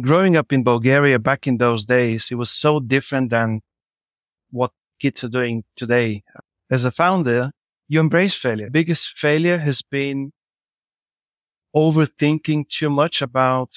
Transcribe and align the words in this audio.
growing 0.00 0.36
up 0.36 0.52
in 0.52 0.62
Bulgaria 0.62 1.18
back 1.18 1.46
in 1.46 1.58
those 1.58 1.84
days, 1.84 2.30
it 2.30 2.36
was 2.36 2.50
so 2.50 2.80
different 2.80 3.30
than 3.30 3.60
what 4.50 4.70
kids 4.98 5.22
are 5.24 5.28
doing 5.28 5.64
today. 5.76 6.22
As 6.70 6.84
a 6.84 6.90
founder, 6.90 7.50
you 7.88 8.00
embrace 8.00 8.34
failure. 8.34 8.70
Biggest 8.70 9.18
failure 9.18 9.58
has 9.58 9.82
been 9.82 10.32
overthinking 11.76 12.68
too 12.68 12.90
much 12.90 13.20
about 13.22 13.70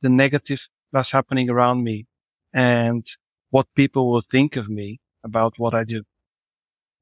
the 0.00 0.08
negative 0.08 0.68
that's 0.92 1.12
happening 1.12 1.48
around 1.48 1.82
me 1.84 2.06
and 2.52 3.06
what 3.50 3.66
people 3.74 4.10
will 4.10 4.20
think 4.20 4.56
of 4.56 4.68
me 4.68 5.00
about 5.24 5.58
what 5.58 5.74
I 5.74 5.84
do. 5.84 6.02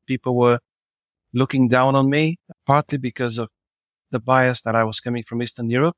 People 0.06 0.36
were 0.36 0.58
looking 1.32 1.68
down 1.68 1.94
on 1.94 2.10
me, 2.10 2.38
partly 2.66 2.98
because 2.98 3.38
of 3.38 3.48
the 4.10 4.20
bias 4.20 4.62
that 4.62 4.74
I 4.74 4.82
was 4.82 4.98
coming 4.98 5.22
from 5.22 5.42
Eastern 5.42 5.70
Europe 5.70 5.96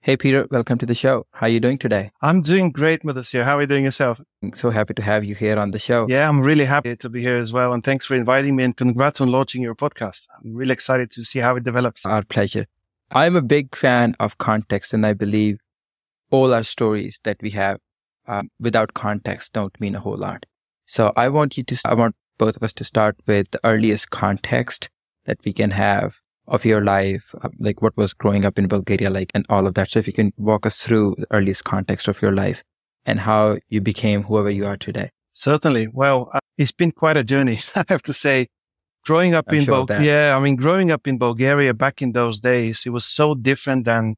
Hey, 0.00 0.16
Peter, 0.16 0.46
welcome 0.52 0.78
to 0.78 0.86
the 0.86 0.94
show. 0.94 1.26
How 1.32 1.46
are 1.46 1.50
you 1.50 1.58
doing 1.58 1.76
today? 1.76 2.12
I'm 2.22 2.40
doing 2.40 2.70
great, 2.70 3.02
Mudassir. 3.02 3.42
How 3.42 3.58
are 3.58 3.62
you 3.62 3.66
doing 3.66 3.84
yourself? 3.84 4.20
I'm 4.44 4.52
so 4.52 4.70
happy 4.70 4.94
to 4.94 5.02
have 5.02 5.24
you 5.24 5.34
here 5.34 5.58
on 5.58 5.72
the 5.72 5.78
show. 5.80 6.06
Yeah, 6.08 6.28
I'm 6.28 6.40
really 6.40 6.64
happy 6.64 6.94
to 6.94 7.08
be 7.08 7.20
here 7.20 7.36
as 7.36 7.52
well. 7.52 7.72
And 7.72 7.82
thanks 7.82 8.06
for 8.06 8.14
inviting 8.14 8.54
me 8.54 8.62
and 8.62 8.76
congrats 8.76 9.20
on 9.20 9.28
launching 9.28 9.60
your 9.60 9.74
podcast. 9.74 10.28
I'm 10.36 10.54
really 10.54 10.72
excited 10.72 11.10
to 11.10 11.24
see 11.24 11.40
how 11.40 11.56
it 11.56 11.64
develops. 11.64 12.06
Our 12.06 12.22
pleasure. 12.22 12.66
I'm 13.10 13.34
a 13.34 13.42
big 13.42 13.74
fan 13.74 14.14
of 14.20 14.38
context, 14.38 14.94
and 14.94 15.04
I 15.04 15.14
believe 15.14 15.58
all 16.30 16.54
our 16.54 16.62
stories 16.62 17.18
that 17.24 17.38
we 17.42 17.50
have 17.50 17.80
um, 18.28 18.50
without 18.60 18.94
context 18.94 19.52
don't 19.52 19.78
mean 19.80 19.96
a 19.96 20.00
whole 20.00 20.16
lot. 20.16 20.46
So 20.86 21.12
I 21.16 21.28
want 21.28 21.58
you 21.58 21.64
to, 21.64 21.80
I 21.84 21.94
want 21.94 22.14
both 22.38 22.56
of 22.56 22.62
us 22.62 22.72
to 22.74 22.84
start 22.84 23.16
with 23.26 23.50
the 23.50 23.60
earliest 23.64 24.10
context 24.10 24.90
that 25.24 25.38
we 25.44 25.52
can 25.52 25.72
have 25.72 26.20
of 26.48 26.64
your 26.64 26.82
life, 26.82 27.34
uh, 27.42 27.48
like 27.58 27.82
what 27.82 27.96
was 27.96 28.12
growing 28.12 28.44
up 28.44 28.58
in 28.58 28.66
Bulgaria 28.68 29.10
like, 29.10 29.30
and 29.34 29.44
all 29.48 29.66
of 29.66 29.74
that. 29.74 29.90
So 29.90 29.98
if 29.98 30.06
you 30.06 30.12
can 30.12 30.32
walk 30.36 30.66
us 30.66 30.82
through 30.82 31.16
the 31.18 31.26
earliest 31.30 31.64
context 31.64 32.08
of 32.08 32.20
your 32.20 32.32
life 32.32 32.64
and 33.04 33.20
how 33.20 33.58
you 33.68 33.80
became 33.80 34.24
whoever 34.24 34.50
you 34.50 34.66
are 34.66 34.76
today. 34.76 35.10
Certainly. 35.32 35.88
Well, 35.92 36.30
uh, 36.34 36.40
it's 36.56 36.72
been 36.72 36.92
quite 36.92 37.16
a 37.16 37.24
journey, 37.24 37.60
I 37.76 37.84
have 37.88 38.02
to 38.02 38.12
say. 38.12 38.48
Growing 39.04 39.34
up 39.34 39.46
I'm 39.48 39.58
in 39.58 39.64
sure 39.64 39.76
Bulgaria, 39.76 40.28
yeah, 40.28 40.36
I 40.36 40.40
mean, 40.40 40.56
growing 40.56 40.90
up 40.90 41.06
in 41.06 41.18
Bulgaria 41.18 41.72
back 41.72 42.02
in 42.02 42.12
those 42.12 42.40
days, 42.40 42.82
it 42.84 42.90
was 42.90 43.06
so 43.06 43.34
different 43.34 43.84
than 43.84 44.16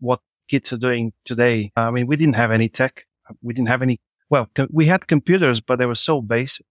what 0.00 0.20
kids 0.48 0.72
are 0.72 0.78
doing 0.78 1.12
today. 1.24 1.70
I 1.76 1.90
mean, 1.90 2.06
we 2.06 2.16
didn't 2.16 2.34
have 2.34 2.50
any 2.50 2.68
tech. 2.68 3.04
We 3.42 3.54
didn't 3.54 3.68
have 3.68 3.82
any, 3.82 4.00
well, 4.28 4.48
we 4.70 4.86
had 4.86 5.06
computers, 5.06 5.60
but 5.60 5.78
they 5.78 5.86
were 5.86 5.94
so 5.94 6.20
basic 6.20 6.66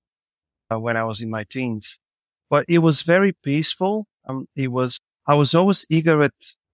uh, 0.70 0.80
when 0.80 0.98
I 0.98 1.04
was 1.04 1.22
in 1.22 1.30
my 1.30 1.46
teens. 1.46 2.00
But 2.50 2.66
it 2.68 2.80
was 2.80 3.04
very 3.04 3.32
peaceful 3.32 4.08
um, 4.28 4.48
it 4.56 4.72
was, 4.72 5.00
I 5.28 5.36
was 5.36 5.54
always 5.56 5.86
eager 5.90 6.22
at 6.24 6.34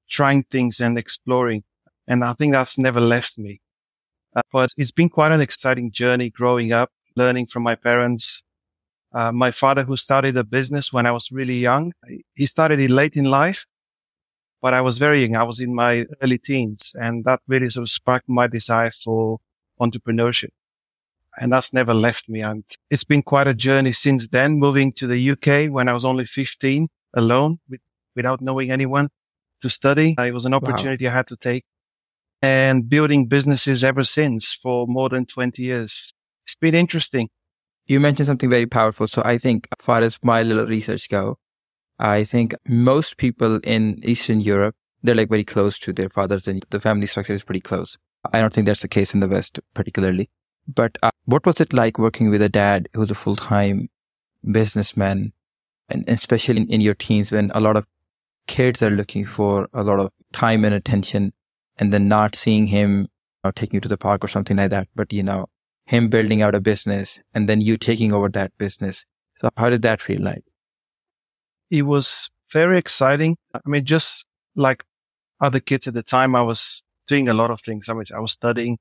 trying 0.09 0.43
things 0.43 0.79
and 0.79 0.97
exploring. 0.97 1.63
And 2.07 2.23
I 2.23 2.33
think 2.33 2.53
that's 2.53 2.77
never 2.77 3.01
left 3.01 3.37
me. 3.37 3.59
Uh, 4.35 4.41
but 4.51 4.69
it's 4.77 4.91
been 4.91 5.09
quite 5.09 5.31
an 5.31 5.41
exciting 5.41 5.91
journey 5.91 6.29
growing 6.29 6.71
up, 6.71 6.91
learning 7.15 7.47
from 7.47 7.63
my 7.63 7.75
parents. 7.75 8.43
Uh, 9.13 9.31
my 9.31 9.51
father, 9.51 9.83
who 9.83 9.97
started 9.97 10.37
a 10.37 10.43
business 10.43 10.93
when 10.93 11.05
I 11.05 11.11
was 11.11 11.31
really 11.31 11.57
young, 11.57 11.93
he 12.35 12.45
started 12.45 12.79
it 12.79 12.89
late 12.89 13.15
in 13.15 13.25
life, 13.25 13.65
but 14.61 14.73
I 14.73 14.81
was 14.81 14.97
very 14.97 15.23
young. 15.23 15.35
I 15.35 15.43
was 15.43 15.59
in 15.59 15.73
my 15.73 16.05
early 16.21 16.37
teens 16.37 16.93
and 16.95 17.23
that 17.25 17.41
really 17.47 17.69
sort 17.69 17.83
of 17.83 17.89
sparked 17.89 18.29
my 18.29 18.47
desire 18.47 18.91
for 18.91 19.39
entrepreneurship. 19.79 20.49
And 21.39 21.51
that's 21.51 21.71
never 21.71 21.93
left 21.93 22.29
me. 22.29 22.41
And 22.41 22.63
it's 22.89 23.03
been 23.03 23.21
quite 23.21 23.47
a 23.47 23.53
journey 23.53 23.93
since 23.93 24.27
then, 24.27 24.59
moving 24.59 24.91
to 24.93 25.07
the 25.07 25.31
UK 25.31 25.71
when 25.71 25.87
I 25.87 25.93
was 25.93 26.03
only 26.03 26.25
15 26.25 26.89
alone 27.13 27.59
with, 27.69 27.81
without 28.15 28.41
knowing 28.41 28.71
anyone 28.71 29.09
to 29.61 29.69
study. 29.69 30.15
It 30.17 30.33
was 30.33 30.45
an 30.45 30.53
opportunity 30.53 31.05
wow. 31.05 31.11
I 31.11 31.13
had 31.15 31.27
to 31.27 31.37
take 31.37 31.65
and 32.41 32.87
building 32.87 33.27
businesses 33.27 33.83
ever 33.83 34.03
since 34.03 34.53
for 34.53 34.87
more 34.87 35.09
than 35.09 35.25
20 35.25 35.61
years. 35.61 36.13
It's 36.45 36.55
been 36.55 36.75
interesting. 36.75 37.29
You 37.87 37.99
mentioned 37.99 38.27
something 38.27 38.49
very 38.49 38.67
powerful. 38.67 39.07
So 39.07 39.21
I 39.25 39.37
think 39.37 39.67
as 39.77 39.83
far 39.83 40.01
as 40.01 40.19
my 40.21 40.43
little 40.43 40.65
research 40.65 41.09
go, 41.09 41.39
I 41.99 42.23
think 42.23 42.53
most 42.67 43.17
people 43.17 43.59
in 43.63 43.99
Eastern 44.03 44.41
Europe, 44.41 44.75
they're 45.01 45.15
like 45.15 45.29
very 45.29 45.45
close 45.45 45.79
to 45.79 45.93
their 45.93 46.09
fathers 46.09 46.47
and 46.47 46.65
the 46.69 46.79
family 46.79 47.07
structure 47.07 47.33
is 47.33 47.43
pretty 47.43 47.61
close. 47.61 47.97
I 48.33 48.39
don't 48.39 48.53
think 48.53 48.67
that's 48.67 48.81
the 48.81 48.87
case 48.87 49.13
in 49.13 49.19
the 49.19 49.27
West 49.27 49.59
particularly. 49.73 50.29
But 50.67 50.97
uh, 51.01 51.11
what 51.25 51.45
was 51.45 51.61
it 51.61 51.73
like 51.73 51.97
working 51.97 52.29
with 52.29 52.41
a 52.41 52.49
dad 52.49 52.89
who's 52.93 53.09
a 53.09 53.15
full-time 53.15 53.89
businessman 54.51 55.31
and 55.89 56.03
especially 56.07 56.61
in, 56.61 56.67
in 56.69 56.81
your 56.81 56.93
teens 56.93 57.31
when 57.31 57.51
a 57.53 57.59
lot 57.59 57.77
of 57.77 57.85
kids 58.47 58.81
are 58.81 58.89
looking 58.89 59.25
for 59.25 59.67
a 59.73 59.83
lot 59.83 59.99
of 59.99 60.11
time 60.33 60.65
and 60.65 60.73
attention 60.73 61.33
and 61.77 61.93
then 61.93 62.07
not 62.07 62.35
seeing 62.35 62.67
him 62.67 63.07
or 63.43 63.51
taking 63.51 63.77
you 63.77 63.81
to 63.81 63.87
the 63.87 63.97
park 63.97 64.23
or 64.23 64.27
something 64.27 64.57
like 64.57 64.69
that, 64.69 64.87
but 64.95 65.13
you 65.13 65.23
know, 65.23 65.47
him 65.85 66.09
building 66.09 66.41
out 66.41 66.55
a 66.55 66.59
business 66.59 67.21
and 67.33 67.47
then 67.47 67.61
you 67.61 67.77
taking 67.77 68.13
over 68.13 68.29
that 68.29 68.57
business. 68.57 69.05
So 69.37 69.49
how 69.55 69.69
did 69.69 69.83
that 69.83 70.01
feel 70.01 70.21
like? 70.21 70.43
It 71.69 71.83
was 71.83 72.29
very 72.51 72.77
exciting. 72.77 73.37
I 73.53 73.59
mean, 73.65 73.85
just 73.85 74.25
like 74.55 74.83
other 75.39 75.59
kids 75.59 75.87
at 75.87 75.93
the 75.93 76.03
time, 76.03 76.35
I 76.35 76.41
was 76.41 76.81
doing 77.07 77.27
a 77.27 77.33
lot 77.33 77.51
of 77.51 77.61
things. 77.61 77.89
I 77.89 77.93
mean, 77.93 78.05
I 78.13 78.19
was 78.19 78.31
studying, 78.31 78.79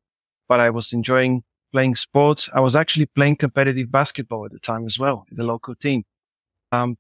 but 0.48 0.60
I 0.60 0.70
was 0.70 0.92
enjoying 0.92 1.42
playing 1.72 1.94
sports. 1.96 2.48
I 2.54 2.60
was 2.60 2.76
actually 2.76 3.06
playing 3.06 3.36
competitive 3.36 3.90
basketball 3.90 4.46
at 4.46 4.52
the 4.52 4.58
time 4.58 4.86
as 4.86 4.98
well, 4.98 5.26
the 5.30 5.44
local 5.44 5.74
team. 5.74 6.04
Um, 6.72 6.96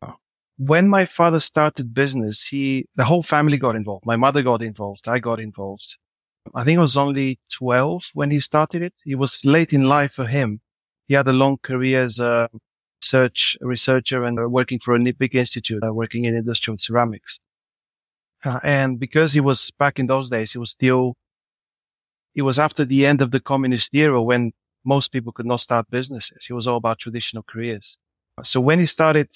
when 0.58 0.88
my 0.88 1.04
father 1.04 1.40
started 1.40 1.92
business, 1.92 2.46
he, 2.48 2.86
the 2.94 3.04
whole 3.04 3.22
family 3.22 3.58
got 3.58 3.76
involved. 3.76 4.06
My 4.06 4.16
mother 4.16 4.42
got 4.42 4.62
involved. 4.62 5.06
I 5.08 5.18
got 5.18 5.40
involved. 5.40 5.98
I 6.54 6.64
think 6.64 6.78
I 6.78 6.82
was 6.82 6.96
only 6.96 7.38
12 7.52 8.10
when 8.14 8.30
he 8.30 8.40
started 8.40 8.82
it. 8.82 8.94
It 9.04 9.16
was 9.16 9.44
late 9.44 9.72
in 9.72 9.84
life 9.84 10.12
for 10.12 10.26
him. 10.26 10.60
He 11.06 11.14
had 11.14 11.26
a 11.26 11.32
long 11.32 11.58
career 11.58 12.02
as 12.04 12.18
a 12.18 12.48
research 13.02 13.56
researcher 13.60 14.24
and 14.24 14.50
working 14.50 14.78
for 14.78 14.94
a 14.96 15.12
big 15.12 15.34
institute, 15.34 15.82
uh, 15.84 15.92
working 15.92 16.24
in 16.24 16.34
industrial 16.34 16.78
ceramics. 16.78 17.38
Uh, 18.44 18.60
and 18.62 18.98
because 18.98 19.32
he 19.32 19.40
was 19.40 19.70
back 19.78 19.98
in 19.98 20.06
those 20.06 20.30
days, 20.30 20.52
he 20.52 20.58
was 20.58 20.70
still, 20.70 21.14
it 22.34 22.42
was 22.42 22.58
after 22.58 22.84
the 22.84 23.06
end 23.06 23.22
of 23.22 23.30
the 23.30 23.40
communist 23.40 23.94
era 23.94 24.22
when 24.22 24.52
most 24.84 25.12
people 25.12 25.32
could 25.32 25.46
not 25.46 25.60
start 25.60 25.90
businesses. 25.90 26.46
It 26.48 26.52
was 26.52 26.66
all 26.66 26.76
about 26.76 26.98
traditional 26.98 27.42
careers. 27.42 27.98
So 28.44 28.60
when 28.60 28.80
he 28.80 28.86
started 28.86 29.28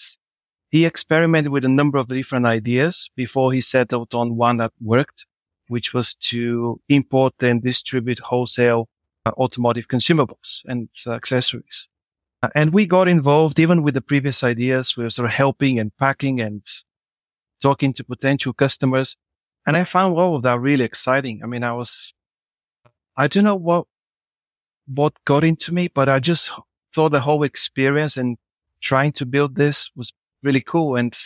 he 0.71 0.87
experimented 0.87 1.51
with 1.51 1.65
a 1.65 1.69
number 1.69 1.99
of 1.99 2.07
different 2.07 2.47
ideas 2.47 3.11
before 3.17 3.53
he 3.53 3.61
settled 3.61 4.15
on 4.15 4.37
one 4.37 4.59
that 4.59 4.73
worked, 4.81 5.27
which 5.67 5.93
was 5.93 6.15
to 6.15 6.81
import 6.89 7.35
and 7.41 7.63
distribute 7.63 8.21
wholesale 8.21 8.89
uh, 9.27 9.33
automotive 9.33 9.89
consumables 9.89 10.63
and 10.67 10.89
uh, 11.07 11.13
accessories. 11.13 11.89
Uh, 12.43 12.49
and 12.55 12.73
we 12.73 12.87
got 12.87 13.09
involved 13.09 13.59
even 13.59 13.83
with 13.83 13.95
the 13.95 14.01
previous 14.01 14.45
ideas. 14.45 14.97
We 14.97 15.05
were 15.05 15.11
sort 15.11 15.27
of 15.27 15.33
helping 15.33 15.79
and 15.79 15.95
packing 15.99 16.41
and 16.41 16.63
talking 17.61 17.93
to 17.95 18.05
potential 18.05 18.53
customers. 18.53 19.17
And 19.67 19.77
I 19.77 19.85
found 19.85 20.17
all 20.17 20.37
of 20.37 20.43
that 20.43 20.61
really 20.61 20.85
exciting. 20.85 21.41
I 21.43 21.47
mean, 21.47 21.65
I 21.65 21.73
was, 21.73 22.15
I 23.17 23.27
don't 23.27 23.45
know 23.45 23.57
what, 23.57 23.87
what 24.87 25.13
got 25.25 25.45
into 25.45 25.75
me, 25.75 25.89
but 25.89 26.09
I 26.09 26.21
just 26.21 26.51
thought 26.95 27.11
the 27.11 27.21
whole 27.21 27.43
experience 27.43 28.17
and 28.17 28.39
trying 28.81 29.13
to 29.13 29.27
build 29.27 29.57
this 29.57 29.91
was 29.97 30.13
really 30.43 30.61
cool. 30.61 30.97
And, 30.97 31.17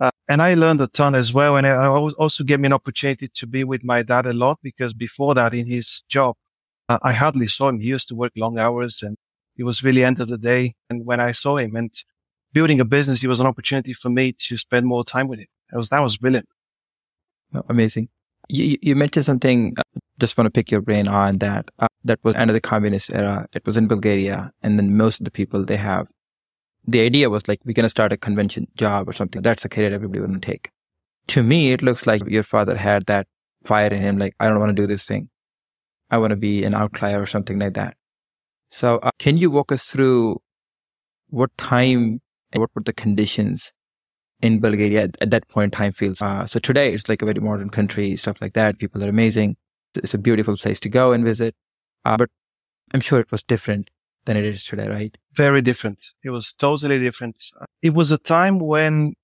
uh, 0.00 0.10
and 0.28 0.42
I 0.42 0.54
learned 0.54 0.80
a 0.80 0.86
ton 0.86 1.14
as 1.14 1.32
well. 1.32 1.56
And 1.56 1.66
it 1.66 1.72
also 2.18 2.44
gave 2.44 2.60
me 2.60 2.66
an 2.66 2.72
opportunity 2.72 3.28
to 3.28 3.46
be 3.46 3.64
with 3.64 3.84
my 3.84 4.02
dad 4.02 4.26
a 4.26 4.32
lot 4.32 4.58
because 4.62 4.94
before 4.94 5.34
that 5.34 5.54
in 5.54 5.66
his 5.66 6.02
job, 6.08 6.36
uh, 6.88 6.98
I 7.02 7.12
hardly 7.12 7.46
saw 7.46 7.68
him. 7.68 7.80
He 7.80 7.88
used 7.88 8.08
to 8.08 8.14
work 8.14 8.32
long 8.36 8.58
hours 8.58 9.02
and 9.02 9.16
it 9.56 9.64
was 9.64 9.82
really 9.82 10.04
end 10.04 10.20
of 10.20 10.28
the 10.28 10.38
day. 10.38 10.74
And 10.90 11.06
when 11.06 11.20
I 11.20 11.32
saw 11.32 11.56
him 11.56 11.76
and 11.76 11.92
building 12.52 12.80
a 12.80 12.84
business, 12.84 13.24
it 13.24 13.28
was 13.28 13.40
an 13.40 13.46
opportunity 13.46 13.92
for 13.92 14.10
me 14.10 14.32
to 14.32 14.56
spend 14.56 14.86
more 14.86 15.04
time 15.04 15.28
with 15.28 15.40
him. 15.40 15.46
That 15.70 15.78
was, 15.78 15.88
that 15.88 16.02
was 16.02 16.18
brilliant. 16.18 16.48
Oh, 17.54 17.62
amazing. 17.68 18.08
You, 18.48 18.76
you 18.82 18.94
mentioned 18.94 19.24
something. 19.24 19.74
Uh, 19.78 19.82
just 20.18 20.36
want 20.36 20.46
to 20.46 20.50
pick 20.50 20.70
your 20.70 20.80
brain 20.80 21.08
on 21.08 21.38
that. 21.38 21.70
Uh, 21.78 21.88
that 22.04 22.18
was 22.22 22.34
under 22.34 22.52
the 22.52 22.60
communist 22.60 23.12
era. 23.12 23.46
It 23.54 23.64
was 23.64 23.76
in 23.76 23.88
Bulgaria, 23.88 24.52
and 24.62 24.78
then 24.78 24.96
most 24.96 25.20
of 25.20 25.24
the 25.24 25.30
people 25.30 25.64
they 25.64 25.76
have 25.76 26.06
the 26.86 27.00
idea 27.00 27.30
was 27.30 27.48
like, 27.48 27.60
we're 27.64 27.72
going 27.72 27.84
to 27.84 27.90
start 27.90 28.12
a 28.12 28.16
convention 28.16 28.66
job 28.76 29.08
or 29.08 29.12
something. 29.12 29.42
That's 29.42 29.62
the 29.62 29.68
career 29.68 29.92
everybody 29.92 30.20
would 30.20 30.42
take. 30.42 30.70
To 31.28 31.42
me, 31.42 31.72
it 31.72 31.82
looks 31.82 32.06
like 32.06 32.22
your 32.26 32.42
father 32.42 32.76
had 32.76 33.06
that 33.06 33.26
fire 33.64 33.88
in 33.88 34.02
him. 34.02 34.18
Like, 34.18 34.34
I 34.40 34.48
don't 34.48 34.60
want 34.60 34.76
to 34.76 34.82
do 34.82 34.86
this 34.86 35.06
thing. 35.06 35.30
I 36.10 36.18
want 36.18 36.30
to 36.30 36.36
be 36.36 36.64
an 36.64 36.74
outlier 36.74 37.20
or 37.20 37.26
something 37.26 37.58
like 37.58 37.74
that. 37.74 37.96
So 38.70 38.98
uh, 38.98 39.10
can 39.18 39.36
you 39.36 39.50
walk 39.50 39.72
us 39.72 39.90
through 39.90 40.40
what 41.28 41.56
time 41.56 42.20
and 42.52 42.60
what 42.60 42.70
were 42.74 42.82
the 42.82 42.92
conditions 42.92 43.72
in 44.42 44.60
Bulgaria 44.60 45.04
at, 45.04 45.22
at 45.22 45.30
that 45.30 45.48
point 45.48 45.64
in 45.66 45.70
time 45.70 45.92
feels? 45.92 46.20
Uh, 46.20 46.46
so 46.46 46.58
today 46.58 46.92
it's 46.92 47.08
like 47.08 47.22
a 47.22 47.24
very 47.24 47.40
modern 47.40 47.70
country, 47.70 48.16
stuff 48.16 48.40
like 48.42 48.52
that. 48.52 48.78
People 48.78 49.02
are 49.02 49.08
amazing. 49.08 49.56
It's 49.96 50.14
a 50.14 50.18
beautiful 50.18 50.56
place 50.56 50.80
to 50.80 50.88
go 50.88 51.12
and 51.12 51.24
visit. 51.24 51.54
Uh, 52.04 52.18
but 52.18 52.30
I'm 52.92 53.00
sure 53.00 53.20
it 53.20 53.32
was 53.32 53.42
different 53.42 53.88
than 54.24 54.36
it 54.36 54.44
is 54.44 54.64
today, 54.64 54.88
right? 54.88 55.16
Very 55.34 55.60
different. 55.60 56.12
It 56.22 56.30
was 56.30 56.52
totally 56.52 56.98
different. 56.98 57.42
It 57.82 57.94
was 57.94 58.12
a 58.12 58.18
time 58.18 58.58
when 58.58 59.14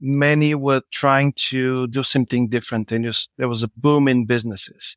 many 0.00 0.54
were 0.54 0.82
trying 0.90 1.32
to 1.34 1.86
do 1.86 2.02
something 2.02 2.48
different 2.48 2.90
and 2.92 3.04
just, 3.04 3.30
there 3.38 3.48
was 3.48 3.62
a 3.62 3.68
boom 3.76 4.08
in 4.08 4.26
businesses. 4.26 4.96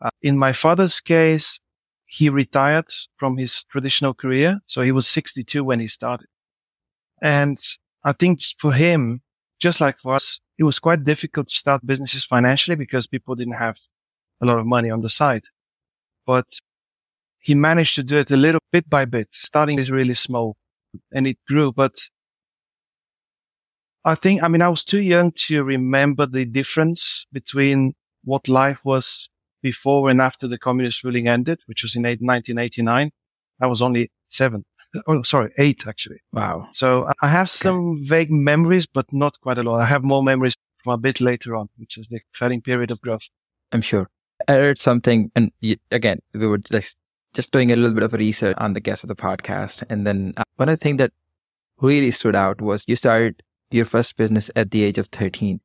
Uh, 0.00 0.10
in 0.22 0.38
my 0.38 0.52
father's 0.52 1.00
case, 1.00 1.60
he 2.06 2.30
retired 2.30 2.86
from 3.16 3.36
his 3.36 3.64
traditional 3.64 4.14
career. 4.14 4.60
So 4.64 4.80
he 4.80 4.92
was 4.92 5.06
62 5.06 5.62
when 5.62 5.80
he 5.80 5.88
started. 5.88 6.28
And 7.20 7.58
I 8.04 8.12
think 8.12 8.40
for 8.58 8.72
him, 8.72 9.20
just 9.60 9.80
like 9.80 9.98
for 9.98 10.14
us, 10.14 10.40
it 10.56 10.64
was 10.64 10.78
quite 10.78 11.04
difficult 11.04 11.48
to 11.48 11.54
start 11.54 11.86
businesses 11.86 12.24
financially 12.24 12.76
because 12.76 13.06
people 13.06 13.34
didn't 13.34 13.54
have 13.54 13.76
a 14.40 14.46
lot 14.46 14.58
of 14.58 14.66
money 14.66 14.90
on 14.90 15.02
the 15.02 15.10
side. 15.10 15.44
But 16.26 16.46
he 17.40 17.54
managed 17.54 17.94
to 17.96 18.02
do 18.02 18.18
it 18.18 18.30
a 18.30 18.36
little 18.36 18.60
bit 18.72 18.88
by 18.88 19.04
bit, 19.04 19.28
starting 19.32 19.78
is 19.78 19.90
really 19.90 20.14
small 20.14 20.56
and 21.12 21.26
it 21.26 21.38
grew. 21.46 21.72
But 21.72 21.94
I 24.04 24.14
think, 24.14 24.42
I 24.42 24.48
mean, 24.48 24.62
I 24.62 24.68
was 24.68 24.84
too 24.84 25.00
young 25.00 25.32
to 25.46 25.62
remember 25.62 26.26
the 26.26 26.44
difference 26.44 27.26
between 27.32 27.94
what 28.24 28.48
life 28.48 28.84
was 28.84 29.28
before 29.62 30.10
and 30.10 30.20
after 30.20 30.48
the 30.48 30.58
communist 30.58 31.04
ruling 31.04 31.28
ended, 31.28 31.60
which 31.66 31.82
was 31.82 31.96
in 31.96 32.02
1989. 32.02 33.10
I 33.60 33.66
was 33.66 33.82
only 33.82 34.10
seven. 34.28 34.64
Oh, 35.06 35.22
sorry, 35.22 35.52
eight 35.58 35.86
actually. 35.86 36.20
Wow. 36.32 36.68
So 36.72 37.10
I 37.20 37.28
have 37.28 37.50
some 37.50 37.90
okay. 37.90 38.04
vague 38.04 38.30
memories, 38.30 38.86
but 38.86 39.06
not 39.12 39.38
quite 39.40 39.58
a 39.58 39.62
lot. 39.62 39.80
I 39.80 39.84
have 39.84 40.02
more 40.02 40.22
memories 40.22 40.56
from 40.82 40.94
a 40.94 40.96
bit 40.96 41.20
later 41.20 41.54
on, 41.56 41.68
which 41.76 41.98
is 41.98 42.08
the 42.08 42.16
exciting 42.16 42.62
period 42.62 42.90
of 42.90 43.00
growth. 43.02 43.28
I'm 43.72 43.82
sure. 43.82 44.08
I 44.46 44.52
heard 44.52 44.78
something, 44.78 45.30
and 45.34 45.52
again, 45.90 46.20
we 46.32 46.46
were 46.46 46.58
just 46.58 46.96
just 47.38 47.52
doing 47.52 47.70
a 47.70 47.76
little 47.76 47.94
bit 47.94 48.02
of 48.02 48.12
research 48.14 48.56
on 48.58 48.72
the 48.72 48.80
guest 48.80 49.04
of 49.04 49.08
the 49.08 49.14
podcast, 49.14 49.84
and 49.88 50.04
then 50.04 50.34
uh, 50.36 50.42
one 50.56 50.68
of 50.68 50.76
the 50.76 50.82
things 50.82 50.98
that 50.98 51.12
really 51.80 52.10
stood 52.10 52.34
out 52.34 52.60
was 52.60 52.84
you 52.88 52.96
started 52.96 53.40
your 53.70 53.84
first 53.84 54.16
business 54.16 54.50
at 54.56 54.72
the 54.72 54.82
age 54.82 54.98
of 54.98 55.06
13. 55.06 55.60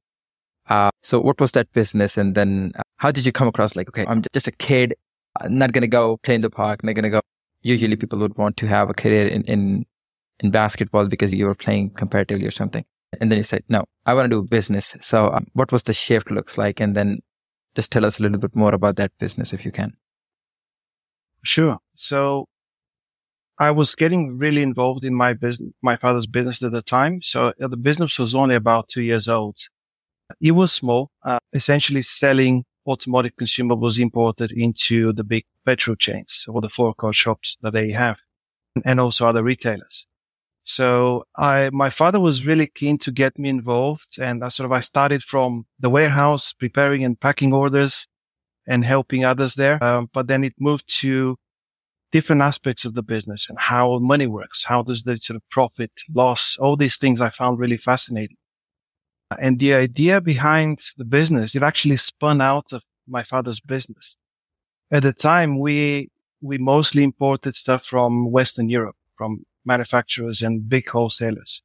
Uh, 0.69 0.91
so 1.01 1.19
what 1.19 1.41
was 1.41 1.53
that 1.53 1.73
business? 1.73 2.15
And 2.15 2.35
then 2.35 2.73
uh, 2.77 2.83
how 2.97 3.09
did 3.09 3.25
you 3.25 3.31
come 3.31 3.47
across 3.47 3.75
like, 3.75 3.87
okay, 3.89 4.05
I'm 4.07 4.21
just 4.33 4.47
a 4.47 4.51
kid, 4.51 4.93
I'm 5.41 5.57
not 5.57 5.71
going 5.71 5.81
to 5.81 5.87
go 5.87 6.17
play 6.17 6.35
in 6.35 6.41
the 6.41 6.51
park, 6.51 6.83
not 6.83 6.93
going 6.93 7.05
to 7.05 7.09
go. 7.09 7.21
Usually 7.63 7.95
people 7.95 8.19
would 8.19 8.37
want 8.37 8.55
to 8.57 8.67
have 8.67 8.91
a 8.91 8.93
career 8.93 9.27
in, 9.27 9.41
in, 9.45 9.83
in 10.41 10.51
basketball 10.51 11.07
because 11.07 11.33
you 11.33 11.47
were 11.47 11.55
playing 11.55 11.89
comparatively 11.95 12.45
or 12.45 12.51
something. 12.51 12.85
And 13.19 13.31
then 13.31 13.37
you 13.37 13.43
said, 13.43 13.63
no, 13.67 13.85
I 14.05 14.13
want 14.13 14.25
to 14.25 14.29
do 14.29 14.47
business. 14.47 14.95
So 15.01 15.31
um, 15.31 15.47
what 15.53 15.71
was 15.71 15.81
the 15.81 15.93
shift 15.93 16.29
looks 16.29 16.55
like? 16.55 16.79
And 16.79 16.95
then 16.95 17.21
just 17.73 17.91
tell 17.91 18.05
us 18.05 18.19
a 18.19 18.21
little 18.21 18.37
bit 18.37 18.55
more 18.55 18.75
about 18.75 18.97
that 18.97 19.17
business 19.17 19.53
if 19.53 19.65
you 19.65 19.71
can. 19.71 19.97
Sure. 21.43 21.77
So 21.93 22.45
I 23.59 23.71
was 23.71 23.95
getting 23.95 24.37
really 24.37 24.61
involved 24.63 25.03
in 25.03 25.13
my 25.13 25.33
business, 25.33 25.71
my 25.81 25.95
father's 25.95 26.25
business 26.25 26.63
at 26.63 26.71
the 26.71 26.81
time. 26.81 27.21
So 27.21 27.53
the 27.59 27.77
business 27.77 28.17
was 28.17 28.33
only 28.33 28.55
about 28.55 28.87
two 28.87 29.03
years 29.03 29.27
old. 29.27 29.57
It 30.41 30.51
was 30.51 30.71
small, 30.71 31.11
uh, 31.23 31.39
essentially 31.53 32.01
selling 32.01 32.65
automotive 32.87 33.35
consumables 33.35 33.99
imported 33.99 34.51
into 34.51 35.13
the 35.13 35.23
big 35.23 35.45
petrol 35.65 35.95
chains 35.95 36.45
or 36.49 36.61
the 36.61 36.69
forecourt 36.69 37.15
shops 37.15 37.57
that 37.61 37.73
they 37.73 37.91
have 37.91 38.19
and 38.83 38.99
also 38.99 39.27
other 39.27 39.43
retailers. 39.43 40.07
So 40.63 41.25
I, 41.35 41.69
my 41.71 41.89
father 41.89 42.19
was 42.19 42.45
really 42.45 42.67
keen 42.67 42.97
to 42.99 43.11
get 43.11 43.37
me 43.37 43.49
involved 43.49 44.17
and 44.19 44.43
I 44.43 44.47
sort 44.47 44.65
of, 44.65 44.71
I 44.71 44.81
started 44.81 45.21
from 45.21 45.65
the 45.79 45.89
warehouse 45.89 46.53
preparing 46.53 47.03
and 47.03 47.19
packing 47.19 47.53
orders 47.53 48.07
and 48.67 48.85
helping 48.85 49.25
others 49.25 49.55
there. 49.55 49.83
Um, 49.83 50.09
but 50.13 50.27
then 50.27 50.43
it 50.43 50.53
moved 50.59 50.87
to 51.01 51.37
different 52.11 52.43
aspects 52.43 52.85
of 52.85 52.93
the 52.93 53.03
business 53.03 53.49
and 53.49 53.57
how 53.57 53.97
money 53.99 54.27
works. 54.27 54.63
How 54.63 54.83
does 54.83 55.03
the 55.03 55.17
sort 55.17 55.35
of 55.35 55.49
profit 55.49 55.91
loss, 56.13 56.57
all 56.59 56.77
these 56.77 56.97
things 56.97 57.19
I 57.19 57.29
found 57.29 57.59
really 57.59 57.77
fascinating. 57.77 58.37
And 59.39 59.57
the 59.57 59.73
idea 59.73 60.21
behind 60.21 60.79
the 60.95 61.05
business, 61.05 61.55
it 61.55 61.63
actually 61.63 61.97
spun 61.97 62.39
out 62.39 62.71
of 62.71 62.83
my 63.07 63.23
father's 63.23 63.59
business. 63.59 64.15
At 64.91 65.01
the 65.01 65.11
time, 65.11 65.59
we, 65.59 66.11
we 66.39 66.59
mostly 66.59 67.03
imported 67.03 67.55
stuff 67.55 67.83
from 67.83 68.31
Western 68.31 68.69
Europe, 68.69 68.95
from 69.17 69.45
manufacturers 69.65 70.43
and 70.43 70.69
big 70.69 70.87
wholesalers. 70.89 71.63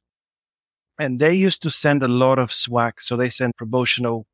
And 0.97 1.19
they 1.19 1.35
used 1.35 1.61
to 1.61 1.69
send 1.69 2.01
a 2.01 2.07
lot 2.07 2.39
of 2.39 2.51
swag. 2.51 3.01
So 3.01 3.15
they 3.15 3.29
sent 3.29 3.55
promotional 3.55 4.25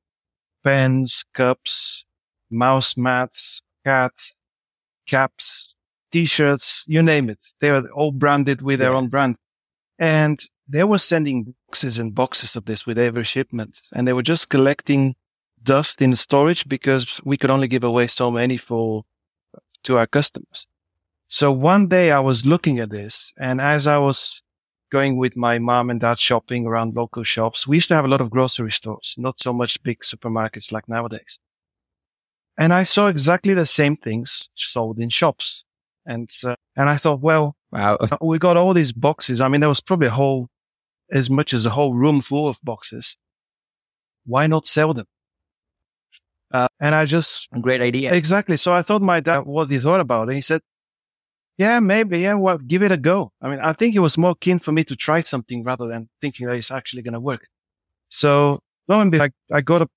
pens, 0.63 1.25
cups, 1.33 2.04
mouse 2.49 2.97
mats, 2.97 3.61
cats, 3.83 4.35
caps, 5.07 5.75
t-shirts, 6.11 6.85
you 6.87 7.01
name 7.01 7.29
it. 7.29 7.45
They 7.59 7.71
were 7.71 7.89
all 7.91 8.11
branded 8.11 8.61
with 8.61 8.79
yeah. 8.79 8.87
their 8.87 8.95
own 8.95 9.07
brand. 9.09 9.37
And 9.99 10.39
they 10.67 10.83
were 10.83 10.97
sending 10.97 11.53
boxes 11.67 11.99
and 11.99 12.13
boxes 12.13 12.55
of 12.55 12.65
this 12.65 12.85
with 12.85 12.97
every 12.97 13.23
shipment. 13.23 13.81
And 13.93 14.07
they 14.07 14.13
were 14.13 14.23
just 14.23 14.49
collecting 14.49 15.15
dust 15.63 16.01
in 16.01 16.15
storage 16.15 16.67
because 16.67 17.21
we 17.25 17.37
could 17.37 17.49
only 17.49 17.67
give 17.67 17.83
away 17.83 18.07
so 18.07 18.31
many 18.31 18.57
for 18.57 19.03
to 19.83 19.97
our 19.97 20.07
customers. 20.07 20.67
So 21.27 21.51
one 21.51 21.87
day 21.87 22.11
I 22.11 22.19
was 22.19 22.45
looking 22.45 22.79
at 22.79 22.91
this 22.91 23.33
and 23.37 23.59
as 23.59 23.87
I 23.87 23.97
was 23.97 24.41
going 24.91 25.17
with 25.17 25.35
my 25.35 25.59
mom 25.59 25.89
and 25.89 25.99
dad 25.99 26.19
shopping 26.19 26.65
around 26.65 26.95
local 26.95 27.23
shops, 27.23 27.67
we 27.67 27.77
used 27.77 27.89
to 27.89 27.95
have 27.95 28.05
a 28.05 28.07
lot 28.07 28.21
of 28.21 28.29
grocery 28.29 28.71
stores, 28.71 29.15
not 29.17 29.39
so 29.39 29.51
much 29.51 29.81
big 29.83 29.99
supermarkets 30.01 30.71
like 30.71 30.87
nowadays. 30.87 31.39
And 32.57 32.73
I 32.73 32.83
saw 32.83 33.07
exactly 33.07 33.53
the 33.53 33.65
same 33.65 33.97
things 33.97 34.49
sold 34.55 34.99
in 34.99 35.09
shops. 35.09 35.65
And, 36.05 36.29
uh, 36.45 36.55
and 36.75 36.89
I 36.89 36.97
thought, 36.97 37.19
well, 37.19 37.55
wow, 37.71 37.97
we 38.21 38.37
got 38.39 38.57
all 38.57 38.73
these 38.73 38.93
boxes. 38.93 39.41
I 39.41 39.47
mean, 39.47 39.61
there 39.61 39.69
was 39.69 39.81
probably 39.81 40.07
a 40.07 40.11
whole, 40.11 40.49
as 41.11 41.29
much 41.29 41.53
as 41.53 41.65
a 41.65 41.71
whole 41.71 41.93
room 41.93 42.21
full 42.21 42.47
of 42.47 42.59
boxes. 42.63 43.17
Why 44.25 44.47
not 44.47 44.67
sell 44.67 44.93
them? 44.93 45.05
Uh, 46.51 46.67
and 46.79 46.95
I 46.95 47.05
just 47.05 47.49
great 47.61 47.81
idea. 47.81 48.13
Exactly. 48.13 48.57
So 48.57 48.73
I 48.73 48.81
thought 48.81 49.01
my 49.01 49.19
dad 49.19 49.39
what 49.39 49.69
he 49.69 49.79
thought 49.79 49.99
about 49.99 50.29
it. 50.29 50.35
He 50.35 50.41
said, 50.41 50.61
"Yeah, 51.57 51.79
maybe. 51.79 52.19
Yeah, 52.19 52.35
well, 52.35 52.57
give 52.57 52.83
it 52.83 52.91
a 52.91 52.97
go." 52.97 53.31
I 53.41 53.49
mean, 53.49 53.59
I 53.59 53.73
think 53.73 53.93
he 53.93 53.99
was 53.99 54.17
more 54.17 54.35
keen 54.35 54.59
for 54.59 54.71
me 54.71 54.83
to 54.85 54.95
try 54.95 55.21
something 55.21 55.63
rather 55.63 55.87
than 55.87 56.09
thinking 56.21 56.47
that 56.47 56.55
it's 56.55 56.71
actually 56.71 57.01
going 57.01 57.13
to 57.13 57.19
work. 57.19 57.47
So 58.09 58.59
lo 58.87 58.99
and 59.01 59.11
behold, 59.11 59.31
I, 59.51 59.57
I 59.57 59.61
got 59.61 59.81
a, 59.83 59.89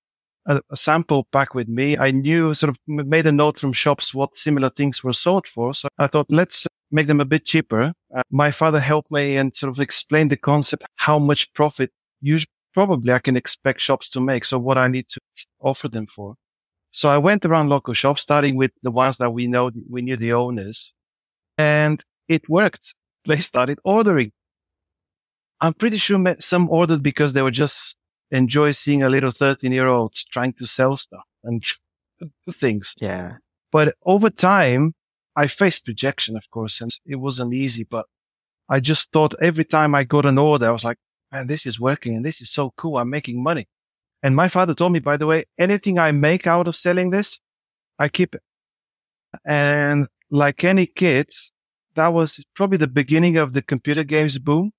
a, 0.48 0.60
a, 0.70 0.76
sample 0.76 1.28
pack 1.30 1.54
with 1.54 1.68
me. 1.68 1.96
I 1.96 2.10
knew 2.10 2.54
sort 2.54 2.70
of 2.70 2.78
made 2.86 3.26
a 3.26 3.32
note 3.32 3.58
from 3.58 3.72
shops 3.72 4.14
what 4.14 4.36
similar 4.36 4.70
things 4.70 5.04
were 5.04 5.12
sold 5.12 5.46
for. 5.46 5.74
So 5.74 5.88
I 5.98 6.06
thought, 6.08 6.26
let's 6.28 6.66
make 6.90 7.06
them 7.06 7.20
a 7.20 7.24
bit 7.24 7.44
cheaper. 7.44 7.92
Uh, 8.14 8.22
my 8.30 8.50
father 8.50 8.80
helped 8.80 9.12
me 9.12 9.36
and 9.36 9.54
sort 9.54 9.70
of 9.70 9.78
explained 9.78 10.30
the 10.30 10.36
concept, 10.36 10.84
how 10.96 11.18
much 11.18 11.52
profit 11.52 11.92
you 12.20 12.38
probably 12.72 13.12
I 13.12 13.18
can 13.18 13.36
expect 13.36 13.80
shops 13.80 14.08
to 14.10 14.20
make. 14.20 14.44
So 14.44 14.58
what 14.58 14.78
I 14.78 14.88
need 14.88 15.08
to 15.10 15.20
offer 15.60 15.88
them 15.88 16.06
for. 16.06 16.34
So 16.90 17.10
I 17.10 17.18
went 17.18 17.44
around 17.44 17.68
local 17.68 17.94
shops, 17.94 18.22
starting 18.22 18.56
with 18.56 18.70
the 18.82 18.90
ones 18.90 19.18
that 19.18 19.30
we 19.30 19.46
know, 19.46 19.70
we 19.88 20.02
knew 20.02 20.16
the 20.16 20.32
owners 20.32 20.94
and 21.58 22.02
it 22.28 22.48
worked. 22.48 22.94
They 23.26 23.40
started 23.40 23.78
ordering. 23.84 24.32
I'm 25.60 25.74
pretty 25.74 25.98
sure 25.98 26.36
some 26.40 26.70
ordered 26.70 27.02
because 27.02 27.32
they 27.32 27.42
were 27.42 27.50
just 27.50 27.96
enjoy 28.30 28.72
seeing 28.72 29.02
a 29.02 29.08
little 29.08 29.30
13 29.30 29.72
year 29.72 29.86
old 29.86 30.14
trying 30.30 30.52
to 30.54 30.66
sell 30.66 30.96
stuff 30.96 31.24
and 31.44 31.64
things. 32.50 32.94
Yeah. 33.00 33.36
But 33.70 33.94
over 34.04 34.30
time, 34.30 34.94
I 35.36 35.46
faced 35.46 35.86
rejection, 35.86 36.36
of 36.36 36.50
course, 36.50 36.80
and 36.80 36.90
it 37.06 37.16
wasn't 37.16 37.54
easy, 37.54 37.84
but 37.84 38.06
I 38.68 38.80
just 38.80 39.12
thought 39.12 39.34
every 39.40 39.64
time 39.64 39.94
I 39.94 40.04
got 40.04 40.26
an 40.26 40.38
order, 40.38 40.66
I 40.66 40.70
was 40.70 40.84
like, 40.84 40.98
man, 41.32 41.46
this 41.46 41.66
is 41.66 41.80
working 41.80 42.16
and 42.16 42.24
this 42.24 42.40
is 42.40 42.50
so 42.50 42.72
cool. 42.76 42.98
I'm 42.98 43.10
making 43.10 43.42
money. 43.42 43.66
And 44.22 44.34
my 44.34 44.48
father 44.48 44.74
told 44.74 44.92
me, 44.92 44.98
by 44.98 45.16
the 45.16 45.26
way, 45.26 45.44
anything 45.58 45.98
I 45.98 46.12
make 46.12 46.46
out 46.46 46.66
of 46.66 46.76
selling 46.76 47.10
this, 47.10 47.40
I 47.98 48.08
keep 48.08 48.34
it. 48.34 48.42
And 49.44 50.08
like 50.30 50.64
any 50.64 50.86
kids, 50.86 51.52
that 51.94 52.08
was 52.08 52.44
probably 52.54 52.78
the 52.78 52.88
beginning 52.88 53.36
of 53.36 53.52
the 53.52 53.62
computer 53.62 54.04
games 54.04 54.38
boom. 54.38 54.72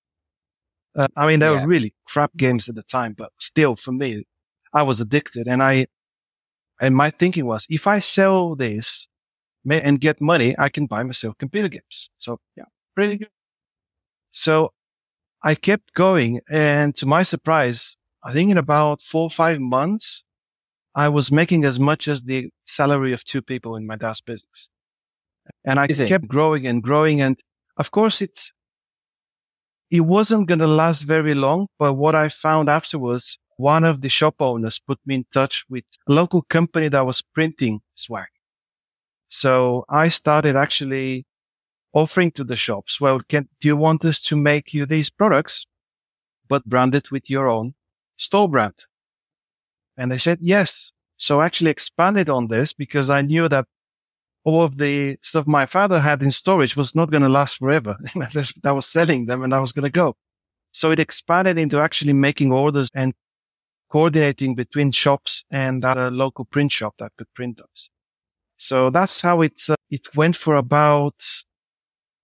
Uh, 1.00 1.08
I 1.16 1.28
mean, 1.28 1.40
they 1.40 1.46
yeah. 1.46 1.62
were 1.62 1.68
really 1.68 1.94
crap 2.06 2.36
games 2.36 2.68
at 2.68 2.76
the 2.76 2.84
time, 2.84 3.14
but 3.14 3.32
still 3.40 3.78
for 3.78 3.94
me, 3.94 4.26
I 4.74 4.84
was 4.84 5.00
addicted 5.00 5.48
and 5.48 5.64
I, 5.64 5.88
and 6.82 6.94
my 6.94 7.10
thinking 7.10 7.46
was, 7.46 7.66
if 7.70 7.88
I 7.88 8.00
sell 8.00 8.54
this 8.56 9.08
and 9.70 10.02
get 10.02 10.20
money, 10.20 10.56
I 10.60 10.68
can 10.68 10.88
buy 10.88 11.04
myself 11.04 11.38
computer 11.38 11.70
games. 11.70 12.10
So 12.18 12.40
yeah, 12.58 12.66
pretty 12.96 13.18
good. 13.18 13.30
So 14.32 14.74
I 15.42 15.56
kept 15.56 15.94
going 15.94 16.42
and 16.50 16.94
to 16.98 17.06
my 17.06 17.24
surprise, 17.24 17.96
I 18.22 18.34
think 18.34 18.52
in 18.52 18.58
about 18.58 19.02
four 19.02 19.24
or 19.24 19.30
five 19.30 19.62
months, 19.62 20.26
I 20.96 21.08
was 21.08 21.32
making 21.32 21.64
as 21.64 21.80
much 21.80 22.10
as 22.10 22.24
the 22.24 22.50
salary 22.66 23.14
of 23.14 23.24
two 23.24 23.42
people 23.42 23.78
in 23.78 23.88
my 23.88 23.96
dad's 23.96 24.20
business. 24.20 24.70
And 25.64 25.80
I 25.80 25.86
Is 25.86 26.00
kept 26.00 26.26
it? 26.26 26.28
growing 26.28 26.68
and 26.68 26.84
growing. 26.84 27.22
And 27.22 27.40
of 27.78 27.92
course, 27.92 28.22
it, 28.22 28.52
it 29.92 30.02
wasn't 30.02 30.48
going 30.48 30.60
to 30.60 30.68
last 30.68 31.02
very 31.02 31.34
long. 31.34 31.68
But 31.78 31.94
what 31.94 32.16
I 32.16 32.30
found 32.30 32.70
afterwards, 32.70 33.40
one 33.58 33.84
of 33.84 34.02
the 34.02 34.10
shop 34.10 34.36
owners 34.40 34.80
put 34.80 35.00
me 35.06 35.16
in 35.16 35.26
touch 35.34 35.66
with 35.70 35.84
a 36.08 36.14
local 36.14 36.42
company 36.44 36.90
that 36.90 37.06
was 37.06 37.22
printing 37.22 37.82
swag. 37.96 38.28
So 39.30 39.86
I 39.90 40.10
started 40.10 40.56
actually 40.56 41.26
offering 41.94 42.32
to 42.32 42.44
the 42.44 42.56
shops, 42.56 43.02
well, 43.02 43.20
can, 43.20 43.50
do 43.60 43.68
you 43.68 43.78
want 43.78 44.06
us 44.06 44.20
to 44.22 44.36
make 44.36 44.74
you 44.74 44.86
these 44.86 45.10
products, 45.10 45.66
but 46.48 46.66
branded 46.66 47.10
with 47.12 47.30
your 47.30 47.48
own 47.48 47.74
store 48.18 48.50
brand? 48.50 48.86
And 49.98 50.12
they 50.12 50.18
said, 50.18 50.40
yes. 50.42 50.92
So 51.18 51.42
I 51.42 51.46
actually 51.46 51.72
expanded 51.72 52.30
on 52.30 52.48
this 52.48 52.74
because 52.74 53.10
I 53.10 53.22
knew 53.22 53.50
that 53.50 53.66
all 54.44 54.64
of 54.64 54.78
the 54.78 55.18
stuff 55.22 55.46
my 55.48 55.66
father 55.66 56.00
had 56.00 56.24
in 56.24 56.32
storage 56.32 56.76
was 56.76 56.96
not 56.96 57.12
going 57.12 57.24
to 57.24 57.30
last 57.30 57.58
forever. 57.58 57.98
I 58.64 58.72
was 58.72 58.88
selling 58.88 59.26
them 59.26 59.44
and 59.44 59.54
I 59.54 59.60
was 59.60 59.72
going 59.72 59.84
to 59.84 59.92
go. 59.92 60.16
So 60.72 60.92
it 60.92 61.00
expanded 61.00 61.58
into 61.58 61.80
actually 61.80 62.14
making 62.14 62.52
orders 62.52 62.90
and 62.94 63.14
coordinating 63.90 64.56
between 64.56 64.92
shops 64.92 65.44
and 65.52 65.84
a 65.84 66.12
local 66.12 66.46
print 66.46 66.72
shop 66.72 66.96
that 67.00 67.12
could 67.18 67.34
print 67.34 67.58
those. 67.58 67.90
So 68.56 68.90
that's 68.90 69.22
how 69.22 69.42
it, 69.42 69.60
uh, 69.70 69.76
it 69.90 70.16
went 70.16 70.36
for 70.36 70.56
about 70.56 71.16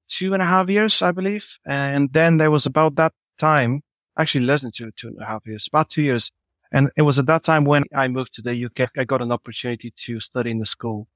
two 0.08 0.34
and 0.34 0.44
a 0.44 0.46
half 0.46 0.70
years, 0.70 1.02
I 1.02 1.12
believe. 1.12 1.58
And 1.66 2.12
then 2.14 2.38
there 2.38 2.52
was 2.52 2.66
about 2.66 2.96
that 2.96 3.14
time, 3.38 3.82
actually 4.20 4.46
less 4.46 4.62
than 4.62 4.72
two, 4.72 4.92
two 4.96 5.08
and 5.08 5.22
a 5.22 5.26
half 5.26 5.46
years, 5.46 5.68
about 5.68 5.90
two 5.90 6.04
years. 6.04 6.32
And 6.72 6.92
it 6.98 7.04
was 7.04 7.18
at 7.20 7.26
that 7.28 7.44
time 7.44 7.64
when 7.66 7.84
I 7.96 8.08
moved 8.08 8.34
to 8.34 8.42
the 8.42 8.66
UK, 8.66 8.90
I 8.98 9.06
got 9.06 9.22
an 9.22 9.32
opportunity 9.32 9.92
to 9.96 10.20
study 10.20 10.52
in 10.52 10.60
the 10.60 10.66
school. 10.66 11.08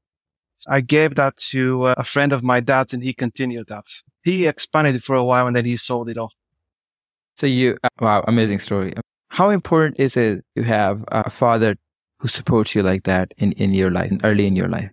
I 0.68 0.82
gave 0.82 1.16
that 1.16 1.38
to 1.52 1.84
uh, 1.84 1.96
a 1.98 2.04
friend 2.04 2.34
of 2.34 2.44
my 2.44 2.60
dad's 2.60 2.94
and 2.94 3.04
he 3.04 3.14
continued 3.14 3.68
that. 3.68 3.86
He 4.24 4.48
expanded 4.48 4.96
it 4.96 5.04
for 5.04 5.16
a 5.16 5.24
while 5.24 5.48
and 5.48 5.56
then 5.56 5.66
he 5.66 5.78
sold 5.78 6.10
it 6.10 6.18
off. 6.18 6.34
So 7.36 7.48
you, 7.48 7.78
uh, 7.84 7.90
wow, 8.00 8.24
amazing 8.28 8.60
story. 8.60 8.94
How 9.30 9.50
important 9.50 10.00
is 10.00 10.18
it 10.18 10.44
to 10.58 10.64
have 10.64 11.04
a 11.08 11.30
father 11.30 11.78
who 12.20 12.28
supports 12.28 12.76
you 12.76 12.84
like 12.84 13.04
that 13.04 13.34
in, 13.38 13.54
in 13.54 13.74
your 13.74 13.92
life, 13.92 14.12
early 14.24 14.46
in 14.46 14.56
your 14.56 14.68
life? 14.68 14.90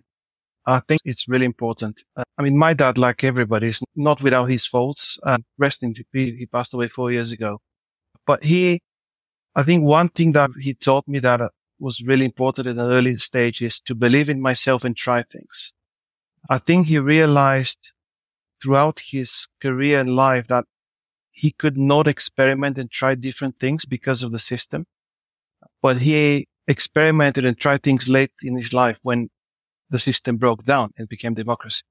I 0.65 0.81
think 0.81 1.01
it's 1.05 1.27
really 1.27 1.45
important. 1.45 2.03
Uh, 2.15 2.23
I 2.37 2.43
mean, 2.43 2.57
my 2.57 2.73
dad, 2.73 2.97
like 2.97 3.23
everybody, 3.23 3.67
is 3.67 3.81
not 3.95 4.21
without 4.21 4.45
his 4.45 4.65
faults. 4.65 5.17
Uh, 5.23 5.37
rest 5.57 5.81
in 5.81 5.93
peace. 6.13 6.35
He 6.37 6.45
passed 6.45 6.73
away 6.73 6.89
four 6.89 7.11
years 7.11 7.31
ago, 7.31 7.59
but 8.25 8.43
he, 8.43 8.81
I 9.55 9.63
think 9.63 9.83
one 9.83 10.09
thing 10.09 10.33
that 10.33 10.51
he 10.59 10.73
taught 10.73 11.07
me 11.07 11.19
that 11.19 11.41
uh, 11.41 11.49
was 11.79 12.01
really 12.01 12.25
important 12.25 12.67
in 12.67 12.77
the 12.77 12.89
early 12.89 13.15
stages 13.17 13.79
to 13.81 13.95
believe 13.95 14.29
in 14.29 14.41
myself 14.41 14.83
and 14.83 14.95
try 14.95 15.23
things. 15.23 15.73
I 16.49 16.57
think 16.57 16.87
he 16.87 16.99
realized 16.99 17.91
throughout 18.61 18.99
his 19.11 19.47
career 19.61 19.99
and 19.99 20.15
life 20.15 20.47
that 20.47 20.65
he 21.31 21.51
could 21.51 21.77
not 21.77 22.07
experiment 22.07 22.77
and 22.77 22.89
try 22.89 23.13
different 23.13 23.59
things 23.59 23.85
because 23.85 24.23
of 24.23 24.31
the 24.31 24.39
system, 24.39 24.85
but 25.81 25.97
he 25.97 26.47
experimented 26.67 27.45
and 27.45 27.57
tried 27.57 27.83
things 27.83 28.09
late 28.09 28.31
in 28.41 28.57
his 28.57 28.73
life 28.73 28.99
when 29.03 29.29
the 29.89 29.99
system 29.99 30.37
broke 30.37 30.63
down 30.65 30.91
and 30.97 31.07
became 31.07 31.33
democracy. 31.33 31.83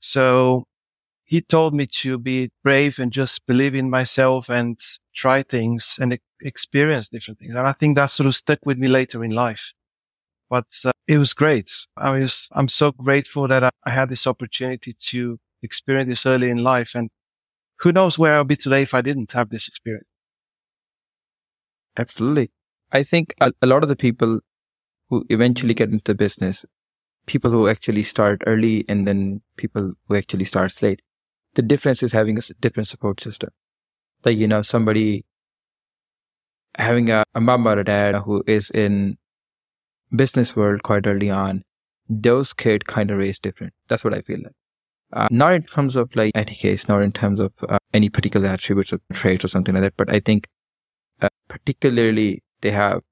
So 0.00 0.64
he 1.24 1.40
told 1.40 1.74
me 1.74 1.86
to 1.86 2.18
be 2.18 2.50
brave 2.64 2.98
and 2.98 3.12
just 3.12 3.46
believe 3.46 3.74
in 3.74 3.90
myself 3.90 4.48
and 4.48 4.78
try 5.14 5.42
things 5.42 5.98
and 6.00 6.12
experience 6.42 7.08
different 7.08 7.38
things. 7.38 7.54
And 7.54 7.66
I 7.66 7.72
think 7.72 7.96
that 7.96 8.06
sort 8.06 8.26
of 8.26 8.34
stuck 8.34 8.58
with 8.64 8.78
me 8.78 8.88
later 8.88 9.24
in 9.24 9.30
life. 9.30 9.72
But 10.50 10.66
uh, 10.84 10.92
it 11.06 11.18
was 11.18 11.32
great. 11.32 11.70
I 11.96 12.18
was, 12.18 12.48
I'm 12.52 12.68
so 12.68 12.92
grateful 12.92 13.48
that 13.48 13.64
I, 13.64 13.70
I 13.84 13.90
had 13.90 14.08
this 14.08 14.26
opportunity 14.26 14.94
to 15.10 15.38
experience 15.62 16.08
this 16.08 16.26
early 16.26 16.50
in 16.50 16.62
life. 16.62 16.94
And 16.94 17.08
who 17.80 17.92
knows 17.92 18.18
where 18.18 18.34
I'll 18.34 18.44
be 18.44 18.56
today 18.56 18.82
if 18.82 18.94
I 18.94 19.00
didn't 19.00 19.32
have 19.32 19.50
this 19.50 19.68
experience. 19.68 20.06
Absolutely. 21.96 22.50
I 22.92 23.02
think 23.02 23.34
a, 23.40 23.52
a 23.62 23.66
lot 23.66 23.82
of 23.82 23.88
the 23.88 23.96
people 23.96 24.40
who 25.08 25.24
eventually 25.30 25.74
get 25.74 25.90
into 25.90 26.12
the 26.12 26.14
business 26.14 26.64
people 27.26 27.50
who 27.50 27.68
actually 27.68 28.02
start 28.02 28.42
early 28.46 28.84
and 28.88 29.06
then 29.06 29.40
people 29.56 29.94
who 30.08 30.16
actually 30.16 30.44
start 30.44 30.80
late. 30.82 31.02
The 31.54 31.62
difference 31.62 32.02
is 32.02 32.12
having 32.12 32.38
a 32.38 32.42
different 32.60 32.88
support 32.88 33.20
system. 33.20 33.50
Like, 34.24 34.36
you 34.36 34.48
know, 34.48 34.62
somebody 34.62 35.24
having 36.76 37.10
a, 37.10 37.24
a 37.34 37.40
mom 37.40 37.66
or 37.66 37.78
a 37.78 37.84
dad 37.84 38.14
who 38.16 38.42
is 38.46 38.70
in 38.70 39.18
business 40.14 40.54
world 40.56 40.82
quite 40.82 41.06
early 41.06 41.30
on, 41.30 41.62
those 42.08 42.52
kids 42.52 42.84
kind 42.86 43.10
of 43.10 43.18
raised 43.18 43.42
different. 43.42 43.72
That's 43.88 44.04
what 44.04 44.14
I 44.14 44.22
feel 44.22 44.38
like. 44.42 44.52
Uh, 45.12 45.28
not 45.30 45.52
in 45.52 45.62
terms 45.64 45.94
of 45.96 46.14
like 46.16 46.32
etiquette, 46.34 46.88
not 46.88 47.02
in 47.02 47.12
terms 47.12 47.38
of 47.38 47.52
uh, 47.68 47.78
any 47.92 48.08
particular 48.08 48.48
attributes 48.48 48.92
or 48.92 49.00
traits 49.12 49.44
or 49.44 49.48
something 49.48 49.74
like 49.74 49.82
that, 49.82 49.96
but 49.96 50.10
I 50.10 50.20
think 50.20 50.48
uh, 51.20 51.28
particularly 51.48 52.42
they 52.62 52.70
have 52.70 53.02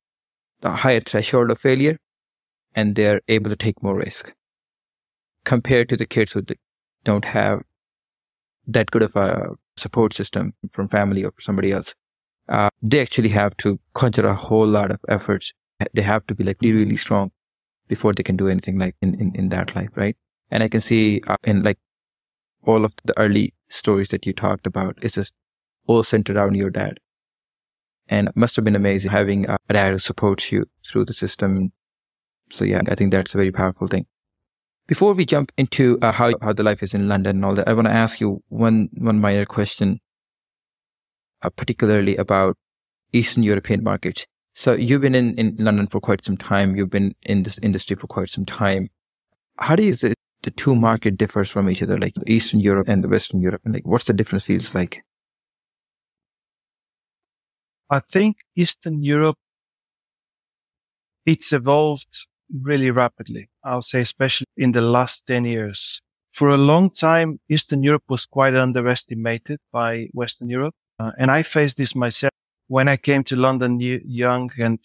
a 0.63 0.71
higher 0.71 1.01
threshold 1.01 1.51
of 1.51 1.59
failure 1.59 1.99
and 2.75 2.97
they're 2.97 3.21
able 3.29 3.51
to 3.51 3.57
take 3.57 3.83
more 3.83 3.97
risk 3.97 4.35
compared 5.45 5.89
to 5.91 5.97
the 5.97 6.07
kids 6.07 6.33
who 6.33 6.43
don't 7.05 7.25
have 7.27 7.61
that 8.67 8.91
good 8.91 9.03
of 9.03 9.17
a 9.17 9.51
support 9.77 10.15
system 10.15 10.55
from 10.71 10.89
family 10.89 11.25
or 11.25 11.33
somebody 11.39 11.73
else. 11.73 11.95
Uh, 12.51 12.69
they 12.83 13.01
actually 13.01 13.29
have 13.31 13.57
to 13.59 13.79
conjure 13.95 14.27
a 14.27 14.35
whole 14.35 14.67
lot 14.67 14.91
of 14.91 15.01
efforts. 15.09 15.53
They 15.95 16.03
have 16.03 16.27
to 16.27 16.35
be 16.35 16.45
like 16.45 16.59
really, 16.61 16.81
really 16.85 16.97
strong 16.97 17.31
before 17.89 18.13
they 18.13 18.23
can 18.23 18.37
do 18.37 18.49
anything 18.49 18.79
like 18.79 18.97
in, 19.01 19.15
in, 19.21 19.35
in 19.35 19.49
that 19.51 19.75
life, 19.75 19.91
right? 19.95 20.17
And 20.51 20.63
I 20.63 20.69
can 20.69 20.81
see 20.81 21.23
uh, 21.27 21.37
in 21.45 21.63
like 21.63 21.79
all 22.65 22.85
of 22.85 22.95
the 23.05 23.19
early 23.19 23.55
stories 23.69 24.09
that 24.09 24.27
you 24.27 24.33
talked 24.33 24.67
about, 24.67 24.99
it's 25.03 25.15
just 25.15 25.33
all 25.87 26.03
centered 26.03 26.37
around 26.37 26.57
your 26.57 26.71
dad. 26.71 26.99
And 28.09 28.29
it 28.29 28.37
must 28.37 28.57
have 28.57 28.65
been 28.65 28.77
amazing 28.77 29.11
having 29.11 29.49
a 29.49 29.57
dad 29.71 29.93
who 29.93 29.99
supports 29.99 30.51
you 30.51 30.67
through 30.85 31.05
the 31.07 31.15
system 31.15 31.73
so 32.53 32.65
yeah, 32.65 32.83
I 32.89 32.95
think 32.95 33.13
that's 33.13 33.35
a 33.35 33.39
very 33.39 33.53
powerful 33.53 33.87
thing. 33.87 34.07
Before 34.87 35.15
we 35.15 35.25
jump 35.25 35.53
into 35.57 35.99
uh, 36.03 36.13
how 36.13 36.33
how 36.43 36.53
the 36.53 36.65
life 36.65 36.83
is 36.83 36.95
in 36.95 37.09
London 37.09 37.37
and 37.37 37.45
all 37.45 37.55
that, 37.55 37.69
I 37.69 37.73
want 37.73 37.87
to 37.87 37.95
ask 37.95 38.21
you 38.21 38.43
one 38.49 38.89
one 38.99 39.21
minor 39.21 39.47
question, 39.47 40.01
uh, 41.43 41.51
particularly 41.51 42.17
about 42.17 42.57
Eastern 43.13 43.43
European 43.43 43.83
markets. 43.83 44.27
So 44.55 44.73
you've 44.73 45.01
been 45.01 45.15
in, 45.15 45.39
in 45.39 45.57
London 45.59 45.87
for 45.87 46.01
quite 46.01 46.25
some 46.25 46.37
time. 46.37 46.77
You've 46.77 46.91
been 46.91 47.15
in 47.23 47.43
this 47.45 47.59
industry 47.59 47.97
for 47.97 48.07
quite 48.07 48.29
some 48.29 48.45
time. 48.45 48.91
How 49.59 49.77
do 49.77 49.83
you 49.83 49.95
say 49.95 50.15
the 50.43 50.51
two 50.51 50.75
market 50.75 51.17
differs 51.17 51.51
from 51.51 51.69
each 51.69 51.83
other, 51.83 51.99
like 51.99 52.15
Eastern 52.27 52.61
Europe 52.61 52.89
and 52.89 53.05
the 53.05 53.09
Western 53.09 53.41
Europe? 53.41 53.63
And 53.65 53.75
like, 53.75 53.87
what's 53.87 54.05
the 54.05 54.13
difference 54.13 54.45
feels 54.45 54.75
like? 54.75 55.03
I 57.91 58.01
think 58.01 58.37
Eastern 58.57 59.03
Europe, 59.03 59.37
it's 61.27 61.53
evolved 61.53 62.27
really 62.63 62.91
rapidly. 62.91 63.49
I'll 63.65 63.83
say, 63.83 64.01
especially 64.01 64.47
in 64.57 64.73
the 64.73 64.81
last 64.81 65.27
10 65.27 65.45
years. 65.45 66.01
For 66.33 66.49
a 66.49 66.57
long 66.57 66.91
time, 66.91 67.41
Eastern 67.49 67.83
Europe 67.83 68.05
was 68.09 68.27
quite 68.27 68.55
underestimated 68.55 69.59
by 69.73 70.09
Western 70.13 70.49
Europe. 70.49 70.75
Uh, 71.01 71.13
and 71.19 71.31
I 71.31 71.43
faced 71.43 71.77
this 71.77 71.95
myself 71.95 72.33
when 72.69 72.89
I 72.89 72.97
came 72.97 73.25
to 73.25 73.37
London 73.37 73.81
young 73.81 74.51
and 74.59 74.79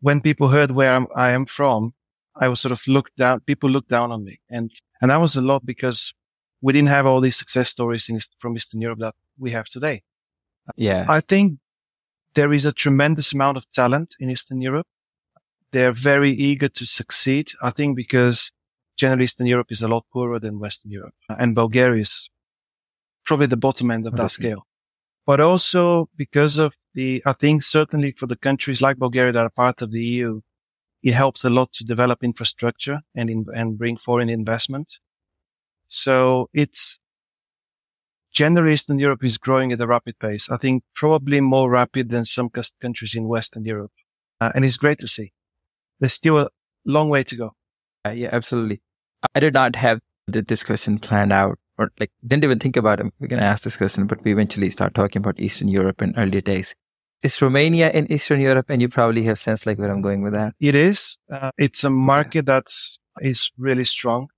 when 0.00 0.20
people 0.20 0.48
heard 0.48 0.70
where 0.70 0.94
I'm, 0.94 1.06
I 1.16 1.30
am 1.30 1.46
from, 1.46 1.94
I 2.36 2.48
was 2.48 2.60
sort 2.60 2.72
of 2.72 2.86
looked 2.86 3.16
down, 3.16 3.40
people 3.40 3.70
looked 3.70 3.88
down 3.88 4.12
on 4.12 4.24
me. 4.24 4.40
And, 4.48 4.70
and 5.00 5.10
that 5.10 5.20
was 5.20 5.36
a 5.36 5.40
lot 5.40 5.64
because 5.64 6.12
we 6.60 6.72
didn't 6.72 6.88
have 6.88 7.06
all 7.06 7.20
these 7.20 7.36
success 7.36 7.70
stories 7.70 8.08
in, 8.08 8.20
from 8.38 8.56
Eastern 8.56 8.80
Europe 8.80 9.00
that 9.00 9.14
we 9.38 9.50
have 9.52 9.66
today. 9.66 10.02
Yeah. 10.76 11.06
I 11.08 11.20
think 11.20 11.58
there 12.34 12.52
is 12.52 12.66
a 12.66 12.72
tremendous 12.72 13.32
amount 13.32 13.56
of 13.56 13.70
talent 13.72 14.14
in 14.20 14.30
Eastern 14.30 14.60
Europe 14.60 14.86
they're 15.72 15.92
very 15.92 16.30
eager 16.30 16.68
to 16.68 16.86
succeed. 16.86 17.50
I 17.62 17.70
think 17.70 17.96
because 17.96 18.52
generally 18.96 19.24
Eastern 19.24 19.46
Europe 19.46 19.68
is 19.70 19.82
a 19.82 19.88
lot 19.88 20.04
poorer 20.12 20.38
than 20.38 20.58
Western 20.58 20.90
Europe 20.90 21.14
and 21.28 21.54
Bulgaria 21.54 22.02
is 22.02 22.28
probably 23.24 23.46
the 23.46 23.56
bottom 23.56 23.90
end 23.90 24.06
of 24.06 24.16
that 24.16 24.30
scale. 24.30 24.66
But 25.26 25.40
also 25.40 26.08
because 26.16 26.58
of 26.58 26.76
the, 26.94 27.22
I 27.24 27.32
think 27.32 27.62
certainly 27.62 28.12
for 28.12 28.26
the 28.26 28.36
countries 28.36 28.82
like 28.82 28.98
Bulgaria 28.98 29.32
that 29.32 29.46
are 29.46 29.50
part 29.50 29.82
of 29.82 29.92
the 29.92 30.02
EU, 30.02 30.40
it 31.02 31.12
helps 31.12 31.44
a 31.44 31.50
lot 31.50 31.72
to 31.72 31.84
develop 31.84 32.22
infrastructure 32.22 33.00
and, 33.14 33.30
in, 33.30 33.46
and 33.54 33.78
bring 33.78 33.96
foreign 33.96 34.28
investment. 34.28 34.98
So 35.88 36.48
it's 36.52 36.98
generally 38.32 38.74
Eastern 38.74 38.98
Europe 38.98 39.24
is 39.24 39.38
growing 39.38 39.72
at 39.72 39.80
a 39.80 39.86
rapid 39.86 40.18
pace. 40.18 40.50
I 40.50 40.56
think 40.56 40.84
probably 40.94 41.40
more 41.40 41.70
rapid 41.70 42.10
than 42.10 42.24
some 42.24 42.50
countries 42.80 43.14
in 43.14 43.28
Western 43.28 43.64
Europe. 43.64 43.92
Uh, 44.40 44.52
and 44.54 44.64
it's 44.64 44.76
great 44.76 44.98
to 44.98 45.08
see 45.08 45.32
there's 46.00 46.14
still 46.14 46.38
a 46.38 46.48
long 46.84 47.08
way 47.08 47.22
to 47.22 47.36
go. 47.36 47.54
Uh, 48.06 48.10
yeah, 48.10 48.30
absolutely. 48.32 48.80
I 49.34 49.40
did 49.40 49.54
not 49.54 49.76
have 49.76 50.00
this 50.26 50.62
question 50.62 50.98
planned 50.98 51.32
out 51.32 51.58
or 51.80 51.90
like 51.98 52.10
didn't 52.26 52.44
even 52.44 52.58
think 52.58 52.76
about 52.76 53.00
it. 53.00 53.06
We're 53.18 53.28
going 53.28 53.40
to 53.40 53.46
ask 53.46 53.64
this 53.64 53.76
question, 53.76 54.06
but 54.06 54.22
we 54.22 54.32
eventually 54.32 54.68
start 54.70 54.94
talking 54.94 55.20
about 55.20 55.40
Eastern 55.40 55.68
Europe 55.68 56.02
in 56.02 56.14
earlier 56.16 56.42
days. 56.42 56.74
Is 57.22 57.40
Romania 57.42 57.90
in 57.90 58.10
Eastern 58.12 58.40
Europe? 58.40 58.66
And 58.68 58.82
you 58.82 58.88
probably 58.88 59.22
have 59.24 59.38
sense 59.38 59.66
like 59.66 59.78
where 59.78 59.90
I'm 59.90 60.02
going 60.02 60.22
with 60.22 60.34
that. 60.34 60.54
It 60.60 60.74
is. 60.74 61.18
Uh, 61.32 61.50
it's 61.56 61.82
a 61.84 61.90
market 61.90 62.44
that's 62.46 62.98
really 63.58 63.84
strong. 63.84 64.28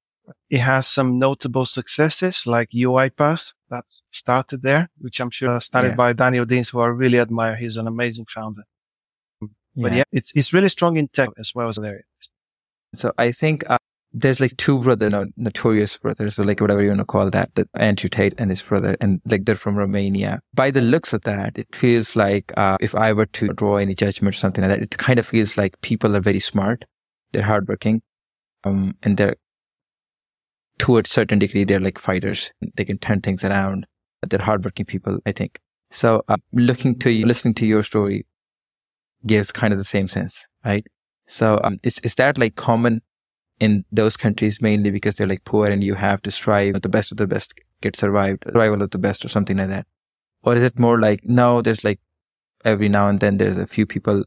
It 0.50 0.58
has 0.58 0.86
some 0.86 1.18
notable 1.18 1.66
successes 1.66 2.46
like 2.46 2.70
UiPath 2.70 3.54
that 3.70 3.84
started 4.10 4.62
there, 4.62 4.88
which 4.98 5.20
I'm 5.20 5.30
sure 5.30 5.60
started 5.60 5.90
yeah. 5.90 5.94
by 5.96 6.12
Daniel 6.12 6.44
Dines, 6.44 6.70
who 6.70 6.80
I 6.80 6.86
really 6.86 7.18
admire. 7.18 7.56
He's 7.56 7.76
an 7.76 7.88
amazing 7.88 8.26
founder. 8.26 8.62
But 9.74 9.94
yeah, 9.94 10.04
it's, 10.12 10.32
it's 10.34 10.52
really 10.52 10.68
strong 10.68 10.96
in 10.96 11.08
tech 11.08 11.30
as 11.38 11.54
well 11.54 11.68
as 11.68 11.76
there. 11.76 12.04
So 12.94 13.12
I 13.16 13.32
think 13.32 13.68
uh, 13.68 13.78
there's 14.14 14.40
like 14.40 14.56
two 14.56 14.78
brother, 14.78 15.08
no, 15.08 15.26
notorious 15.36 15.96
brothers, 15.96 16.38
or 16.38 16.44
like 16.44 16.60
whatever 16.60 16.82
you 16.82 16.88
want 16.88 17.00
to 17.00 17.04
call 17.04 17.30
that, 17.30 17.54
the 17.54 17.66
Andrew 17.74 18.08
Tate 18.08 18.34
and 18.38 18.50
his 18.50 18.62
brother, 18.62 18.96
and 19.00 19.20
like 19.24 19.44
they're 19.44 19.56
from 19.56 19.76
Romania. 19.76 20.40
By 20.54 20.70
the 20.70 20.82
looks 20.82 21.12
of 21.12 21.22
that, 21.22 21.58
it 21.58 21.74
feels 21.74 22.14
like 22.14 22.52
uh, 22.56 22.76
if 22.80 22.94
I 22.94 23.12
were 23.12 23.26
to 23.26 23.48
draw 23.48 23.76
any 23.76 23.94
judgment 23.94 24.34
or 24.34 24.38
something 24.38 24.62
like 24.62 24.70
that, 24.70 24.82
it 24.82 24.98
kind 24.98 25.18
of 25.18 25.26
feels 25.26 25.56
like 25.56 25.80
people 25.80 26.14
are 26.14 26.20
very 26.20 26.40
smart, 26.40 26.84
they're 27.32 27.42
hardworking, 27.42 28.02
um, 28.64 28.96
and 29.02 29.16
they're 29.16 29.36
to 30.78 30.98
a 30.98 31.06
certain 31.06 31.38
degree 31.38 31.64
they're 31.64 31.80
like 31.80 31.98
fighters. 31.98 32.52
They 32.76 32.84
can 32.84 32.98
turn 32.98 33.20
things 33.20 33.44
around. 33.44 33.86
They're 34.28 34.40
hardworking 34.40 34.86
people, 34.86 35.20
I 35.26 35.32
think. 35.32 35.58
So 35.90 36.22
uh, 36.28 36.36
looking 36.52 36.98
to 37.00 37.10
you, 37.10 37.26
listening 37.26 37.54
to 37.54 37.66
your 37.66 37.82
story 37.82 38.26
gives 39.26 39.52
kind 39.52 39.72
of 39.72 39.78
the 39.78 39.84
same 39.84 40.08
sense, 40.08 40.46
right? 40.64 40.86
So 41.26 41.60
um, 41.64 41.78
is 41.82 41.98
is 42.00 42.14
that 42.16 42.36
like 42.36 42.56
common 42.56 43.00
in 43.62 43.84
those 43.92 44.16
countries 44.16 44.60
mainly 44.60 44.90
because 44.90 45.14
they're 45.14 45.32
like 45.32 45.44
poor 45.44 45.66
and 45.66 45.84
you 45.84 45.94
have 45.94 46.20
to 46.20 46.32
strive 46.32 46.82
the 46.82 46.88
best 46.88 47.12
of 47.12 47.18
the 47.18 47.28
best 47.28 47.54
get 47.80 47.94
survived 47.94 48.42
survival 48.46 48.82
of 48.82 48.90
the 48.90 48.98
best 48.98 49.24
or 49.24 49.28
something 49.28 49.56
like 49.56 49.68
that. 49.68 49.86
Or 50.42 50.56
is 50.56 50.64
it 50.64 50.80
more 50.80 50.98
like 50.98 51.20
no 51.24 51.62
there's 51.62 51.84
like 51.84 52.00
every 52.64 52.88
now 52.88 53.08
and 53.08 53.20
then 53.20 53.36
there's 53.36 53.56
a 53.56 53.68
few 53.68 53.86
people 53.86 54.24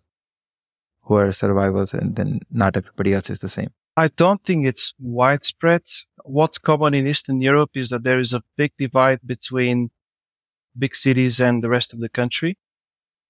who 1.01 1.15
are 1.15 1.33
survivors 1.33 1.93
and 1.93 2.15
then 2.15 2.39
not 2.49 2.77
everybody 2.77 3.13
else 3.13 3.29
is 3.29 3.39
the 3.39 3.49
same? 3.49 3.71
I 3.97 4.07
don't 4.07 4.41
think 4.43 4.65
it's 4.65 4.93
widespread. 4.99 5.83
What's 6.23 6.57
common 6.57 6.93
in 6.93 7.05
eastern 7.05 7.41
europe 7.41 7.71
is 7.75 7.89
that 7.89 8.03
there 8.03 8.19
is 8.19 8.31
a 8.31 8.41
big 8.55 8.71
divide 8.77 9.19
between 9.25 9.91
big 10.79 10.95
cities 10.95 11.41
and 11.41 11.61
the 11.61 11.69
rest 11.77 11.91
of 11.91 11.99
the 11.99 12.09
country 12.21 12.57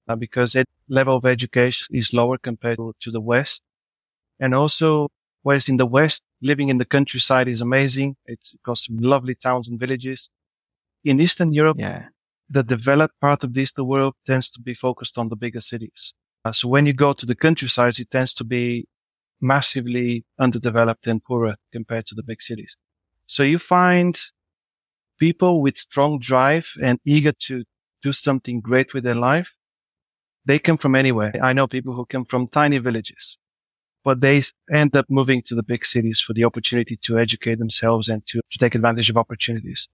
uh, 0.08 0.16
because 0.16 0.54
the 0.54 0.66
level 0.88 1.18
of 1.18 1.26
education 1.26 1.96
is 1.96 2.14
lower 2.14 2.38
compared 2.38 2.78
to, 2.78 2.94
to 3.00 3.10
the 3.10 3.22
west. 3.22 3.64
And 4.40 4.54
also 4.54 5.10
Whereas 5.46 5.70
in 5.70 5.78
the 5.78 5.86
West, 5.86 6.24
living 6.42 6.70
in 6.70 6.80
the 6.80 6.86
countryside 6.86 7.48
is 7.48 7.62
amazing. 7.62 8.16
It's 8.26 8.56
got 8.66 8.80
some 8.80 8.98
lovely 8.98 9.36
towns 9.36 9.70
and 9.70 9.80
villages. 9.80 10.32
In 11.04 11.22
Eastern 11.22 11.54
Europe, 11.54 11.78
yeah. 11.80 12.08
the 12.50 12.64
developed 12.64 13.14
part 13.22 13.44
of 13.44 13.54
the 13.54 13.62
Eastern 13.62 13.86
world 13.86 14.16
tends 14.26 14.50
to 14.50 14.60
be 14.60 14.74
focused 14.74 15.20
on 15.20 15.30
the 15.30 15.36
bigger 15.36 15.62
cities. 15.62 16.16
Uh, 16.44 16.52
so 16.52 16.68
when 16.68 16.88
you 16.88 16.94
go 16.94 17.14
to 17.14 17.28
the 17.28 17.36
countryside, 17.36 18.00
it 18.00 18.10
tends 18.10 18.34
to 18.34 18.44
be 18.44 18.88
massively 19.40 20.26
underdeveloped 20.40 21.06
and 21.06 21.22
poorer 21.24 21.58
compared 21.72 22.08
to 22.08 22.16
the 22.16 22.24
big 22.24 22.42
cities. 22.42 22.76
So 23.28 23.44
you 23.44 23.60
find 23.60 24.20
people 25.20 25.62
with 25.62 25.78
strong 25.78 26.18
drive 26.18 26.74
and 26.82 26.98
eager 27.06 27.34
to 27.42 27.66
do 28.02 28.14
something 28.14 28.62
great 28.62 28.96
with 28.96 29.04
their 29.04 29.22
life. 29.30 29.56
They 30.44 30.58
come 30.58 30.78
from 30.78 30.96
anywhere. 30.96 31.34
I 31.40 31.54
know 31.54 31.68
people 31.68 31.94
who 31.94 32.08
come 32.08 32.26
from 32.26 32.48
tiny 32.48 32.80
villages 32.80 33.38
but 34.06 34.22
they 34.22 34.42
end 34.72 34.96
up 34.96 35.08
moving 35.10 35.42
to 35.42 35.56
the 35.56 35.64
big 35.64 35.84
cities 35.84 36.22
for 36.22 36.34
the 36.34 36.46
opportunity 36.46 36.96
to 36.96 37.18
educate 37.18 37.58
themselves 37.58 38.08
and 38.08 38.24
to, 38.28 38.40
to 38.52 38.58
take 38.60 38.76
advantage 38.76 39.10
of 39.10 39.18
opportunities. 39.18 39.90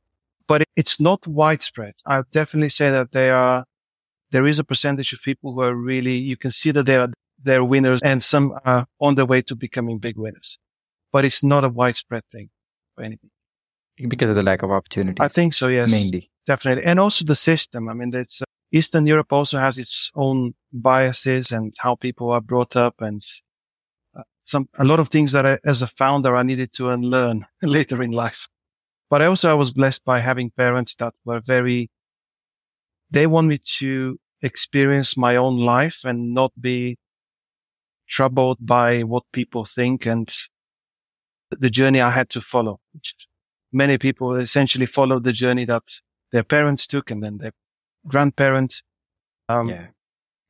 But 0.48 0.64
it's 0.76 1.00
not 1.00 1.26
widespread. 1.26 1.94
I 2.06 2.18
would 2.18 2.32
definitely 2.32 2.70
say 2.70 2.92
that 2.92 3.14
they 3.14 3.30
are, 3.30 3.64
there 4.32 4.46
is 4.46 4.60
a 4.60 4.66
percentage 4.66 5.14
of 5.14 5.22
people 5.22 5.54
who 5.54 5.62
are 5.62 5.74
really, 5.74 6.16
you 6.16 6.36
can 6.36 6.52
see 6.52 6.72
that 6.72 6.86
they 6.86 6.98
are, 6.98 7.10
they're 7.42 7.64
winners 7.64 8.02
and 8.04 8.22
some 8.22 8.54
are 8.66 8.86
on 9.00 9.16
their 9.16 9.26
way 9.26 9.42
to 9.44 9.56
becoming 9.56 9.98
big 9.98 10.18
winners, 10.18 10.60
but 11.14 11.24
it's 11.24 11.42
not 11.42 11.64
a 11.64 11.70
widespread 11.70 12.24
thing 12.32 12.50
for 12.96 13.04
anything. 13.04 13.30
Because 14.10 14.30
of 14.30 14.36
the 14.36 14.44
lack 14.44 14.62
of 14.62 14.72
opportunity. 14.72 15.22
I 15.22 15.30
think 15.30 15.54
so. 15.54 15.70
Yes. 15.70 15.90
Mainly. 15.90 16.30
Definitely. 16.46 16.84
And 16.84 17.00
also 17.00 17.24
the 17.24 17.36
system. 17.36 17.88
I 17.88 17.94
mean, 17.94 18.14
it's, 18.14 18.42
uh, 18.42 18.46
Eastern 18.74 19.06
Europe 19.06 19.32
also 19.32 19.58
has 19.58 19.78
its 19.78 20.12
own 20.16 20.54
biases 20.74 21.52
and 21.52 21.74
how 21.78 21.96
people 21.96 22.32
are 22.32 22.42
brought 22.42 22.76
up 22.76 22.96
and 23.00 23.22
some, 24.46 24.70
a 24.78 24.84
lot 24.84 25.00
of 25.00 25.10
things 25.10 25.32
that 25.32 25.46
I, 25.46 25.60
as 25.64 25.82
a 25.82 25.88
founder, 25.88 26.36
I 26.36 26.44
needed 26.44 26.72
to 26.74 26.90
unlearn 26.90 27.46
later 27.62 28.02
in 28.04 28.12
life. 28.12 28.48
But 29.10 29.22
I 29.22 29.26
also, 29.26 29.52
I 29.52 29.56
was 29.56 29.74
blessed 29.74 30.06
by 30.06 30.20
having 30.20 30.52
parents 30.52 30.96
that 30.96 31.14
were 31.26 31.42
very, 31.42 31.90
they 33.10 33.28
want 33.28 33.48
me 33.48 33.60
to 33.78 34.20
experience 34.42 35.18
my 35.18 35.36
own 35.36 35.60
life 35.60 36.04
and 36.06 36.34
not 36.34 36.52
be 36.60 36.98
troubled 38.08 38.58
by 38.60 39.02
what 39.02 39.24
people 39.32 39.66
think 39.66 40.06
and 40.06 40.34
the 41.50 41.70
journey 41.70 42.02
I 42.02 42.12
had 42.12 42.30
to 42.32 42.42
follow. 42.42 42.80
Many 43.72 43.98
people 43.98 44.36
essentially 44.36 44.86
follow 44.86 45.20
the 45.20 45.34
journey 45.34 45.66
that 45.66 45.84
their 46.32 46.44
parents 46.44 46.88
took 46.88 47.12
and 47.12 47.22
then 47.24 47.38
their 47.38 47.52
grandparents. 48.08 48.84
Um, 49.50 49.70
yeah. 49.70 49.88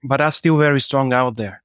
but 0.04 0.18
that's 0.18 0.38
still 0.38 0.58
very 0.58 0.80
strong 0.80 1.12
out 1.12 1.36
there 1.36 1.64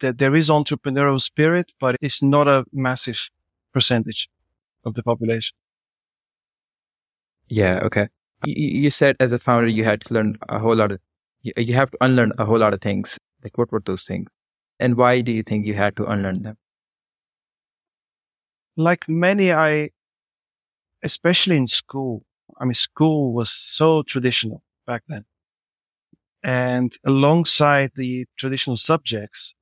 that 0.00 0.18
there 0.18 0.34
is 0.34 0.48
entrepreneurial 0.48 1.20
spirit, 1.20 1.72
but 1.80 1.96
it's 2.00 2.22
not 2.22 2.48
a 2.48 2.64
massive 2.72 3.30
percentage 3.72 4.28
of 4.84 4.94
the 4.94 5.02
population. 5.02 5.56
Yeah. 7.48 7.80
Okay. 7.84 8.08
You, 8.44 8.54
you 8.82 8.90
said 8.90 9.16
as 9.20 9.32
a 9.32 9.38
founder, 9.38 9.68
you 9.68 9.84
had 9.84 10.00
to 10.02 10.14
learn 10.14 10.36
a 10.48 10.58
whole 10.58 10.76
lot 10.76 10.92
of, 10.92 11.00
you, 11.42 11.52
you 11.56 11.74
have 11.74 11.90
to 11.92 11.98
unlearn 12.00 12.32
a 12.38 12.44
whole 12.44 12.58
lot 12.58 12.74
of 12.74 12.80
things. 12.80 13.18
Like 13.42 13.56
what 13.58 13.70
were 13.72 13.82
those 13.84 14.04
things? 14.04 14.28
And 14.78 14.96
why 14.96 15.20
do 15.20 15.32
you 15.32 15.42
think 15.42 15.66
you 15.66 15.74
had 15.74 15.96
to 15.96 16.04
unlearn 16.04 16.42
them? 16.42 16.56
Like 18.76 19.08
many, 19.08 19.52
I, 19.52 19.90
especially 21.02 21.56
in 21.56 21.66
school, 21.66 22.24
I 22.60 22.64
mean, 22.64 22.74
school 22.74 23.32
was 23.32 23.50
so 23.50 24.02
traditional 24.02 24.62
back 24.86 25.02
then. 25.08 25.24
And 26.42 26.94
alongside 27.04 27.92
the 27.96 28.26
traditional 28.36 28.76
subjects, 28.76 29.54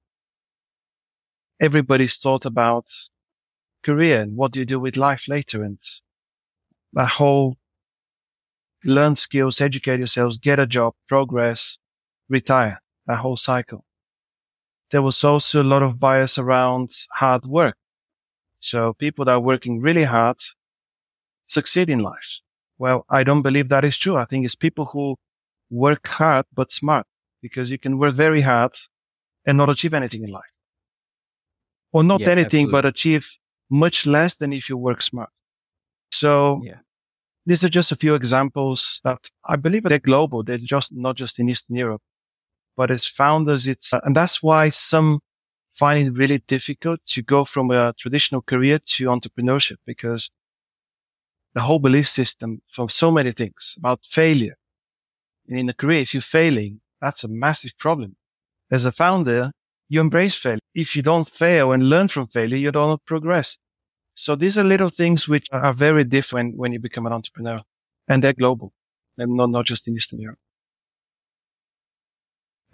everybody's 1.61 2.17
thought 2.17 2.45
about 2.45 2.87
career 3.83 4.23
and 4.23 4.37
what 4.37 4.53
do 4.53 4.61
you 4.61 4.67
do 4.67 4.81
with 4.81 4.97
life 4.97 5.29
later 5.29 5.63
and 5.63 5.79
that 6.93 7.09
whole 7.09 7.57
learn 8.85 9.17
skills, 9.17 9.61
educate 9.61 9.99
yourselves, 9.99 10.39
get 10.39 10.59
a 10.59 10.67
job, 10.67 10.95
progress, 11.09 11.79
retire, 12.29 12.81
that 13.07 13.19
whole 13.19 13.37
cycle. 13.37 13.85
There 14.91 15.03
was 15.03 15.23
also 15.25 15.63
a 15.63 15.65
lot 15.65 15.83
of 15.83 15.99
bias 15.99 16.39
around 16.39 16.91
hard 17.13 17.47
work. 17.47 17.77
So 18.61 18.93
people 18.95 19.25
that 19.25 19.33
are 19.33 19.41
working 19.41 19.81
really 19.81 20.05
hard 20.05 20.37
succeed 21.47 21.91
in 21.91 22.01
life. 22.01 22.41
Well, 22.79 23.05
I 23.09 23.25
don't 23.25 23.43
believe 23.43 23.69
that 23.69 23.85
is 23.85 23.99
true. 23.99 24.17
I 24.17 24.25
think 24.25 24.45
it's 24.45 24.55
people 24.55 24.87
who 24.87 25.17
work 25.71 26.07
hard, 26.09 26.47
but 26.55 26.73
smart 26.73 27.07
because 27.43 27.71
you 27.71 27.79
can 27.79 27.99
work 27.99 28.15
very 28.15 28.41
hard 28.41 28.73
and 29.45 29.59
not 29.59 29.71
achieve 29.71 29.95
anything 29.95 30.25
in 30.25 30.31
life 30.31 30.54
or 31.95 32.03
not 32.03 32.21
yeah, 32.21 32.31
anything, 32.31 32.65
absolutely. 32.65 32.73
but 32.73 32.85
achieve 32.87 33.39
much 33.71 34.05
less 34.05 34.37
than 34.37 34.53
if 34.53 34.69
you 34.69 34.77
work 34.77 35.01
smart. 35.01 35.31
So 36.11 36.61
yeah. 36.65 36.81
these 37.47 37.65
are 37.65 37.69
just 37.69 37.93
a 37.93 37.97
few 37.97 38.15
examples 38.15 39.01
that 39.05 39.31
I 39.45 39.57
believe 39.57 39.85
they're 39.85 40.01
global. 40.01 40.43
They're 40.43 40.59
just 40.59 40.93
not 40.93 41.17
just 41.17 41.39
in 41.39 41.49
Eastern 41.49 41.77
Europe, 41.77 42.03
but 42.77 42.91
as 42.91 43.07
founders, 43.07 43.69
it's, 43.69 43.95
uh, 43.95 44.01
and 44.03 44.15
that's 44.15 44.43
why 44.43 44.71
some 44.71 45.21
find 45.73 46.09
it 46.09 46.19
really 46.19 46.39
difficult 46.39 47.01
to 47.05 47.23
go 47.23 47.45
from 47.45 47.71
a 47.71 47.95
traditional 47.97 48.43
career 48.43 48.79
to 48.79 49.07
entrepreneurship 49.07 49.77
because 49.87 50.31
the 51.55 51.61
whole 51.61 51.79
belief 51.79 52.09
system 52.09 52.61
from 52.69 52.89
so 52.89 53.11
many 53.11 53.31
things 53.31 53.77
about 53.79 54.05
failure. 54.05 54.57
And 55.49 55.59
in 55.59 55.69
a 55.69 55.75
career, 55.75 56.01
if 56.01 56.13
you're 56.13 56.21
failing, 56.21 56.81
that's 57.01 57.23
a 57.23 57.29
massive 57.29 57.79
problem. 57.79 58.17
As 58.71 58.85
a 58.85 58.93
founder, 58.93 59.53
you 59.89 60.01
embrace 60.01 60.35
failure. 60.35 60.61
If 60.75 60.97
you 60.97 61.03
don't 61.03 61.29
fail 61.29 61.73
and 61.73 61.89
learn 61.89 62.09
from 62.09 62.27
failure, 62.29 62.57
you 62.57 62.73
don't 62.73 63.05
progress. 63.05 63.59
So 64.15 64.37
these 64.37 64.57
are 64.57 64.65
little 64.65 64.91
things 64.91 65.29
which 65.29 65.49
are 65.53 65.73
very 65.73 66.05
different 66.05 66.57
when 66.57 66.73
you 66.73 66.79
become 66.79 67.07
an 67.07 67.13
entrepreneur 67.13 67.61
and 68.09 68.23
they're 68.23 68.33
global 68.33 68.73
and 69.19 69.37
not, 69.37 69.51
not 69.51 69.67
just 69.67 69.89
in 69.89 69.95
Eastern 69.97 70.21
Europe. 70.21 70.39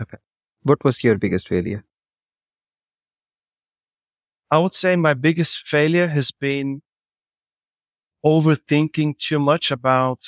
Okay. 0.00 0.18
What 0.62 0.84
was 0.84 1.02
your 1.02 1.16
biggest 1.16 1.48
failure? 1.48 1.84
I 4.50 4.58
would 4.58 4.74
say 4.74 4.96
my 4.96 5.14
biggest 5.14 5.66
failure 5.66 6.08
has 6.08 6.32
been 6.32 6.82
overthinking 8.24 9.18
too 9.18 9.38
much 9.38 9.70
about 9.70 10.24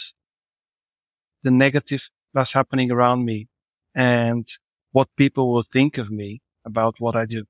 the 1.43 1.51
negative 1.51 2.09
that's 2.33 2.53
happening 2.53 2.91
around 2.91 3.25
me 3.25 3.49
and 3.95 4.47
what 4.93 5.09
people 5.17 5.53
will 5.53 5.63
think 5.63 5.99
of 5.99 6.11
me 6.11 6.41
about 6.65 7.01
what 7.01 7.17
I 7.17 7.27
do. 7.27 7.45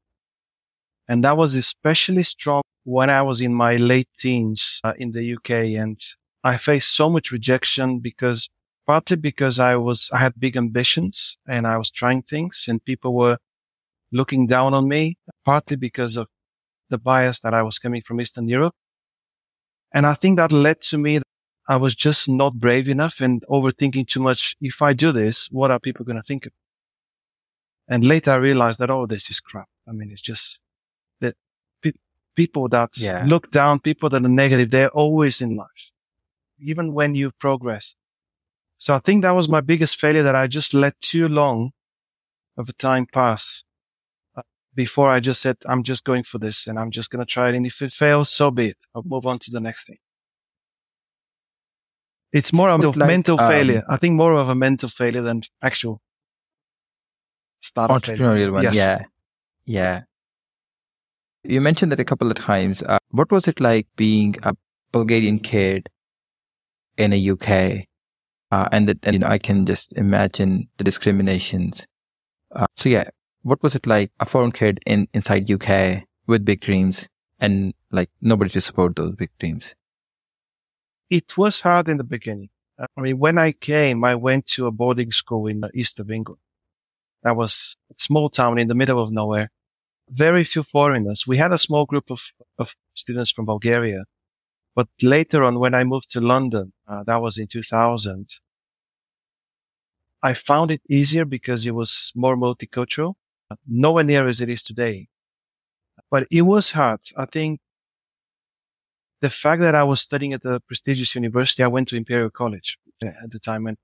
And 1.09 1.25
that 1.25 1.37
was 1.37 1.55
especially 1.55 2.23
strong 2.23 2.63
when 2.85 3.11
I 3.11 3.23
was 3.23 3.41
in 3.41 3.55
my 3.55 3.77
late 3.77 4.09
teens 4.19 4.81
uh, 4.85 4.93
in 4.97 5.13
the 5.13 5.35
UK 5.35 5.51
and 5.81 6.01
I 6.45 6.57
faced 6.57 6.95
so 6.95 7.09
much 7.09 7.31
rejection 7.31 8.01
because 8.01 8.49
partly 8.87 9.17
because 9.17 9.59
I 9.59 9.77
was, 9.77 10.11
I 10.13 10.19
had 10.19 10.35
big 10.39 10.57
ambitions 10.57 11.39
and 11.47 11.67
I 11.67 11.77
was 11.77 11.91
trying 11.91 12.23
things 12.23 12.65
and 12.69 12.85
people 12.85 13.15
were 13.15 13.39
looking 14.11 14.47
down 14.47 14.75
on 14.75 14.89
me, 14.89 15.17
partly 15.45 15.77
because 15.77 16.17
of 16.17 16.29
the 16.91 16.99
bias 16.99 17.41
that 17.41 17.55
I 17.55 17.63
was 17.63 17.79
coming 17.79 18.03
from 18.03 18.21
Eastern 18.21 18.49
Europe. 18.49 18.75
And 19.95 20.07
I 20.07 20.15
think 20.15 20.37
that 20.39 20.53
led 20.53 20.81
to 20.83 20.99
me 20.99 21.21
I 21.69 21.77
was 21.77 21.95
just 21.95 22.29
not 22.29 22.55
brave 22.55 22.89
enough 22.89 23.21
and 23.21 23.45
overthinking 23.49 24.09
too 24.09 24.21
much. 24.21 24.57
If 24.61 24.83
I 24.83 24.93
do 24.93 25.13
this, 25.13 25.49
what 25.51 25.71
are 25.71 25.79
people 25.79 26.05
going 26.05 26.17
to 26.17 26.23
think 26.23 26.47
of? 26.47 26.53
And 27.89 28.05
later 28.05 28.33
I 28.33 28.37
realized 28.37 28.79
that, 28.79 28.91
oh, 28.91 29.07
this 29.07 29.31
is 29.31 29.41
crap. 29.41 29.69
I 29.89 29.93
mean, 29.93 30.11
it's 30.11 30.23
just 30.23 30.61
that 31.21 31.35
pe- 31.83 31.93
people 32.35 32.69
that 32.69 32.91
Yeah. 32.97 33.27
look 33.27 33.51
down, 33.51 33.81
people 33.81 34.09
that 34.11 34.25
are 34.25 34.29
negative, 34.29 34.71
they're 34.71 34.89
always 34.91 35.41
in 35.41 35.57
life, 35.57 35.93
even 36.59 36.93
when 36.95 37.15
you 37.15 37.33
progress. 37.33 37.97
So 38.79 38.95
I 38.95 38.99
think 38.99 39.23
that 39.23 39.33
was 39.33 39.49
my 39.49 39.61
biggest 39.61 40.01
failure 40.01 40.23
that 40.23 40.35
I 40.35 40.47
just 40.47 40.75
let 40.75 41.01
too 41.01 41.29
long 41.29 41.73
of 42.57 42.69
a 42.69 42.73
time 42.73 43.07
pass 43.07 43.65
uh, 44.37 44.43
before 44.75 45.11
I 45.11 45.21
just 45.21 45.41
said, 45.41 45.57
I'm 45.67 45.83
just 45.83 46.05
going 46.05 46.25
for 46.25 46.39
this 46.39 46.67
and 46.67 46.79
I'm 46.79 46.91
just 46.91 47.11
going 47.11 47.25
to 47.25 47.31
try 47.31 47.49
it. 47.51 47.55
And 47.55 47.67
if 47.67 47.83
it 47.83 47.93
fails, 47.93 48.31
so 48.31 48.51
be 48.51 48.69
it. 48.69 48.79
I'll 48.95 49.03
move 49.05 49.27
on 49.27 49.39
to 49.41 49.51
the 49.51 49.61
next 49.61 49.87
thing. 49.87 49.99
It's 52.33 52.53
more 52.53 52.71
of 52.71 52.81
a 52.83 52.87
like, 52.87 52.97
mental 52.97 53.39
um, 53.39 53.47
failure. 53.47 53.85
I 53.89 53.99
think 53.99 54.15
more 54.17 54.33
of 54.33 54.49
a 54.49 54.55
mental 54.55 54.89
failure 54.89 55.23
than 55.23 55.43
actual 55.63 56.01
startup 57.63 58.05
failure. 58.05 58.23
entrepreneurial 58.23 58.53
one. 58.53 58.63
Yes. 58.65 58.75
Yeah. 58.75 59.05
Yeah. 59.65 60.01
You 61.45 61.61
mentioned 61.61 61.91
that 61.93 62.01
a 62.01 62.05
couple 62.05 62.31
of 62.31 62.37
times. 62.37 62.83
Uh, 62.83 62.99
what 63.11 63.31
was 63.33 63.49
it 63.49 63.61
like 63.61 63.87
being 63.97 64.37
a 64.43 64.55
Bulgarian 64.93 65.39
kid 65.39 65.89
in 66.97 67.13
a 67.13 67.31
UK? 67.31 67.87
Uh, 68.51 68.69
and 68.71 68.89
that, 68.89 68.99
and, 69.05 69.15
you 69.15 69.19
know, 69.19 69.27
I 69.27 69.39
can 69.39 69.65
just 69.65 69.93
imagine 69.95 70.69
the 70.77 70.85
discriminations. 70.85 71.87
Uh, 72.55 72.67
so 72.77 72.91
yeah, 72.91 73.09
what 73.43 73.63
was 73.63 73.75
it 73.75 73.87
like 73.87 74.13
a 74.21 74.27
foreign 74.27 74.53
kid 74.53 74.79
in 74.87 75.09
inside 75.15 75.51
UK 75.51 76.05
with 76.27 76.45
big 76.45 76.61
dreams 76.61 77.09
and 77.41 77.73
like 77.91 78.11
nobody 78.21 78.51
to 78.51 78.61
support 78.61 78.95
those 78.95 79.15
big 79.15 79.31
dreams? 79.39 79.75
It 81.09 81.37
was 81.37 81.61
hard 81.63 81.89
in 81.89 81.97
the 81.97 82.05
beginning. 82.05 82.51
Uh, 82.79 82.87
I 82.97 83.01
mean, 83.01 83.19
when 83.19 83.39
I 83.39 83.53
came, 83.53 84.05
I 84.05 84.15
went 84.15 84.47
to 84.49 84.67
a 84.67 84.71
boarding 84.71 85.13
school 85.13 85.47
in 85.47 85.61
the 85.61 85.71
east 85.75 85.99
of 85.99 86.11
England. 86.11 86.41
That 87.23 87.37
was 87.37 87.77
a 87.91 87.95
small 87.99 88.29
town 88.31 88.59
in 88.59 88.69
the 88.69 88.75
middle 88.75 89.01
of 89.01 89.13
nowhere. 89.13 89.51
Very 90.11 90.45
few 90.45 90.63
foreigners. 90.63 91.27
We 91.27 91.37
had 91.37 91.53
a 91.53 91.59
small 91.59 91.87
group 91.87 92.11
of, 92.11 92.21
of 92.59 92.75
students 92.95 93.31
from 93.31 93.47
Bulgaria. 93.47 94.05
But 94.75 94.89
later 95.03 95.45
on, 95.45 95.59
when 95.59 95.75
I 95.75 95.85
moved 95.85 96.11
to 96.13 96.21
London, 96.21 96.73
uh, 96.89 97.05
that 97.05 97.21
was 97.21 97.39
in 97.39 97.47
2000, 97.47 98.29
I 100.23 100.35
found 100.35 100.71
it 100.71 100.83
easier 100.89 101.25
because 101.25 101.67
it 101.67 101.75
was 101.75 102.13
more 102.15 102.37
multicultural. 102.37 103.15
Nowhere 103.67 104.05
near 104.05 104.29
as 104.29 104.41
it 104.41 104.49
is 104.49 104.63
today. 104.63 105.09
But 106.11 106.27
it 106.31 106.43
was 106.43 106.73
hard. 106.73 107.01
I 107.17 107.27
think 107.27 107.61
the 109.21 109.31
fact 109.31 109.63
that 109.63 109.75
I 109.75 109.83
was 109.83 110.01
studying 110.01 110.33
at 110.33 110.45
a 110.45 110.61
prestigious 110.61 111.15
university, 111.15 111.63
I 111.63 111.69
went 111.69 111.89
to 111.89 111.97
Imperial 111.97 112.31
College 112.31 112.79
at 113.03 113.31
the 113.31 113.39
time 113.39 113.67
and 113.67 113.77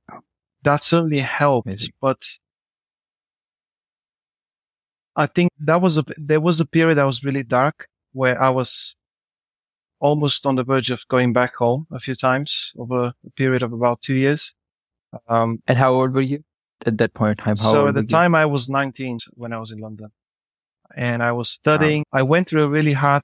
that 0.62 0.82
certainly 0.82 1.20
helped. 1.20 1.66
Amazing. 1.66 1.92
But 2.00 2.22
I 5.18 5.26
think 5.26 5.50
that 5.58 5.80
was 5.82 5.98
a, 5.98 6.04
there 6.16 6.40
was 6.40 6.60
a 6.60 6.64
period 6.66 6.94
that 6.94 7.04
was 7.04 7.24
really 7.24 7.42
dark 7.42 7.88
where 8.12 8.40
I 8.40 8.50
was 8.50 8.94
almost 10.00 10.46
on 10.46 10.54
the 10.54 10.62
verge 10.62 10.90
of 10.90 11.06
going 11.08 11.32
back 11.32 11.56
home 11.56 11.86
a 11.90 11.98
few 11.98 12.14
times 12.14 12.72
over 12.78 13.12
a 13.26 13.30
period 13.36 13.62
of 13.64 13.72
about 13.72 14.00
two 14.00 14.14
years. 14.14 14.54
Um, 15.28 15.60
And 15.66 15.76
how 15.76 15.92
old 15.92 16.14
were 16.14 16.20
you 16.20 16.44
at 16.86 16.98
that 16.98 17.14
point 17.14 17.40
in 17.40 17.44
time? 17.44 17.56
How 17.56 17.72
so 17.72 17.88
at 17.88 17.94
the 17.94 18.00
were 18.00 18.02
you? 18.04 18.08
time 18.08 18.34
I 18.36 18.46
was 18.46 18.68
19 18.68 19.18
when 19.34 19.52
I 19.52 19.58
was 19.58 19.72
in 19.72 19.80
London 19.80 20.10
and 20.96 21.20
I 21.22 21.32
was 21.32 21.50
studying. 21.50 22.04
I 22.12 22.22
went 22.22 22.48
through 22.48 22.62
a 22.62 22.68
really 22.68 22.92
hard 22.92 23.22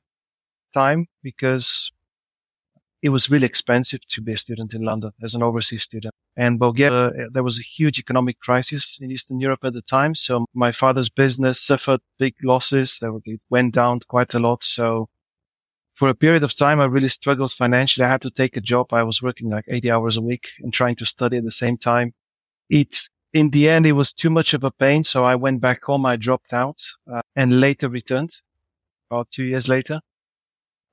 time 0.72 1.06
because 1.22 1.92
it 3.04 3.10
was 3.10 3.30
really 3.30 3.44
expensive 3.44 4.00
to 4.08 4.22
be 4.22 4.32
a 4.32 4.38
student 4.38 4.72
in 4.72 4.80
London 4.80 5.12
as 5.22 5.34
an 5.34 5.42
overseas 5.42 5.82
student. 5.82 6.14
And 6.38 6.58
Bulgaria, 6.58 7.08
uh, 7.08 7.28
there 7.30 7.42
was 7.42 7.58
a 7.58 7.62
huge 7.62 7.98
economic 7.98 8.40
crisis 8.40 8.98
in 8.98 9.10
Eastern 9.10 9.40
Europe 9.40 9.62
at 9.62 9.74
the 9.74 9.82
time. 9.82 10.14
So 10.14 10.46
my 10.54 10.72
father's 10.72 11.10
business 11.10 11.60
suffered 11.60 12.00
big 12.18 12.34
losses. 12.42 12.98
Were, 13.02 13.20
it 13.26 13.42
went 13.50 13.74
down 13.74 14.00
quite 14.08 14.32
a 14.32 14.38
lot. 14.38 14.64
So 14.64 15.10
for 15.92 16.08
a 16.08 16.14
period 16.14 16.44
of 16.44 16.56
time, 16.56 16.80
I 16.80 16.86
really 16.86 17.10
struggled 17.10 17.52
financially. 17.52 18.06
I 18.06 18.08
had 18.08 18.22
to 18.22 18.30
take 18.30 18.56
a 18.56 18.62
job. 18.62 18.94
I 18.94 19.02
was 19.02 19.20
working 19.20 19.50
like 19.50 19.66
80 19.68 19.90
hours 19.90 20.16
a 20.16 20.22
week 20.22 20.46
and 20.60 20.72
trying 20.72 20.96
to 20.96 21.04
study 21.04 21.36
at 21.36 21.44
the 21.44 21.58
same 21.64 21.76
time. 21.76 22.14
It, 22.70 22.96
in 23.34 23.50
the 23.50 23.68
end, 23.68 23.84
it 23.84 23.92
was 23.92 24.14
too 24.14 24.30
much 24.30 24.54
of 24.54 24.64
a 24.64 24.70
pain. 24.70 25.04
So 25.04 25.24
I 25.24 25.34
went 25.34 25.60
back 25.60 25.84
home. 25.84 26.06
I 26.06 26.16
dropped 26.16 26.54
out 26.54 26.80
uh, 27.12 27.20
and 27.36 27.60
later 27.60 27.90
returned 27.90 28.30
about 29.10 29.30
two 29.30 29.44
years 29.44 29.68
later. 29.68 30.00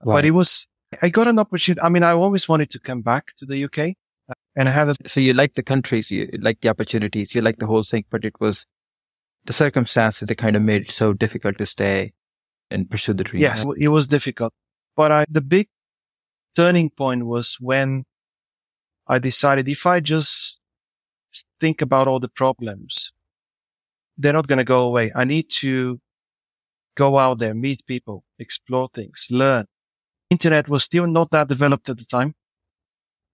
But 0.03 0.25
it 0.25 0.31
was, 0.31 0.67
I 1.01 1.09
got 1.09 1.27
an 1.27 1.39
opportunity. 1.39 1.81
I 1.81 1.89
mean, 1.89 2.03
I 2.03 2.11
always 2.11 2.49
wanted 2.49 2.69
to 2.71 2.79
come 2.79 3.01
back 3.01 3.33
to 3.37 3.45
the 3.45 3.63
UK 3.63 3.95
uh, 4.29 4.33
and 4.55 4.67
I 4.67 4.71
had 4.71 4.89
a, 4.89 4.95
so 5.07 5.19
you 5.19 5.33
like 5.33 5.55
the 5.55 5.63
countries, 5.63 6.11
you 6.11 6.29
like 6.41 6.61
the 6.61 6.69
opportunities, 6.69 7.33
you 7.33 7.41
like 7.41 7.59
the 7.59 7.67
whole 7.67 7.83
thing, 7.83 8.05
but 8.09 8.25
it 8.25 8.39
was 8.39 8.65
the 9.45 9.53
circumstances 9.53 10.27
that 10.27 10.35
kind 10.35 10.55
of 10.55 10.61
made 10.61 10.83
it 10.83 10.91
so 10.91 11.13
difficult 11.13 11.57
to 11.57 11.65
stay 11.65 12.13
and 12.69 12.89
pursue 12.89 13.13
the 13.13 13.23
dream. 13.23 13.41
yes, 13.41 13.65
it 13.77 13.89
was 13.89 14.07
difficult. 14.07 14.53
But 14.95 15.11
I, 15.11 15.25
the 15.29 15.41
big 15.41 15.67
turning 16.55 16.89
point 16.89 17.25
was 17.25 17.57
when 17.59 18.05
I 19.07 19.19
decided 19.19 19.67
if 19.67 19.85
I 19.85 19.99
just 19.99 20.59
think 21.59 21.81
about 21.81 22.07
all 22.07 22.19
the 22.19 22.29
problems, 22.29 23.11
they're 24.17 24.33
not 24.33 24.47
going 24.47 24.57
to 24.57 24.65
go 24.65 24.83
away. 24.83 25.11
I 25.15 25.23
need 25.23 25.49
to 25.61 25.99
go 26.95 27.17
out 27.17 27.39
there, 27.39 27.53
meet 27.53 27.85
people, 27.85 28.23
explore 28.37 28.89
things, 28.93 29.27
learn. 29.29 29.65
Internet 30.31 30.69
was 30.69 30.85
still 30.85 31.05
not 31.07 31.29
that 31.31 31.49
developed 31.49 31.89
at 31.89 31.97
the 31.97 32.05
time 32.05 32.35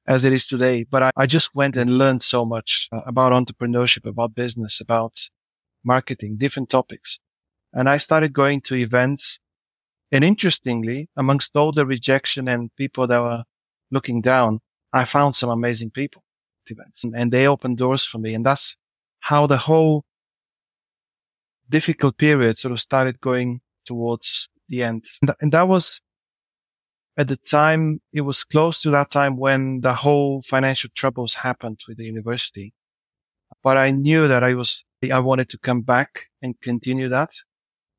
as 0.07 0.25
it 0.25 0.33
is 0.33 0.47
today, 0.47 0.83
but 0.83 1.03
I, 1.03 1.11
I 1.15 1.25
just 1.27 1.53
went 1.53 1.77
and 1.77 1.99
learned 1.99 2.23
so 2.23 2.43
much 2.43 2.89
uh, 2.91 3.01
about 3.05 3.33
entrepreneurship, 3.33 4.07
about 4.07 4.33
business, 4.33 4.81
about 4.81 5.29
marketing, 5.83 6.37
different 6.37 6.69
topics. 6.69 7.19
And 7.71 7.87
I 7.87 7.99
started 7.99 8.33
going 8.33 8.61
to 8.61 8.75
events. 8.75 9.39
And 10.11 10.23
interestingly, 10.23 11.09
amongst 11.15 11.55
all 11.55 11.71
the 11.71 11.85
rejection 11.85 12.47
and 12.47 12.75
people 12.77 13.05
that 13.05 13.21
were 13.21 13.43
looking 13.91 14.21
down, 14.21 14.61
I 14.91 15.05
found 15.05 15.35
some 15.35 15.51
amazing 15.51 15.91
people 15.91 16.23
at 16.65 16.71
events 16.71 17.03
and, 17.03 17.15
and 17.15 17.31
they 17.31 17.47
opened 17.47 17.77
doors 17.77 18.03
for 18.03 18.17
me. 18.17 18.33
And 18.33 18.43
that's 18.43 18.75
how 19.19 19.45
the 19.45 19.57
whole 19.57 20.03
difficult 21.69 22.17
period 22.17 22.57
sort 22.57 22.71
of 22.71 22.79
started 22.79 23.21
going 23.21 23.61
towards 23.85 24.49
the 24.67 24.81
end. 24.81 25.05
And 25.41 25.51
that 25.51 25.67
was 25.67 26.01
at 27.17 27.27
the 27.27 27.37
time, 27.37 27.99
it 28.13 28.21
was 28.21 28.43
close 28.43 28.81
to 28.83 28.91
that 28.91 29.09
time 29.09 29.37
when 29.37 29.81
the 29.81 29.93
whole 29.93 30.41
financial 30.43 30.89
troubles 30.95 31.33
happened 31.33 31.79
with 31.87 31.97
the 31.97 32.05
university. 32.05 32.73
But 33.63 33.77
I 33.77 33.89
knew 33.91 34.27
that 34.27 34.43
I 34.43 34.53
was, 34.53 34.85
I 35.11 35.19
wanted 35.19 35.49
to 35.49 35.57
come 35.57 35.81
back 35.81 36.25
and 36.43 36.59
continue 36.61 37.09
that. 37.09 37.31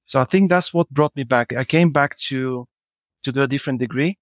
So 0.04 0.20
I 0.20 0.24
think 0.24 0.48
that's 0.48 0.72
what 0.72 0.88
brought 0.88 1.16
me 1.16 1.24
back. 1.24 1.52
I 1.52 1.64
came 1.64 1.90
back 1.90 2.16
to, 2.28 2.66
to 3.24 3.32
do 3.32 3.42
a 3.42 3.48
different 3.48 3.80
degree, 3.80 4.18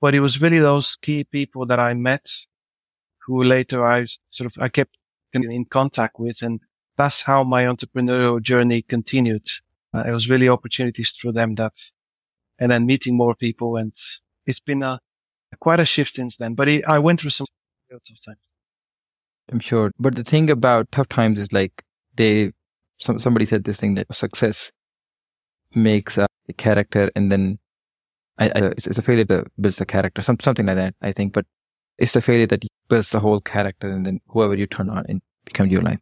but 0.00 0.14
it 0.14 0.20
was 0.20 0.40
really 0.40 0.58
those 0.60 0.96
key 0.96 1.24
people 1.24 1.66
that 1.66 1.78
I 1.78 1.92
met 1.94 2.26
who 3.26 3.42
later 3.42 3.86
I 3.86 4.06
sort 4.30 4.46
of, 4.46 4.62
I 4.62 4.68
kept 4.68 4.96
in, 5.34 5.64
contact 5.66 6.18
with. 6.18 6.40
And 6.40 6.60
that's 6.96 7.22
how 7.22 7.44
my 7.44 7.64
entrepreneurial 7.64 8.40
journey 8.40 8.80
continued. 8.80 9.46
Uh, 9.92 10.04
it 10.06 10.12
was 10.12 10.30
really 10.30 10.48
opportunities 10.48 11.12
through 11.12 11.32
them 11.32 11.54
that, 11.56 11.74
and 12.58 12.70
then 12.70 12.86
meeting 12.86 13.16
more 13.16 13.34
people. 13.34 13.76
And 13.76 13.92
it's 14.46 14.60
been 14.60 14.82
a, 14.82 14.98
quite 15.60 15.80
a 15.80 15.86
shift 15.86 16.14
since 16.14 16.36
then, 16.36 16.54
but 16.54 16.68
it, 16.68 16.84
I 16.86 16.98
went 16.98 17.20
through 17.20 17.30
some 17.30 17.46
periods 17.88 18.10
of 18.10 18.24
time. 18.24 18.36
I'm 19.50 19.60
sure. 19.60 19.92
But 19.98 20.14
the 20.14 20.24
thing 20.24 20.50
about 20.50 20.92
tough 20.92 21.08
times 21.08 21.38
is 21.38 21.52
like 21.52 21.84
they, 22.16 22.52
some, 22.98 23.18
somebody 23.18 23.46
said 23.46 23.64
this 23.64 23.78
thing 23.78 23.94
that 23.94 24.12
success 24.14 24.72
makes 25.74 26.18
a 26.18 26.26
character 26.56 27.10
and 27.14 27.30
then 27.30 27.58
I, 28.38 28.46
I, 28.48 28.58
it's, 28.68 28.86
it's 28.86 28.98
a 28.98 29.02
failure 29.02 29.24
that 29.24 29.46
builds 29.60 29.76
the 29.76 29.86
character, 29.86 30.22
some, 30.22 30.38
something 30.40 30.66
like 30.66 30.76
that, 30.76 30.94
I 31.02 31.12
think. 31.12 31.32
But 31.32 31.46
it's 31.98 32.12
the 32.12 32.20
failure 32.20 32.46
that 32.46 32.64
builds 32.88 33.10
the 33.10 33.20
whole 33.20 33.40
character 33.40 33.90
and 33.90 34.06
then 34.06 34.20
whoever 34.28 34.54
you 34.54 34.66
turn 34.66 34.90
on 34.90 35.04
and 35.08 35.20
become 35.44 35.68
your 35.68 35.82
life. 35.82 35.98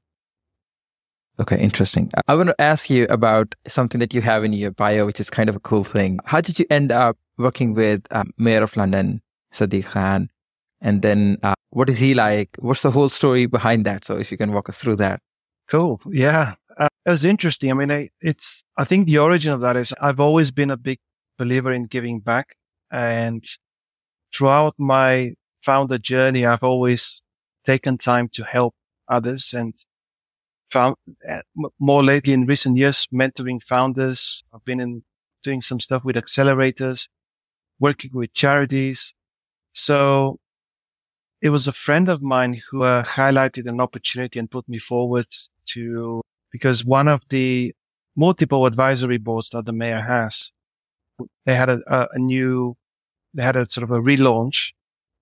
Okay, 1.39 1.61
interesting. 1.61 2.11
I 2.29 2.35
want 2.35 2.49
to 2.49 2.61
ask 2.61 2.89
you 2.89 3.07
about 3.11 3.55
something 3.67 3.99
that 3.99 4.15
you 4.15 4.23
have 4.23 4.43
in 4.43 4.55
your 4.55 4.71
bio, 4.71 5.05
which 5.05 5.21
is 5.21 5.29
kind 5.29 5.51
of 5.51 5.57
a 5.57 5.61
cool 5.61 5.85
thing. 5.85 6.19
How 6.25 6.41
did 6.41 6.59
you 6.59 6.65
end 6.71 6.91
up 6.91 7.19
working 7.37 7.75
with 7.75 8.07
um, 8.11 8.33
Mayor 8.39 8.63
of 8.63 8.75
London, 8.77 9.21
Sadiq 9.53 9.85
Khan? 9.85 10.31
And 10.81 11.03
then 11.03 11.39
uh, 11.43 11.55
what 11.71 11.91
is 11.91 11.99
he 11.99 12.15
like? 12.15 12.57
What's 12.61 12.83
the 12.83 12.91
whole 12.91 13.11
story 13.11 13.45
behind 13.47 13.85
that? 13.85 14.05
So 14.05 14.17
if 14.17 14.31
you 14.31 14.39
can 14.39 14.53
walk 14.53 14.71
us 14.71 14.79
through 14.79 14.97
that. 14.97 15.21
Cool. 15.69 16.01
Yeah. 16.11 16.55
Uh, 16.79 16.89
it 17.05 17.11
was 17.11 17.25
interesting. 17.25 17.71
I 17.71 17.75
mean, 17.75 17.91
I, 17.91 18.09
it's, 18.21 18.65
I 18.79 18.85
think 18.85 19.07
the 19.07 19.19
origin 19.19 19.53
of 19.53 19.61
that 19.61 19.77
is 19.77 19.95
I've 20.01 20.21
always 20.21 20.51
been 20.51 20.71
a 20.71 20.77
big 20.77 20.99
believer 21.39 21.73
in 21.73 21.85
giving 21.85 22.21
back. 22.21 22.57
And 22.91 23.45
throughout 24.35 24.75
my 24.79 25.35
founder 25.63 25.99
journey, 25.99 26.47
I've 26.47 26.63
always 26.63 27.21
taken 27.65 27.99
time 27.99 28.29
to 28.35 28.45
help 28.45 28.75
others 29.09 29.53
and 29.53 29.75
found 30.71 30.97
uh, 31.29 31.41
more 31.79 32.03
lately 32.03 32.33
in 32.33 32.47
recent 32.47 32.77
years, 32.77 33.07
mentoring 33.13 33.63
founders. 33.63 34.43
I've 34.53 34.65
been 34.65 34.81
in 34.81 35.03
doing 35.43 35.61
some 35.61 35.81
stuff 35.81 36.05
with 36.05 36.17
accelerators, 36.17 37.09
working 37.79 38.11
with 38.15 38.33
charities. 38.33 39.15
So 39.73 40.39
it 41.41 41.51
was 41.51 41.69
a 41.69 41.73
friend 41.73 42.09
of 42.09 42.23
mine 42.23 42.59
who 42.71 42.83
uh, 42.83 43.05
highlighted 43.05 43.69
an 43.69 43.81
opportunity 43.81 44.39
and 44.39 44.51
put 44.51 44.69
me 44.69 44.79
forward 44.79 45.27
to, 45.73 46.23
because 46.51 46.85
one 46.85 47.09
of 47.09 47.23
the 47.29 47.75
multiple 48.17 48.67
advisory 48.67 49.19
boards 49.19 49.51
that 49.51 49.67
the 49.67 49.73
mayor 49.73 50.01
has 50.01 50.51
they 51.45 51.55
had 51.55 51.69
a, 51.69 51.81
a, 51.87 52.09
a 52.13 52.19
new, 52.19 52.77
they 53.35 53.43
had 53.43 53.57
a 53.57 53.69
sort 53.69 53.85
of 53.85 53.91
a 53.91 54.01
relaunch 54.01 54.73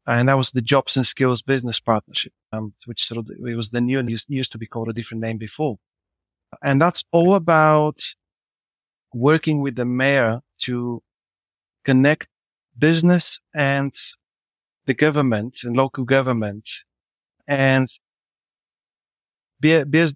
and 0.06 0.28
that 0.28 0.36
was 0.36 0.50
the 0.50 0.60
Jobs 0.60 0.96
and 0.96 1.06
Skills 1.06 1.42
Business 1.42 1.80
Partnership, 1.80 2.32
um, 2.52 2.74
which 2.86 3.04
sort 3.04 3.18
of 3.18 3.30
it 3.30 3.56
was 3.56 3.70
the 3.70 3.80
new 3.80 3.98
and 3.98 4.10
used, 4.10 4.52
to 4.52 4.58
be 4.58 4.66
called 4.66 4.88
a 4.88 4.92
different 4.92 5.22
name 5.22 5.38
before. 5.38 5.78
And 6.62 6.80
that's 6.80 7.04
all 7.10 7.34
about 7.34 8.00
working 9.12 9.62
with 9.62 9.76
the 9.76 9.84
mayor 9.84 10.40
to 10.58 11.02
connect 11.84 12.28
business 12.78 13.40
and 13.54 13.94
the 14.86 14.94
government 14.94 15.60
and 15.64 15.76
local 15.76 16.04
government 16.04 16.68
and 17.46 17.86
be, 19.60 19.84
be 19.84 20.08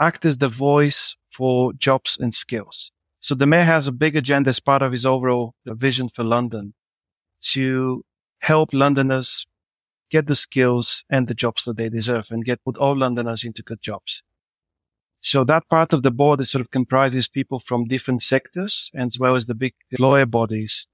act 0.00 0.24
as 0.24 0.38
the 0.38 0.48
voice 0.48 1.16
for 1.30 1.72
jobs 1.74 2.18
and 2.20 2.34
skills. 2.34 2.90
So 3.20 3.34
the 3.34 3.46
mayor 3.46 3.64
has 3.64 3.86
a 3.86 3.92
big 3.92 4.16
agenda 4.16 4.50
as 4.50 4.60
part 4.60 4.82
of 4.82 4.92
his 4.92 5.06
overall 5.06 5.54
vision 5.64 6.08
for 6.08 6.24
London 6.24 6.74
to 7.52 8.04
help 8.40 8.72
Londoners 8.72 9.46
get 10.10 10.26
the 10.26 10.36
skills 10.36 11.04
and 11.10 11.26
the 11.26 11.34
jobs 11.34 11.64
that 11.64 11.76
they 11.76 11.88
deserve 11.88 12.30
and 12.30 12.44
get 12.44 12.62
put 12.64 12.76
all 12.76 12.96
Londoners 12.96 13.44
into 13.44 13.62
good 13.62 13.82
jobs. 13.82 14.22
So 15.20 15.42
that 15.44 15.68
part 15.68 15.92
of 15.92 16.02
the 16.02 16.10
board 16.10 16.40
is 16.40 16.50
sort 16.50 16.60
of 16.60 16.70
comprises 16.70 17.28
people 17.28 17.58
from 17.58 17.86
different 17.86 18.22
sectors 18.22 18.90
as 18.94 19.18
well 19.18 19.34
as 19.34 19.46
the 19.46 19.54
big 19.54 19.74
lawyer 19.98 20.26
bodies. 20.26 20.86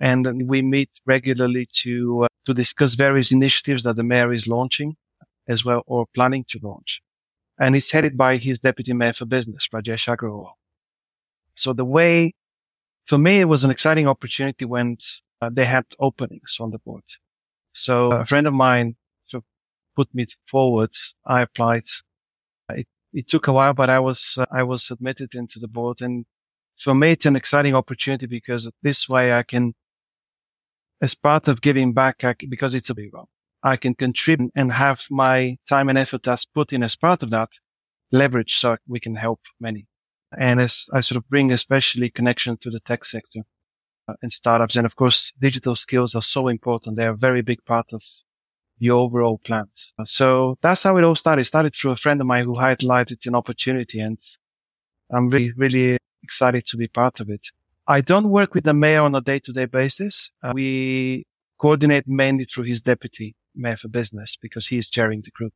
And 0.00 0.48
we 0.48 0.62
meet 0.62 0.90
regularly 1.06 1.68
to, 1.82 2.24
uh, 2.24 2.28
to 2.46 2.54
discuss 2.54 2.94
various 2.94 3.30
initiatives 3.30 3.84
that 3.84 3.96
the 3.96 4.02
mayor 4.02 4.32
is 4.32 4.48
launching 4.48 4.96
as 5.46 5.64
well 5.64 5.82
or 5.86 6.06
planning 6.14 6.44
to 6.48 6.58
launch. 6.62 7.00
And 7.58 7.76
it's 7.76 7.92
headed 7.92 8.16
by 8.16 8.38
his 8.38 8.58
deputy 8.58 8.92
mayor 8.92 9.12
for 9.12 9.26
business, 9.26 9.68
Rajesh 9.68 10.08
Agrawal. 10.08 10.50
So 11.54 11.72
the 11.72 11.84
way, 11.84 12.34
for 13.04 13.18
me, 13.18 13.38
it 13.38 13.44
was 13.44 13.62
an 13.62 13.70
exciting 13.70 14.08
opportunity 14.08 14.64
when 14.64 14.96
uh, 15.44 15.50
they 15.52 15.64
had 15.64 15.84
openings 15.98 16.56
on 16.60 16.70
the 16.70 16.78
board. 16.78 17.04
So 17.72 18.12
a 18.12 18.24
friend 18.24 18.46
of 18.46 18.54
mine 18.54 18.96
sort 19.26 19.42
of 19.42 19.44
put 19.96 20.14
me 20.14 20.26
forward. 20.46 20.90
I 21.26 21.42
applied. 21.42 21.84
It, 22.70 22.86
it 23.12 23.28
took 23.28 23.48
a 23.48 23.52
while, 23.52 23.74
but 23.74 23.90
I 23.90 24.00
was, 24.00 24.36
uh, 24.38 24.46
I 24.52 24.62
was 24.62 24.90
admitted 24.90 25.34
into 25.34 25.58
the 25.58 25.68
board. 25.68 26.00
And 26.00 26.24
for 26.78 26.94
me, 26.94 27.12
it's 27.12 27.26
an 27.26 27.36
exciting 27.36 27.74
opportunity 27.74 28.26
because 28.26 28.70
this 28.82 29.08
way 29.08 29.32
I 29.32 29.42
can, 29.42 29.74
as 31.00 31.14
part 31.14 31.48
of 31.48 31.60
giving 31.60 31.92
back, 31.92 32.22
because 32.48 32.74
it's 32.74 32.90
a 32.90 32.94
big 32.94 33.12
one, 33.12 33.26
I 33.62 33.76
can 33.76 33.94
contribute 33.94 34.52
and 34.54 34.72
have 34.72 35.02
my 35.10 35.56
time 35.68 35.88
and 35.88 35.98
effort 35.98 36.26
as 36.28 36.44
put 36.44 36.72
in 36.72 36.82
as 36.82 36.96
part 36.96 37.22
of 37.22 37.30
that 37.30 37.50
leverage 38.12 38.54
so 38.56 38.76
we 38.86 39.00
can 39.00 39.16
help 39.16 39.40
many. 39.60 39.86
And 40.36 40.60
as 40.60 40.88
I 40.92 41.00
sort 41.00 41.16
of 41.16 41.28
bring 41.28 41.52
especially 41.52 42.10
connection 42.10 42.56
to 42.58 42.70
the 42.70 42.80
tech 42.80 43.04
sector 43.04 43.40
and 44.22 44.32
startups. 44.32 44.76
And 44.76 44.86
of 44.86 44.96
course, 44.96 45.32
digital 45.40 45.76
skills 45.76 46.14
are 46.14 46.22
so 46.22 46.48
important. 46.48 46.96
They're 46.96 47.10
a 47.10 47.16
very 47.16 47.42
big 47.42 47.64
part 47.64 47.92
of 47.92 48.02
the 48.78 48.90
overall 48.90 49.38
plans. 49.38 49.92
So 50.04 50.58
that's 50.60 50.82
how 50.82 50.96
it 50.96 51.04
all 51.04 51.14
started. 51.14 51.42
It 51.42 51.46
started 51.46 51.74
through 51.74 51.92
a 51.92 51.96
friend 51.96 52.20
of 52.20 52.26
mine 52.26 52.44
who 52.44 52.54
highlighted 52.54 53.26
an 53.26 53.34
opportunity 53.34 54.00
and 54.00 54.18
I'm 55.10 55.30
really, 55.30 55.52
really 55.56 55.98
excited 56.22 56.66
to 56.66 56.76
be 56.76 56.88
part 56.88 57.20
of 57.20 57.30
it. 57.30 57.48
I 57.86 58.00
don't 58.00 58.30
work 58.30 58.54
with 58.54 58.64
the 58.64 58.74
mayor 58.74 59.02
on 59.02 59.14
a 59.14 59.20
day 59.20 59.38
to 59.40 59.52
day 59.52 59.66
basis. 59.66 60.30
Uh, 60.42 60.52
we 60.54 61.24
coordinate 61.58 62.08
mainly 62.08 62.44
through 62.44 62.64
his 62.64 62.82
deputy 62.82 63.36
mayor 63.54 63.76
for 63.76 63.88
business 63.88 64.36
because 64.40 64.66
he 64.66 64.78
is 64.78 64.88
chairing 64.88 65.20
the 65.20 65.30
group. 65.30 65.52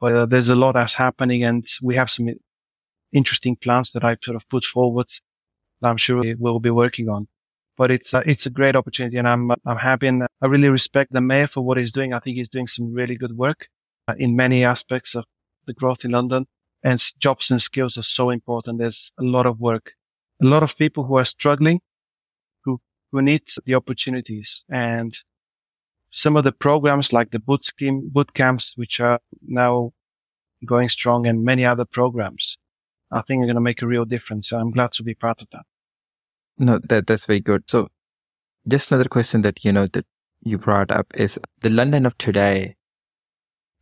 But 0.00 0.12
uh, 0.14 0.26
there's 0.26 0.48
a 0.48 0.56
lot 0.56 0.72
that's 0.72 0.94
happening 0.94 1.44
and 1.44 1.66
we 1.82 1.96
have 1.96 2.10
some 2.10 2.28
interesting 3.12 3.56
plans 3.56 3.92
that 3.92 4.04
I 4.04 4.16
sort 4.22 4.36
of 4.36 4.48
put 4.48 4.64
forward 4.64 5.06
that 5.80 5.88
I'm 5.88 5.96
sure 5.96 6.20
we 6.20 6.34
will 6.34 6.60
be 6.60 6.70
working 6.70 7.08
on 7.08 7.28
but 7.76 7.90
it's 7.90 8.12
a, 8.14 8.22
it's 8.26 8.46
a 8.46 8.50
great 8.50 8.76
opportunity 8.76 9.16
and 9.16 9.28
I'm, 9.28 9.50
I'm 9.64 9.78
happy 9.78 10.06
and 10.06 10.24
I 10.40 10.46
really 10.46 10.68
respect 10.68 11.12
the 11.12 11.20
mayor 11.20 11.46
for 11.46 11.62
what 11.62 11.78
he's 11.78 11.92
doing. 11.92 12.12
I 12.12 12.18
think 12.18 12.36
he's 12.36 12.48
doing 12.48 12.66
some 12.66 12.92
really 12.92 13.16
good 13.16 13.32
work 13.32 13.68
uh, 14.08 14.14
in 14.18 14.36
many 14.36 14.64
aspects 14.64 15.14
of 15.14 15.24
the 15.66 15.72
growth 15.72 16.04
in 16.04 16.10
London 16.10 16.46
and 16.82 17.00
jobs 17.18 17.50
and 17.50 17.62
skills 17.62 17.96
are 17.96 18.02
so 18.02 18.30
important. 18.30 18.78
There's 18.78 19.12
a 19.18 19.22
lot 19.22 19.46
of 19.46 19.60
work, 19.60 19.92
a 20.42 20.46
lot 20.46 20.62
of 20.62 20.76
people 20.76 21.04
who 21.04 21.16
are 21.16 21.24
struggling, 21.24 21.80
who, 22.64 22.80
who 23.10 23.22
need 23.22 23.42
the 23.64 23.74
opportunities 23.74 24.64
and 24.68 25.14
some 26.10 26.36
of 26.36 26.44
the 26.44 26.52
programs 26.52 27.12
like 27.12 27.30
the 27.30 27.38
boot 27.38 27.62
scheme, 27.62 28.08
boot 28.12 28.34
camps, 28.34 28.76
which 28.76 29.00
are 29.00 29.20
now 29.46 29.92
going 30.66 30.88
strong 30.88 31.26
and 31.26 31.44
many 31.44 31.64
other 31.64 31.84
programs, 31.84 32.58
I 33.10 33.22
think 33.22 33.42
are 33.42 33.46
going 33.46 33.54
to 33.54 33.60
make 33.60 33.82
a 33.82 33.86
real 33.86 34.04
difference. 34.04 34.48
So 34.48 34.58
I'm 34.58 34.70
glad 34.70 34.92
to 34.92 35.02
be 35.02 35.14
part 35.14 35.40
of 35.42 35.48
that. 35.50 35.64
No, 36.58 36.78
that 36.88 37.06
that's 37.06 37.26
very 37.26 37.40
good. 37.40 37.64
So, 37.68 37.88
just 38.68 38.90
another 38.90 39.08
question 39.08 39.42
that 39.42 39.64
you 39.64 39.72
know 39.72 39.86
that 39.88 40.06
you 40.42 40.58
brought 40.58 40.90
up 40.90 41.06
is 41.14 41.38
the 41.60 41.70
London 41.70 42.06
of 42.06 42.16
today 42.18 42.76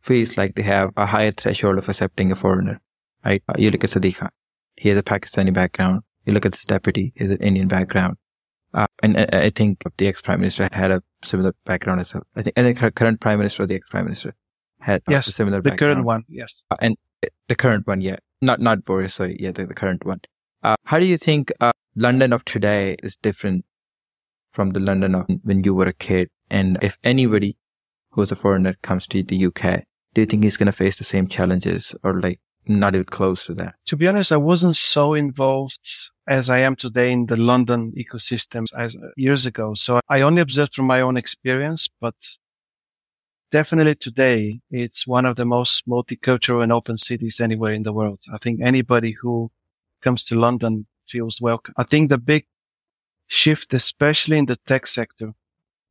feels 0.01 0.37
like 0.37 0.55
they 0.55 0.63
have 0.63 0.91
a 0.97 1.05
higher 1.05 1.31
threshold 1.31 1.77
of 1.77 1.89
accepting 1.89 2.31
a 2.31 2.35
foreigner, 2.35 2.79
right? 3.23 3.43
Uh, 3.47 3.53
you 3.57 3.71
look 3.71 3.83
at 3.83 3.91
Sadiq 3.91 4.27
he 4.77 4.89
has 4.89 4.97
a 4.97 5.03
Pakistani 5.03 5.53
background. 5.53 6.01
You 6.25 6.33
look 6.33 6.45
at 6.45 6.53
this 6.53 6.65
deputy, 6.65 7.13
he 7.15 7.23
has 7.23 7.31
an 7.31 7.37
Indian 7.37 7.67
background. 7.67 8.17
Uh, 8.73 8.87
and 9.03 9.17
uh, 9.17 9.27
I 9.31 9.51
think 9.51 9.83
the 9.97 10.07
ex-prime 10.07 10.39
minister 10.39 10.69
had 10.71 10.91
a 10.91 11.03
similar 11.23 11.53
background 11.65 12.01
as 12.01 12.13
well. 12.13 12.23
I 12.35 12.41
think, 12.41 12.53
and 12.57 12.67
the 12.67 12.91
current 12.91 13.19
prime 13.19 13.37
minister 13.37 13.63
or 13.63 13.67
the 13.67 13.75
ex-prime 13.75 14.05
minister 14.05 14.33
had 14.79 15.03
yes, 15.07 15.27
a 15.27 15.31
similar 15.31 15.57
the 15.57 15.71
background. 15.71 15.93
current 15.95 16.05
one, 16.05 16.23
yes. 16.29 16.63
Uh, 16.71 16.77
and 16.81 16.97
the 17.47 17.55
current 17.55 17.85
one, 17.85 18.01
yeah. 18.01 18.17
Not, 18.41 18.59
not 18.59 18.85
Boris, 18.85 19.15
sorry. 19.15 19.37
Yeah, 19.39 19.51
the, 19.51 19.67
the 19.67 19.73
current 19.73 20.05
one. 20.05 20.21
Uh, 20.63 20.75
how 20.85 20.99
do 20.99 21.05
you 21.05 21.17
think 21.17 21.51
uh, 21.59 21.71
London 21.95 22.33
of 22.33 22.45
today 22.45 22.95
is 23.01 23.15
different 23.15 23.65
from 24.51 24.71
the 24.71 24.79
London 24.79 25.15
of 25.15 25.25
when 25.43 25.63
you 25.63 25.73
were 25.73 25.87
a 25.87 25.93
kid? 25.93 26.29
And 26.49 26.77
if 26.81 26.97
anybody 27.03 27.57
who's 28.11 28.31
a 28.31 28.35
foreigner 28.35 28.75
comes 28.83 29.07
to 29.07 29.23
the 29.23 29.45
UK, 29.47 29.83
do 30.13 30.21
you 30.21 30.27
think 30.27 30.43
he's 30.43 30.57
going 30.57 30.67
to 30.67 30.71
face 30.71 30.97
the 30.97 31.03
same 31.03 31.27
challenges 31.27 31.95
or 32.03 32.19
like 32.19 32.39
not 32.67 32.93
even 32.93 33.05
close 33.05 33.45
to 33.45 33.55
that? 33.55 33.75
To 33.87 33.97
be 33.97 34.07
honest, 34.07 34.31
I 34.31 34.37
wasn't 34.37 34.75
so 34.75 35.13
involved 35.13 35.79
as 36.27 36.49
I 36.49 36.59
am 36.59 36.75
today 36.75 37.11
in 37.11 37.25
the 37.25 37.37
London 37.37 37.93
ecosystem 37.97 38.65
as 38.77 38.95
years 39.17 39.45
ago. 39.45 39.73
So 39.73 39.99
I 40.09 40.21
only 40.21 40.41
observed 40.41 40.75
from 40.75 40.85
my 40.85 41.01
own 41.01 41.17
experience, 41.17 41.89
but 41.99 42.15
definitely 43.49 43.95
today 43.95 44.59
it's 44.69 45.07
one 45.07 45.25
of 45.25 45.37
the 45.37 45.45
most 45.45 45.87
multicultural 45.87 46.61
and 46.61 46.71
open 46.71 46.97
cities 46.97 47.39
anywhere 47.39 47.71
in 47.71 47.83
the 47.83 47.93
world. 47.93 48.19
I 48.31 48.37
think 48.37 48.61
anybody 48.61 49.11
who 49.21 49.49
comes 50.01 50.23
to 50.25 50.39
London 50.39 50.87
feels 51.07 51.41
welcome. 51.41 51.73
I 51.77 51.83
think 51.83 52.09
the 52.09 52.17
big 52.17 52.45
shift, 53.27 53.73
especially 53.73 54.37
in 54.37 54.45
the 54.45 54.57
tech 54.67 54.87
sector, 54.87 55.33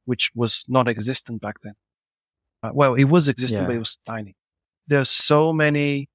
which 0.05 0.31
was 0.35 0.65
not 0.69 0.89
existent 0.89 1.41
back 1.41 1.57
then. 1.63 1.75
Uh, 2.63 2.71
well, 2.75 2.95
it 2.95 3.05
was 3.05 3.29
existent, 3.29 3.63
yeah. 3.63 3.67
but 3.67 3.77
it 3.77 3.79
was 3.79 3.99
tiny. 4.07 4.37
There 4.87 5.01
are 5.01 5.07
so 5.07 5.53
many 5.53 6.09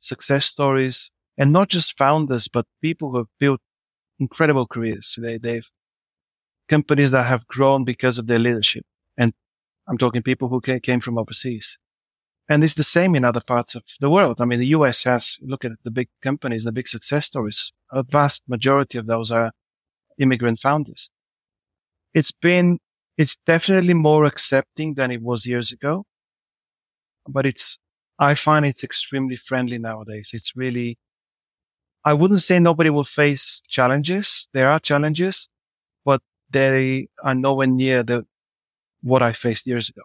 success 0.00 0.46
stories 0.46 1.10
and 1.36 1.52
not 1.52 1.68
just 1.68 1.98
founders, 1.98 2.48
but 2.48 2.66
people 2.80 3.10
who 3.10 3.18
have 3.18 3.28
built 3.38 3.60
incredible 4.18 4.66
careers. 4.66 5.16
They, 5.20 5.38
they've 5.38 5.68
companies 6.68 7.10
that 7.10 7.24
have 7.24 7.46
grown 7.46 7.84
because 7.84 8.18
of 8.18 8.26
their 8.26 8.38
leadership. 8.38 8.84
And 9.16 9.32
I'm 9.88 9.98
talking 9.98 10.22
people 10.22 10.48
who 10.48 10.60
came 10.60 11.00
from 11.00 11.18
overseas. 11.18 11.78
And 12.48 12.64
it's 12.64 12.74
the 12.74 12.82
same 12.82 13.14
in 13.14 13.24
other 13.24 13.42
parts 13.42 13.74
of 13.74 13.84
the 14.00 14.08
world. 14.08 14.40
I 14.40 14.46
mean, 14.46 14.58
the 14.58 14.68
US 14.68 15.04
has, 15.04 15.38
look 15.42 15.64
at 15.64 15.72
the 15.84 15.90
big 15.90 16.08
companies, 16.22 16.64
the 16.64 16.72
big 16.72 16.88
success 16.88 17.26
stories. 17.26 17.72
A 17.92 18.02
vast 18.02 18.42
majority 18.48 18.96
of 18.96 19.06
those 19.06 19.30
are 19.30 19.52
immigrant 20.18 20.58
founders. 20.58 21.10
It's 22.14 22.32
been, 22.32 22.78
it's 23.18 23.36
definitely 23.46 23.94
more 23.94 24.24
accepting 24.24 24.94
than 24.94 25.10
it 25.10 25.20
was 25.20 25.46
years 25.46 25.72
ago, 25.72 26.06
but 27.28 27.44
it's, 27.44 27.78
I 28.18 28.34
find 28.34 28.64
it's 28.64 28.82
extremely 28.82 29.36
friendly 29.36 29.78
nowadays. 29.78 30.30
It's 30.32 30.56
really, 30.56 30.98
I 32.04 32.14
wouldn't 32.14 32.42
say 32.42 32.58
nobody 32.58 32.88
will 32.88 33.04
face 33.04 33.60
challenges. 33.68 34.48
There 34.54 34.70
are 34.70 34.80
challenges, 34.80 35.50
but 36.04 36.22
they 36.50 37.08
are 37.22 37.34
nowhere 37.34 37.66
near 37.66 38.02
the, 38.02 38.26
what 39.02 39.22
I 39.22 39.32
faced 39.32 39.66
years 39.66 39.90
ago. 39.90 40.02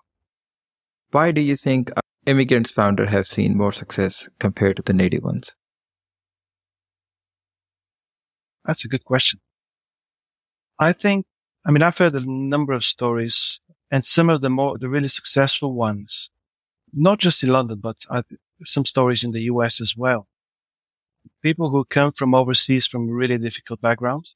Why 1.11 1.31
do 1.31 1.41
you 1.41 1.55
think 1.55 1.91
immigrants 2.25 2.71
founder 2.71 3.05
have 3.05 3.27
seen 3.27 3.57
more 3.57 3.71
success 3.71 4.29
compared 4.39 4.77
to 4.77 4.81
the 4.81 4.93
native 4.93 5.23
ones? 5.23 5.55
That's 8.65 8.85
a 8.85 8.87
good 8.87 9.03
question. 9.03 9.39
I 10.79 10.93
think, 10.93 11.25
I 11.65 11.71
mean, 11.71 11.81
I've 11.81 11.97
heard 11.97 12.15
a 12.15 12.29
number 12.29 12.73
of 12.73 12.83
stories 12.83 13.59
and 13.91 14.03
some 14.03 14.29
of 14.29 14.41
the 14.41 14.49
more, 14.49 14.77
the 14.77 14.89
really 14.89 15.07
successful 15.07 15.73
ones, 15.73 16.31
not 16.93 17.19
just 17.19 17.43
in 17.43 17.49
London, 17.49 17.79
but 17.79 17.97
I, 18.09 18.23
some 18.63 18.85
stories 18.85 19.23
in 19.23 19.31
the 19.31 19.41
US 19.41 19.81
as 19.81 19.95
well. 19.95 20.27
People 21.41 21.69
who 21.69 21.85
come 21.85 22.11
from 22.11 22.33
overseas 22.33 22.87
from 22.87 23.09
really 23.09 23.37
difficult 23.37 23.81
backgrounds. 23.81 24.35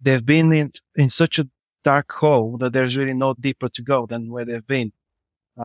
They've 0.00 0.24
been 0.24 0.52
in, 0.52 0.72
in 0.94 1.10
such 1.10 1.38
a 1.38 1.48
dark 1.82 2.12
hole 2.12 2.58
that 2.58 2.72
there's 2.72 2.96
really 2.96 3.14
no 3.14 3.34
deeper 3.34 3.68
to 3.68 3.82
go 3.82 4.06
than 4.06 4.30
where 4.30 4.44
they've 4.44 4.66
been. 4.66 4.92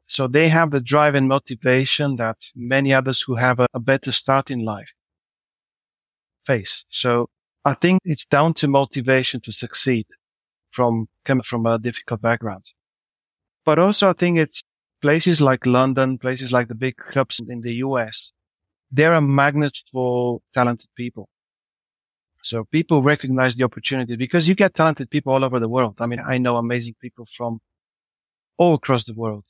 So 0.07 0.27
they 0.27 0.47
have 0.47 0.71
the 0.71 0.81
drive 0.81 1.15
and 1.15 1.27
motivation 1.27 2.15
that 2.15 2.37
many 2.55 2.93
others 2.93 3.21
who 3.21 3.35
have 3.35 3.59
a, 3.59 3.67
a 3.73 3.79
better 3.79 4.11
start 4.11 4.49
in 4.49 4.63
life 4.63 4.93
face. 6.45 6.85
So 6.89 7.29
I 7.65 7.73
think 7.73 7.99
it's 8.05 8.25
down 8.25 8.53
to 8.55 8.67
motivation 8.67 9.41
to 9.41 9.51
succeed 9.51 10.05
from 10.71 11.07
coming 11.25 11.43
from 11.43 11.65
a 11.65 11.77
difficult 11.77 12.21
background. 12.21 12.65
But 13.65 13.79
also 13.79 14.09
I 14.09 14.13
think 14.13 14.37
it's 14.37 14.61
places 15.01 15.41
like 15.41 15.65
London, 15.65 16.17
places 16.17 16.51
like 16.53 16.67
the 16.67 16.75
big 16.75 16.97
clubs 16.97 17.41
in 17.47 17.61
the 17.61 17.75
US. 17.75 18.31
They're 18.91 19.13
a 19.13 19.21
magnet 19.21 19.77
for 19.91 20.39
talented 20.53 20.89
people. 20.95 21.27
So 22.43 22.65
people 22.65 23.03
recognize 23.03 23.55
the 23.55 23.63
opportunity 23.63 24.15
because 24.15 24.47
you 24.47 24.55
get 24.55 24.73
talented 24.73 25.09
people 25.09 25.33
all 25.33 25.43
over 25.43 25.59
the 25.59 25.69
world. 25.69 25.95
I 25.99 26.07
mean, 26.07 26.19
I 26.19 26.37
know 26.39 26.57
amazing 26.57 26.95
people 26.99 27.25
from 27.25 27.59
all 28.57 28.75
across 28.75 29.03
the 29.05 29.13
world, 29.13 29.45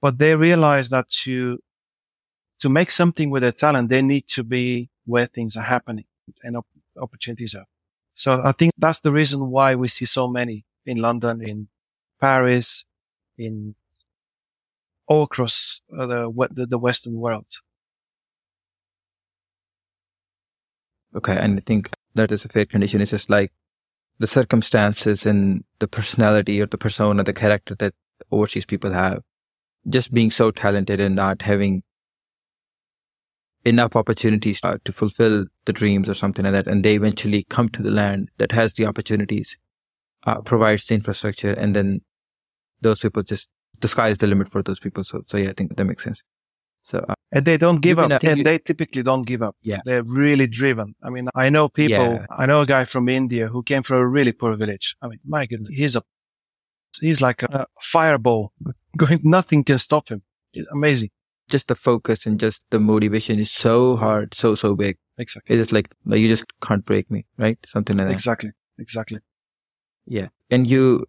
but 0.00 0.18
they 0.18 0.34
realize 0.34 0.88
that 0.90 1.08
to, 1.08 1.58
to 2.60 2.68
make 2.68 2.90
something 2.90 3.30
with 3.30 3.42
their 3.42 3.52
talent, 3.52 3.88
they 3.88 4.02
need 4.02 4.26
to 4.28 4.44
be 4.44 4.90
where 5.06 5.26
things 5.26 5.56
are 5.56 5.62
happening 5.62 6.04
and 6.42 6.56
op- 6.56 6.66
opportunities 6.96 7.54
are. 7.54 7.66
So 8.14 8.42
I 8.44 8.52
think 8.52 8.72
that's 8.78 9.00
the 9.00 9.12
reason 9.12 9.50
why 9.50 9.74
we 9.74 9.88
see 9.88 10.04
so 10.04 10.28
many 10.28 10.64
in 10.84 10.98
London, 10.98 11.40
in 11.42 11.68
Paris, 12.20 12.84
in 13.36 13.74
all 15.06 15.22
across 15.22 15.80
uh, 15.96 16.06
the, 16.06 16.66
the 16.68 16.78
Western 16.78 17.14
world. 17.14 17.46
Okay. 21.14 21.36
And 21.36 21.58
I 21.58 21.60
think 21.60 21.90
that 22.14 22.32
is 22.32 22.44
a 22.44 22.48
fair 22.48 22.66
condition. 22.66 23.00
It's 23.00 23.12
just 23.12 23.30
like 23.30 23.52
the 24.18 24.26
circumstances 24.26 25.24
and 25.24 25.64
the 25.78 25.88
personality 25.88 26.60
or 26.60 26.66
the 26.66 26.78
persona, 26.78 27.24
the 27.24 27.32
character 27.32 27.74
that 27.76 27.94
overseas 28.30 28.66
people 28.66 28.92
have. 28.92 29.22
Just 29.88 30.12
being 30.12 30.30
so 30.30 30.50
talented 30.50 31.00
and 31.00 31.14
not 31.14 31.42
having 31.42 31.82
enough 33.64 33.96
opportunities 33.96 34.60
uh, 34.62 34.78
to 34.84 34.92
fulfill 34.92 35.44
the 35.66 35.72
dreams 35.72 36.08
or 36.08 36.14
something 36.14 36.44
like 36.44 36.52
that. 36.52 36.66
And 36.66 36.84
they 36.84 36.94
eventually 36.94 37.44
come 37.50 37.68
to 37.70 37.82
the 37.82 37.90
land 37.90 38.30
that 38.38 38.52
has 38.52 38.72
the 38.74 38.86
opportunities, 38.86 39.58
uh, 40.26 40.40
provides 40.40 40.86
the 40.86 40.94
infrastructure. 40.94 41.52
And 41.52 41.76
then 41.76 42.00
those 42.80 43.00
people 43.00 43.22
just, 43.22 43.48
the 43.80 43.88
sky 43.88 44.08
is 44.08 44.18
the 44.18 44.26
limit 44.26 44.50
for 44.50 44.62
those 44.62 44.80
people. 44.80 45.04
So, 45.04 45.22
so 45.26 45.36
yeah, 45.36 45.50
I 45.50 45.52
think 45.52 45.76
that 45.76 45.84
makes 45.84 46.04
sense. 46.04 46.22
So, 46.82 47.04
uh, 47.08 47.14
and 47.32 47.44
they 47.44 47.58
don't 47.58 47.80
give 47.80 47.98
up. 47.98 48.10
and 48.22 48.38
you, 48.38 48.44
they 48.44 48.58
typically 48.58 49.02
don't 49.02 49.26
give 49.26 49.42
up. 49.42 49.56
Yeah. 49.62 49.80
They're 49.84 50.02
really 50.02 50.46
driven. 50.46 50.94
I 51.02 51.10
mean, 51.10 51.28
I 51.34 51.50
know 51.50 51.68
people, 51.68 52.14
yeah. 52.14 52.26
I 52.30 52.46
know 52.46 52.62
a 52.62 52.66
guy 52.66 52.84
from 52.84 53.08
India 53.08 53.48
who 53.48 53.62
came 53.62 53.82
from 53.82 53.98
a 53.98 54.06
really 54.06 54.32
poor 54.32 54.56
village. 54.56 54.96
I 55.02 55.08
mean, 55.08 55.18
my 55.26 55.46
goodness, 55.46 55.74
he's 55.74 55.96
a, 55.96 56.02
he's 56.98 57.20
like 57.20 57.42
a 57.42 57.66
fireball 57.80 58.52
going, 58.96 59.20
nothing 59.22 59.64
can 59.64 59.78
stop 59.78 60.08
him. 60.08 60.22
It's 60.52 60.68
amazing. 60.72 61.10
Just 61.48 61.68
the 61.68 61.74
focus 61.74 62.26
and 62.26 62.38
just 62.38 62.62
the 62.70 62.78
motivation 62.78 63.38
is 63.38 63.50
so 63.50 63.96
hard, 63.96 64.34
so, 64.34 64.54
so 64.54 64.74
big. 64.74 64.96
Exactly. 65.18 65.56
It's 65.56 65.62
just 65.62 65.72
like, 65.72 65.88
like 66.04 66.20
you 66.20 66.28
just 66.28 66.44
can't 66.62 66.84
break 66.84 67.10
me, 67.10 67.24
right? 67.38 67.58
Something 67.66 67.96
like 67.96 68.08
that. 68.08 68.12
Exactly. 68.12 68.50
Exactly. 68.78 69.18
Yeah. 70.06 70.28
And 70.50 70.66
you 70.66 71.06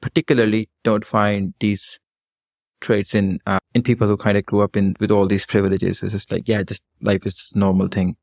particularly 0.00 0.68
don't 0.82 1.04
find 1.04 1.54
these 1.60 1.98
traits 2.80 3.14
in 3.14 3.38
uh, 3.46 3.58
in 3.74 3.82
people 3.82 4.06
who 4.06 4.16
kind 4.16 4.36
of 4.36 4.44
grew 4.44 4.60
up 4.60 4.76
in 4.76 4.94
with 5.00 5.10
all 5.10 5.26
these 5.26 5.46
privileges. 5.46 6.02
It's 6.02 6.12
just 6.12 6.30
like, 6.30 6.48
yeah, 6.48 6.62
just 6.62 6.82
life 7.00 7.24
is 7.24 7.34
just 7.34 7.56
normal 7.56 7.88
thing. 7.88 8.16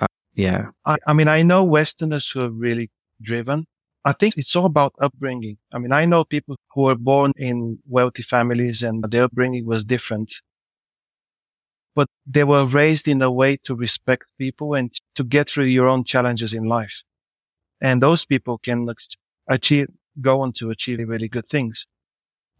Uh, 0.00 0.06
yeah. 0.34 0.66
I, 0.84 0.98
I 1.06 1.12
mean, 1.14 1.28
I 1.28 1.42
know 1.42 1.64
Westerners 1.64 2.30
who 2.30 2.42
are 2.42 2.50
really 2.50 2.90
driven. 3.22 3.66
I 4.08 4.12
think 4.12 4.38
it's 4.38 4.56
all 4.56 4.64
about 4.64 4.94
upbringing. 5.02 5.58
I 5.70 5.76
mean, 5.76 5.92
I 5.92 6.06
know 6.06 6.24
people 6.24 6.56
who 6.72 6.84
were 6.84 6.94
born 6.94 7.32
in 7.36 7.78
wealthy 7.86 8.22
families 8.22 8.82
and 8.82 9.04
their 9.04 9.24
upbringing 9.24 9.66
was 9.66 9.84
different, 9.84 10.32
but 11.94 12.08
they 12.24 12.42
were 12.42 12.64
raised 12.64 13.06
in 13.06 13.20
a 13.20 13.30
way 13.30 13.58
to 13.64 13.74
respect 13.74 14.32
people 14.38 14.72
and 14.72 14.90
to 15.16 15.24
get 15.24 15.50
through 15.50 15.66
your 15.66 15.88
own 15.88 16.04
challenges 16.04 16.54
in 16.54 16.64
life. 16.64 17.04
And 17.82 18.02
those 18.02 18.24
people 18.24 18.56
can 18.56 18.88
achieve, 19.46 19.88
go 20.18 20.40
on 20.40 20.52
to 20.52 20.70
achieve 20.70 21.06
really 21.06 21.28
good 21.28 21.46
things. 21.46 21.86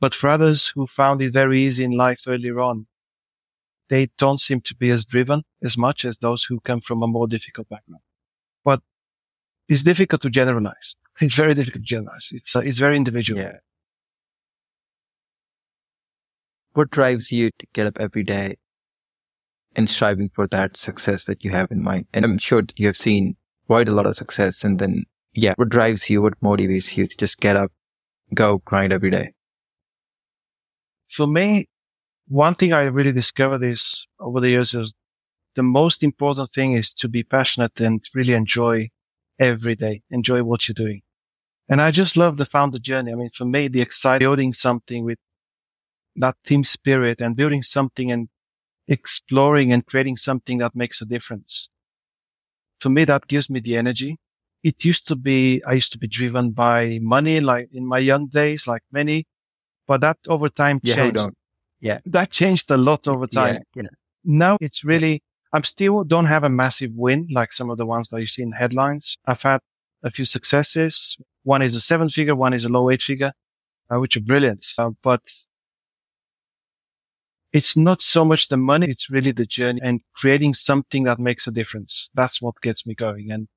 But 0.00 0.14
for 0.14 0.28
others 0.28 0.68
who 0.74 0.86
found 0.86 1.22
it 1.22 1.32
very 1.32 1.60
easy 1.60 1.82
in 1.82 1.92
life 1.92 2.24
earlier 2.28 2.60
on, 2.60 2.88
they 3.88 4.10
don't 4.18 4.38
seem 4.38 4.60
to 4.60 4.76
be 4.76 4.90
as 4.90 5.06
driven 5.06 5.44
as 5.64 5.78
much 5.78 6.04
as 6.04 6.18
those 6.18 6.44
who 6.44 6.60
come 6.60 6.82
from 6.82 7.02
a 7.02 7.06
more 7.06 7.26
difficult 7.26 7.70
background. 7.70 8.02
It's 9.68 9.82
difficult 9.82 10.22
to 10.22 10.30
generalize. 10.30 10.96
It's 11.20 11.34
very 11.34 11.54
difficult 11.54 11.82
to 11.82 11.88
generalize. 11.88 12.30
It's, 12.32 12.56
uh, 12.56 12.60
it's 12.60 12.78
very 12.78 12.96
individual. 12.96 13.40
Yeah. 13.40 13.58
What 16.72 16.90
drives 16.90 17.32
you 17.32 17.50
to 17.58 17.66
get 17.72 17.86
up 17.86 17.98
every 17.98 18.22
day 18.22 18.56
and 19.74 19.90
striving 19.90 20.30
for 20.30 20.46
that 20.48 20.76
success 20.76 21.24
that 21.24 21.44
you 21.44 21.50
have 21.50 21.70
in 21.70 21.82
mind? 21.82 22.06
And 22.14 22.24
I'm 22.24 22.38
sure 22.38 22.62
you 22.76 22.86
have 22.86 22.96
seen 22.96 23.36
quite 23.66 23.88
a 23.88 23.92
lot 23.92 24.06
of 24.06 24.16
success. 24.16 24.64
And 24.64 24.78
then, 24.78 25.04
yeah, 25.32 25.54
what 25.56 25.68
drives 25.68 26.08
you? 26.08 26.22
What 26.22 26.40
motivates 26.40 26.96
you 26.96 27.06
to 27.06 27.16
just 27.16 27.38
get 27.38 27.56
up, 27.56 27.72
go 28.34 28.58
grind 28.58 28.92
every 28.92 29.10
day? 29.10 29.32
for 31.08 31.26
me, 31.26 31.68
one 32.28 32.54
thing 32.54 32.72
I 32.72 32.84
really 32.84 33.12
discovered 33.12 33.62
is 33.62 34.06
over 34.20 34.40
the 34.40 34.50
years 34.50 34.74
is 34.74 34.94
the 35.54 35.62
most 35.62 36.02
important 36.02 36.50
thing 36.50 36.72
is 36.72 36.92
to 36.94 37.08
be 37.08 37.22
passionate 37.22 37.80
and 37.80 38.04
really 38.14 38.34
enjoy 38.34 38.90
every 39.38 39.74
day, 39.76 40.02
enjoy 40.10 40.42
what 40.42 40.68
you're 40.68 40.74
doing. 40.74 41.02
And 41.68 41.80
I 41.80 41.90
just 41.90 42.16
love 42.16 42.36
the 42.36 42.44
founder 42.44 42.78
journey. 42.78 43.12
I 43.12 43.14
mean, 43.14 43.30
for 43.30 43.44
me, 43.44 43.68
the 43.68 43.80
exciting 43.80 44.24
building 44.24 44.52
something 44.52 45.04
with 45.04 45.18
that 46.16 46.36
team 46.44 46.64
spirit 46.64 47.20
and 47.20 47.36
building 47.36 47.62
something 47.62 48.10
and 48.10 48.28
exploring 48.88 49.72
and 49.72 49.84
creating 49.84 50.16
something 50.16 50.58
that 50.58 50.74
makes 50.74 51.00
a 51.02 51.06
difference. 51.06 51.68
For 52.80 52.88
me, 52.88 53.04
that 53.04 53.26
gives 53.26 53.50
me 53.50 53.60
the 53.60 53.76
energy. 53.76 54.18
It 54.62 54.84
used 54.84 55.06
to 55.08 55.16
be, 55.16 55.62
I 55.64 55.74
used 55.74 55.92
to 55.92 55.98
be 55.98 56.08
driven 56.08 56.52
by 56.52 56.98
money, 57.02 57.40
like 57.40 57.68
in 57.72 57.86
my 57.86 57.98
young 57.98 58.28
days, 58.28 58.66
like 58.66 58.82
many, 58.90 59.26
but 59.86 60.00
that 60.00 60.18
over 60.26 60.48
time 60.48 60.80
yeah, 60.82 60.94
changed. 60.94 61.28
Yeah. 61.80 61.98
That 62.06 62.30
changed 62.30 62.70
a 62.70 62.76
lot 62.76 63.06
over 63.06 63.26
time. 63.26 63.58
Yeah, 63.74 63.82
yeah. 63.82 63.88
Now 64.24 64.56
it's 64.60 64.84
really, 64.84 65.22
I'm 65.52 65.64
still 65.64 66.04
don't 66.04 66.26
have 66.26 66.44
a 66.44 66.48
massive 66.48 66.90
win 66.94 67.26
like 67.30 67.52
some 67.52 67.70
of 67.70 67.78
the 67.78 67.86
ones 67.86 68.10
that 68.10 68.20
you 68.20 68.26
see 68.26 68.42
in 68.42 68.52
headlines. 68.52 69.16
I've 69.26 69.42
had 69.42 69.60
a 70.02 70.10
few 70.10 70.24
successes. 70.24 71.16
One 71.44 71.62
is 71.62 71.74
a 71.74 71.80
seven 71.80 72.08
figure, 72.08 72.36
one 72.36 72.52
is 72.52 72.64
a 72.64 72.68
low 72.68 72.90
eight 72.90 73.02
figure, 73.02 73.32
uh, 73.90 73.98
which 73.98 74.16
are 74.16 74.20
brilliant. 74.20 74.64
Uh, 74.78 74.90
but 75.02 75.22
it's 77.52 77.76
not 77.76 78.02
so 78.02 78.24
much 78.24 78.48
the 78.48 78.56
money. 78.58 78.88
It's 78.88 79.08
really 79.08 79.32
the 79.32 79.46
journey 79.46 79.80
and 79.82 80.02
creating 80.14 80.54
something 80.54 81.04
that 81.04 81.18
makes 81.18 81.46
a 81.46 81.50
difference. 81.50 82.10
That's 82.14 82.42
what 82.42 82.60
gets 82.60 82.86
me 82.86 82.94
going. 82.94 83.30
And, 83.30 83.48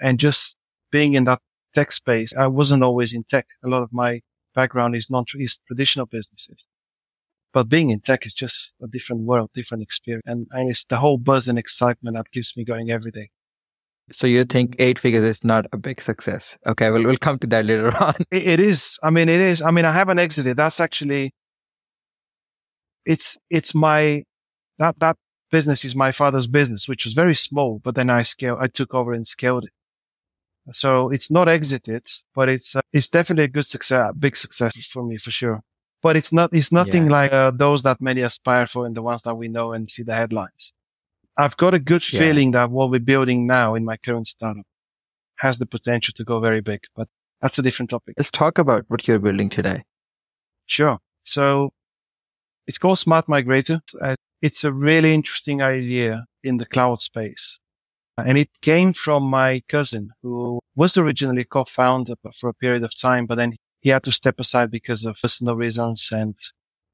and 0.00 0.18
just 0.18 0.56
being 0.90 1.14
in 1.14 1.24
that 1.24 1.40
tech 1.74 1.92
space, 1.92 2.32
I 2.34 2.46
wasn't 2.46 2.82
always 2.82 3.12
in 3.12 3.24
tech. 3.24 3.46
A 3.62 3.68
lot 3.68 3.82
of 3.82 3.92
my 3.92 4.22
background 4.54 4.96
is 4.96 5.10
non 5.10 5.24
is 5.36 5.58
traditional 5.66 6.06
businesses. 6.06 6.64
But 7.52 7.68
being 7.68 7.90
in 7.90 8.00
tech 8.00 8.26
is 8.26 8.34
just 8.34 8.72
a 8.82 8.86
different 8.86 9.22
world, 9.22 9.50
different 9.54 9.82
experience. 9.82 10.24
And, 10.26 10.46
and 10.50 10.70
it's 10.70 10.84
the 10.84 10.98
whole 10.98 11.18
buzz 11.18 11.48
and 11.48 11.58
excitement 11.58 12.16
that 12.16 12.30
keeps 12.30 12.56
me 12.56 12.64
going 12.64 12.90
every 12.90 13.10
day. 13.10 13.30
So 14.10 14.26
you 14.26 14.44
think 14.44 14.76
eight 14.78 14.98
figures 14.98 15.24
is 15.24 15.44
not 15.44 15.66
a 15.72 15.78
big 15.78 16.00
success? 16.00 16.56
Okay, 16.66 16.90
well, 16.90 17.02
we'll 17.02 17.16
come 17.16 17.38
to 17.40 17.46
that 17.48 17.66
later 17.66 17.94
on. 18.02 18.14
it, 18.30 18.46
it 18.46 18.60
is. 18.60 18.98
I 19.02 19.10
mean, 19.10 19.28
it 19.28 19.40
is. 19.40 19.62
I 19.62 19.70
mean, 19.70 19.84
I 19.84 19.92
haven't 19.92 20.18
exited. 20.18 20.56
That's 20.56 20.80
actually, 20.80 21.32
it's, 23.04 23.36
it's 23.50 23.74
my, 23.74 24.24
that, 24.78 24.98
that 25.00 25.16
business 25.50 25.84
is 25.84 25.96
my 25.96 26.12
father's 26.12 26.46
business, 26.46 26.88
which 26.88 27.04
was 27.04 27.14
very 27.14 27.34
small, 27.34 27.80
but 27.82 27.94
then 27.94 28.10
I 28.10 28.22
scaled, 28.22 28.58
I 28.60 28.66
took 28.66 28.94
over 28.94 29.12
and 29.12 29.26
scaled 29.26 29.64
it. 29.64 29.72
So 30.72 31.10
it's 31.10 31.30
not 31.30 31.48
exited, 31.48 32.06
but 32.34 32.48
it's 32.48 32.76
uh, 32.76 32.80
it's 32.92 33.08
definitely 33.08 33.44
a 33.44 33.48
good 33.48 33.66
success, 33.66 34.12
big 34.18 34.36
success 34.36 34.76
for 34.86 35.02
me 35.02 35.16
for 35.16 35.30
sure. 35.30 35.62
But 36.02 36.16
it's 36.16 36.32
not 36.32 36.50
it's 36.52 36.70
nothing 36.70 37.06
yeah. 37.06 37.12
like 37.12 37.32
uh, 37.32 37.50
those 37.50 37.82
that 37.82 38.00
many 38.00 38.22
aspire 38.22 38.66
for 38.66 38.86
and 38.86 38.96
the 38.96 39.02
ones 39.02 39.22
that 39.22 39.34
we 39.34 39.48
know 39.48 39.72
and 39.72 39.90
see 39.90 40.04
the 40.04 40.14
headlines. 40.14 40.72
I've 41.36 41.56
got 41.56 41.74
a 41.74 41.78
good 41.78 42.04
yeah. 42.12 42.18
feeling 42.20 42.52
that 42.52 42.70
what 42.70 42.90
we're 42.90 43.00
building 43.00 43.46
now 43.46 43.74
in 43.74 43.84
my 43.84 43.96
current 43.96 44.26
startup 44.26 44.66
has 45.36 45.58
the 45.58 45.66
potential 45.66 46.12
to 46.16 46.24
go 46.24 46.40
very 46.40 46.60
big, 46.60 46.84
but 46.96 47.08
that's 47.40 47.58
a 47.58 47.62
different 47.62 47.90
topic. 47.90 48.14
Let's 48.18 48.30
talk 48.30 48.58
about 48.58 48.84
what 48.88 49.06
you're 49.06 49.20
building 49.20 49.48
today. 49.48 49.84
Sure. 50.66 50.98
So 51.22 51.70
it's 52.66 52.78
called 52.78 52.98
Smart 52.98 53.26
Migrator. 53.26 53.80
Uh, 54.00 54.16
it's 54.42 54.64
a 54.64 54.72
really 54.72 55.14
interesting 55.14 55.62
idea 55.62 56.24
in 56.42 56.56
the 56.56 56.66
cloud 56.66 57.00
space. 57.00 57.58
And 58.18 58.36
it 58.36 58.50
came 58.62 58.92
from 58.92 59.22
my 59.22 59.62
cousin 59.68 60.10
who 60.22 60.60
was 60.74 60.96
originally 60.96 61.44
co-founder 61.44 62.14
for 62.34 62.50
a 62.50 62.54
period 62.54 62.82
of 62.82 62.98
time, 62.98 63.26
but 63.26 63.36
then 63.36 63.54
he 63.80 63.90
had 63.90 64.02
to 64.04 64.12
step 64.12 64.38
aside 64.38 64.70
because 64.70 65.04
of 65.04 65.18
personal 65.20 65.56
reasons. 65.56 66.08
And, 66.12 66.34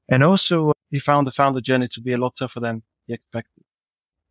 and 0.09 0.23
also 0.23 0.73
he 0.91 0.99
found 0.99 1.27
the 1.27 1.31
founder 1.31 1.61
journey 1.61 1.87
to 1.89 2.01
be 2.01 2.13
a 2.13 2.17
lot 2.17 2.35
tougher 2.37 2.59
than 2.59 2.83
he 3.07 3.13
expected. 3.13 3.63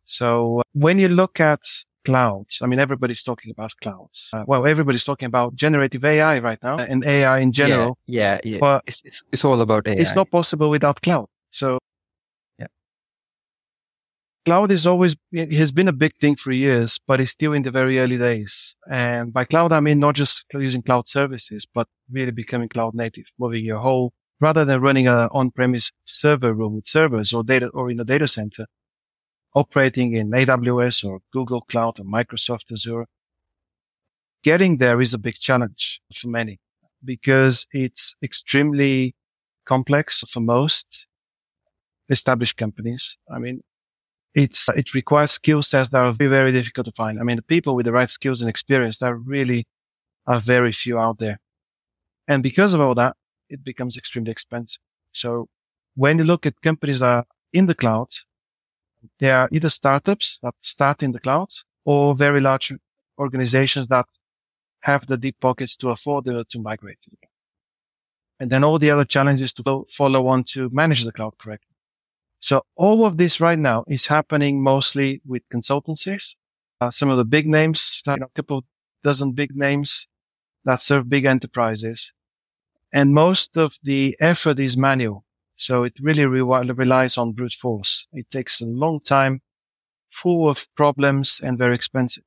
So 0.05 0.59
uh, 0.59 0.63
when 0.73 0.99
you 0.99 1.09
look 1.09 1.39
at 1.39 1.61
clouds, 2.05 2.59
I 2.61 2.67
mean, 2.67 2.79
everybody's 2.79 3.23
talking 3.23 3.51
about 3.51 3.73
clouds. 3.81 4.29
Uh, 4.31 4.43
well, 4.47 4.65
everybody's 4.65 5.03
talking 5.03 5.25
about 5.25 5.55
generative 5.55 6.05
AI 6.05 6.39
right 6.39 6.61
now 6.61 6.77
and 6.77 7.05
AI 7.05 7.39
in 7.39 7.51
general. 7.51 7.97
Yeah. 8.05 8.39
Yeah. 8.43 8.51
yeah. 8.53 8.59
But 8.59 8.83
it's, 8.85 9.01
it's, 9.03 9.23
it's 9.31 9.43
all 9.43 9.59
about 9.59 9.87
AI. 9.87 9.95
It's 9.95 10.15
not 10.15 10.29
possible 10.31 10.69
without 10.69 11.01
cloud. 11.01 11.27
So 11.49 11.79
cloud 14.45 14.71
is 14.71 14.85
always, 14.85 15.15
has 15.33 15.71
been 15.71 15.87
a 15.87 15.93
big 15.93 16.15
thing 16.17 16.35
for 16.35 16.51
years, 16.51 16.99
but 17.07 17.19
it's 17.19 17.31
still 17.31 17.53
in 17.53 17.63
the 17.63 17.71
very 17.71 17.99
early 17.99 18.17
days. 18.17 18.75
And 18.89 19.33
by 19.33 19.45
cloud, 19.45 19.71
I 19.71 19.79
mean 19.79 19.99
not 19.99 20.15
just 20.15 20.45
using 20.53 20.83
cloud 20.83 21.07
services, 21.07 21.65
but 21.65 21.87
really 22.11 22.31
becoming 22.31 22.69
cloud 22.69 22.93
native, 22.93 23.25
moving 23.39 23.65
your 23.65 23.79
whole, 23.79 24.13
rather 24.39 24.63
than 24.63 24.81
running 24.81 25.07
an 25.07 25.29
on-premise 25.31 25.91
server 26.05 26.53
room 26.53 26.75
with 26.75 26.87
servers 26.87 27.33
or 27.33 27.43
data 27.43 27.67
or 27.69 27.89
in 27.89 27.99
a 27.99 28.05
data 28.05 28.27
center, 28.27 28.67
operating 29.55 30.13
in 30.13 30.31
AWS 30.31 31.03
or 31.03 31.19
Google 31.33 31.61
Cloud 31.61 31.99
or 31.99 32.05
Microsoft 32.05 32.71
Azure. 32.71 33.07
Getting 34.43 34.77
there 34.77 35.01
is 35.01 35.13
a 35.13 35.17
big 35.17 35.35
challenge 35.35 36.01
for 36.13 36.27
many 36.27 36.59
because 37.03 37.65
it's 37.71 38.15
extremely 38.21 39.15
complex 39.65 40.21
for 40.29 40.39
most 40.39 41.07
established 42.09 42.57
companies. 42.57 43.17
I 43.33 43.39
mean, 43.39 43.61
it's, 44.35 44.67
it 44.75 44.93
requires 44.93 45.31
skill 45.31 45.63
sets 45.63 45.89
that 45.89 46.03
are 46.03 46.11
very, 46.11 46.29
very 46.29 46.51
difficult 46.51 46.85
to 46.85 46.91
find. 46.91 47.19
I 47.19 47.23
mean, 47.23 47.37
the 47.37 47.41
people 47.41 47.73
with 47.73 47.85
the 47.85 47.93
right 47.93 48.09
skills 48.09 48.41
and 48.41 48.49
experience 48.49 48.97
that 48.97 49.15
really 49.15 49.65
are 50.27 50.41
very 50.41 50.73
few 50.73 50.99
out 50.99 51.19
there. 51.19 51.39
And 52.27 52.43
because 52.43 52.73
of 52.73 52.81
all 52.81 52.93
that, 52.95 53.15
it 53.49 53.63
becomes 53.63 53.95
extremely 53.95 54.31
expensive. 54.31 54.81
So 55.13 55.47
when 55.95 56.17
you 56.17 56.25
look 56.25 56.45
at 56.45 56.61
companies 56.61 56.99
that 56.99 57.07
are 57.07 57.25
in 57.53 57.67
the 57.67 57.75
cloud, 57.75 58.09
they 59.19 59.31
are 59.31 59.47
either 59.51 59.69
startups 59.69 60.39
that 60.43 60.55
start 60.59 61.01
in 61.01 61.13
the 61.13 61.19
cloud 61.19 61.49
or 61.85 62.13
very 62.13 62.41
large 62.41 62.73
organizations 63.17 63.87
that 63.87 64.05
have 64.81 65.07
the 65.07 65.17
deep 65.17 65.39
pockets 65.39 65.77
to 65.77 65.91
afford 65.91 66.25
to 66.25 66.59
migrate. 66.59 66.99
And 68.39 68.51
then 68.51 68.65
all 68.65 68.79
the 68.79 68.91
other 68.91 69.05
challenges 69.05 69.53
to 69.53 69.85
follow 69.89 70.27
on 70.27 70.43
to 70.45 70.69
manage 70.73 71.05
the 71.05 71.13
cloud 71.13 71.37
correctly. 71.37 71.74
So 72.45 72.61
all 72.75 73.07
of 73.07 73.17
this 73.17 73.41
right 73.41 73.57
now 73.57 73.85
is 73.87 74.05
happening 74.05 74.61
mostly 74.61 75.19
with 75.25 75.41
consultancies. 75.51 76.35
Uh, 76.79 76.91
some 76.91 77.09
of 77.09 77.17
the 77.17 77.25
big 77.25 77.47
names, 77.47 78.03
you 78.05 78.17
know, 78.17 78.27
a 78.27 78.35
couple 78.35 78.63
dozen 79.03 79.31
big 79.31 79.55
names 79.55 80.07
that 80.63 80.79
serve 80.79 81.09
big 81.09 81.25
enterprises. 81.25 82.13
And 82.93 83.15
most 83.15 83.57
of 83.57 83.79
the 83.81 84.15
effort 84.19 84.59
is 84.59 84.77
manual. 84.77 85.25
So 85.55 85.85
it 85.85 85.97
really 85.99 86.27
re- 86.27 86.41
relies 86.41 87.17
on 87.17 87.31
brute 87.31 87.53
force. 87.53 88.07
It 88.13 88.29
takes 88.29 88.61
a 88.61 88.67
long 88.67 88.99
time, 88.99 89.41
full 90.11 90.47
of 90.47 90.67
problems 90.75 91.41
and 91.43 91.57
very 91.57 91.73
expensive. 91.73 92.25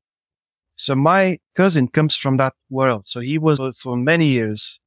So 0.75 0.97
my 0.97 1.39
cousin 1.55 1.87
comes 1.87 2.17
from 2.17 2.39
that 2.39 2.55
world. 2.69 3.07
So 3.07 3.21
he 3.21 3.39
was 3.39 3.61
for 3.81 3.97
many 3.97 4.27
years 4.27 4.81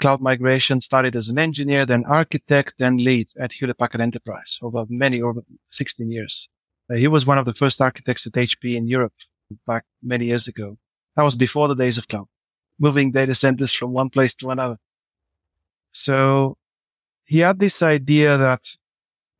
cloud 0.00 0.20
migration, 0.20 0.80
started 0.80 1.16
as 1.16 1.28
an 1.28 1.38
engineer, 1.38 1.86
then 1.86 2.04
architect, 2.06 2.74
then 2.78 2.96
lead 2.98 3.28
at 3.38 3.52
Hewlett 3.52 3.78
Packard 3.78 4.00
Enterprise 4.00 4.58
over 4.62 4.84
many, 4.88 5.22
over 5.22 5.42
16 5.70 6.10
years. 6.10 6.48
Uh, 6.90 6.96
he 6.96 7.08
was 7.08 7.26
one 7.26 7.38
of 7.38 7.44
the 7.44 7.54
first 7.54 7.80
architects 7.80 8.26
at 8.26 8.32
HP 8.32 8.76
in 8.76 8.86
Europe 8.86 9.14
back 9.66 9.84
many 10.02 10.26
years 10.26 10.48
ago. 10.48 10.76
That 11.16 11.22
was 11.22 11.36
before 11.36 11.68
the 11.68 11.74
days 11.74 11.98
of 11.98 12.08
cloud, 12.08 12.26
moving 12.78 13.10
data 13.10 13.34
centers 13.34 13.72
from 13.72 13.92
one 13.92 14.10
place 14.10 14.34
to 14.36 14.50
another. 14.50 14.78
So 15.92 16.56
he 17.24 17.40
had 17.40 17.58
this 17.58 17.82
idea 17.82 18.36
that 18.38 18.76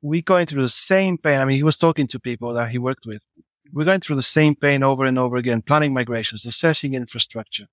we're 0.02 0.22
going 0.22 0.46
through 0.46 0.62
the 0.62 0.68
same 0.68 1.16
pain. 1.16 1.38
I 1.38 1.44
mean, 1.44 1.56
he 1.56 1.62
was 1.62 1.76
talking 1.76 2.06
to 2.08 2.20
people 2.20 2.52
that 2.54 2.70
he 2.70 2.78
worked 2.78 3.06
with. 3.06 3.24
We're 3.72 3.84
going 3.84 4.00
through 4.00 4.16
the 4.16 4.22
same 4.22 4.54
pain 4.54 4.82
over 4.82 5.04
and 5.04 5.18
over 5.18 5.36
again, 5.36 5.62
planning 5.62 5.94
migrations, 5.94 6.44
assessing 6.44 6.94
infrastructure, 6.94 7.66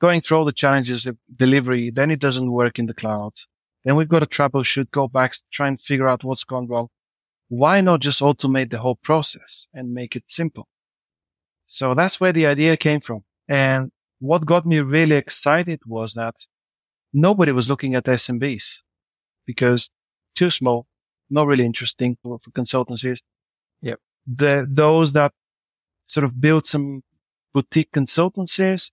going 0.00 0.20
through 0.20 0.38
all 0.38 0.44
the 0.44 0.52
challenges 0.52 1.06
of 1.06 1.16
delivery. 1.34 1.90
Then 1.90 2.10
it 2.10 2.20
doesn't 2.20 2.50
work 2.50 2.78
in 2.78 2.86
the 2.86 2.94
cloud. 2.94 3.32
Then 3.84 3.96
we've 3.96 4.08
got 4.08 4.20
to 4.20 4.26
troubleshoot, 4.26 4.90
go 4.90 5.08
back, 5.08 5.34
try 5.50 5.68
and 5.68 5.80
figure 5.80 6.08
out 6.08 6.24
what's 6.24 6.44
gone 6.44 6.66
wrong. 6.66 6.88
Why 7.48 7.80
not 7.80 8.00
just 8.00 8.20
automate 8.20 8.70
the 8.70 8.78
whole 8.78 8.96
process 8.96 9.68
and 9.72 9.94
make 9.94 10.16
it 10.16 10.24
simple? 10.26 10.68
So 11.66 11.94
that's 11.94 12.20
where 12.20 12.32
the 12.32 12.46
idea 12.46 12.76
came 12.76 13.00
from. 13.00 13.24
And 13.48 13.92
what 14.18 14.44
got 14.44 14.66
me 14.66 14.80
really 14.80 15.16
excited 15.16 15.80
was 15.86 16.14
that 16.14 16.34
nobody 17.12 17.52
was 17.52 17.68
looking 17.68 17.94
at 17.94 18.04
SMBs 18.04 18.82
because 19.46 19.90
too 20.34 20.50
small, 20.50 20.86
not 21.30 21.46
really 21.46 21.64
interesting 21.64 22.16
for, 22.22 22.38
for 22.40 22.50
consultancies. 22.50 23.20
Yep. 23.82 24.00
The, 24.26 24.66
those 24.68 25.12
that 25.12 25.32
sort 26.06 26.24
of 26.24 26.40
built 26.40 26.66
some 26.66 27.02
boutique 27.54 27.92
consultancies 27.92 28.90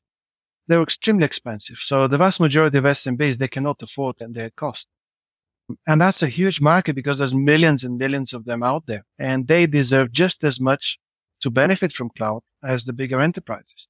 they 0.68 0.78
were 0.78 0.84
extremely 0.84 1.26
expensive. 1.26 1.78
So 1.78 2.07
the 2.07 2.18
vast 2.18 2.39
majority 2.39 2.78
of 2.78 2.84
SMBs, 2.84 3.38
they 3.38 3.47
cannot 3.47 3.82
afford 3.82 4.16
their 4.20 4.49
cost. 4.51 4.88
And 5.88 6.01
that's 6.01 6.22
a 6.22 6.28
huge 6.28 6.61
market 6.61 6.95
because 6.95 7.20
there's 7.20 7.34
millions 7.34 7.84
and 7.84 7.97
millions 7.97 8.34
of 8.34 8.45
them 8.45 8.64
out 8.64 8.86
there 8.86 9.05
and 9.18 9.47
they 9.47 9.66
deserve 9.66 10.11
just 10.11 10.43
as 10.43 10.59
much 10.59 10.99
to 11.41 11.49
benefit 11.49 11.91
from 11.91 12.09
cloud 12.09 12.41
as 12.64 12.84
the 12.84 12.93
bigger 12.93 13.22
enterprises. 13.22 13.88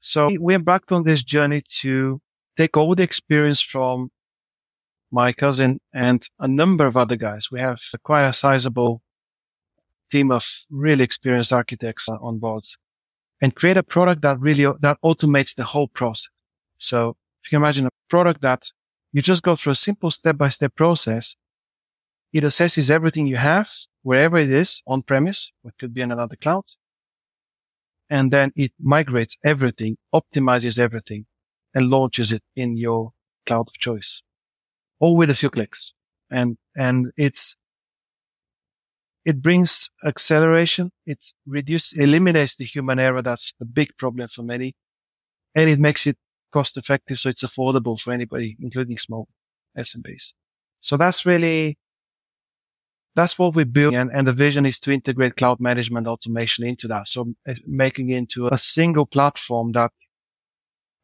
So 0.00 0.30
we 0.40 0.54
embarked 0.54 0.90
on 0.90 1.04
this 1.04 1.22
journey 1.22 1.62
to 1.80 2.20
take 2.56 2.76
all 2.76 2.94
the 2.94 3.04
experience 3.04 3.60
from 3.60 4.10
my 5.12 5.32
cousin 5.32 5.80
and 5.94 6.26
a 6.40 6.48
number 6.48 6.86
of 6.86 6.96
other 6.96 7.16
guys. 7.16 7.48
We 7.50 7.60
have 7.60 7.78
quite 8.02 8.24
a 8.24 8.32
sizable 8.32 9.02
team 10.10 10.32
of 10.32 10.44
really 10.68 11.04
experienced 11.04 11.52
architects 11.52 12.08
on 12.08 12.38
boards 12.38 12.76
and 13.42 13.54
create 13.54 13.76
a 13.76 13.82
product 13.82 14.22
that 14.22 14.40
really, 14.40 14.64
that 14.80 14.96
automates 15.04 15.54
the 15.54 15.64
whole 15.64 15.88
process. 15.88 16.30
So 16.78 17.16
if 17.42 17.52
you 17.52 17.58
can 17.58 17.62
imagine 17.62 17.86
a 17.86 17.90
product 18.08 18.40
that 18.40 18.72
you 19.12 19.20
just 19.20 19.42
go 19.42 19.54
through 19.54 19.72
a 19.72 19.76
simple 19.76 20.10
step 20.10 20.38
by 20.38 20.48
step 20.48 20.74
process. 20.74 21.36
It 22.32 22.44
assesses 22.44 22.88
everything 22.88 23.26
you 23.26 23.36
have, 23.36 23.68
wherever 24.02 24.38
it 24.38 24.50
is 24.50 24.82
on 24.86 25.02
premise, 25.02 25.52
what 25.60 25.76
could 25.76 25.92
be 25.92 26.00
in 26.00 26.10
another 26.10 26.36
cloud. 26.36 26.64
And 28.08 28.30
then 28.30 28.52
it 28.56 28.72
migrates 28.80 29.36
everything, 29.44 29.98
optimizes 30.14 30.78
everything 30.78 31.26
and 31.74 31.90
launches 31.90 32.32
it 32.32 32.42
in 32.56 32.78
your 32.78 33.12
cloud 33.44 33.68
of 33.68 33.74
choice 33.74 34.22
all 35.02 35.16
with 35.16 35.28
a 35.28 35.34
few 35.34 35.50
clicks. 35.50 35.94
And, 36.30 36.56
and 36.76 37.10
it's 37.16 37.56
it 39.24 39.40
brings 39.40 39.90
acceleration. 40.04 40.90
It 41.06 41.24
reduces, 41.46 41.98
eliminates 41.98 42.56
the 42.56 42.64
human 42.64 42.98
error. 42.98 43.22
That's 43.22 43.54
the 43.58 43.64
big 43.64 43.96
problem 43.96 44.28
for 44.28 44.42
many. 44.42 44.74
And 45.54 45.70
it 45.70 45.78
makes 45.78 46.06
it 46.06 46.16
cost 46.52 46.76
effective. 46.76 47.18
So 47.18 47.28
it's 47.28 47.44
affordable 47.44 47.98
for 47.98 48.12
anybody, 48.12 48.56
including 48.60 48.98
small 48.98 49.28
SMBs. 49.78 50.34
So 50.80 50.96
that's 50.96 51.24
really, 51.24 51.78
that's 53.14 53.38
what 53.38 53.54
we 53.54 53.64
build. 53.64 53.94
And, 53.94 54.10
and 54.12 54.26
the 54.26 54.32
vision 54.32 54.66
is 54.66 54.80
to 54.80 54.90
integrate 54.92 55.36
cloud 55.36 55.60
management 55.60 56.06
automation 56.06 56.66
into 56.66 56.88
that. 56.88 57.06
So 57.06 57.34
uh, 57.48 57.54
making 57.66 58.10
it 58.10 58.16
into 58.16 58.48
a 58.48 58.58
single 58.58 59.06
platform 59.06 59.72
that 59.72 59.92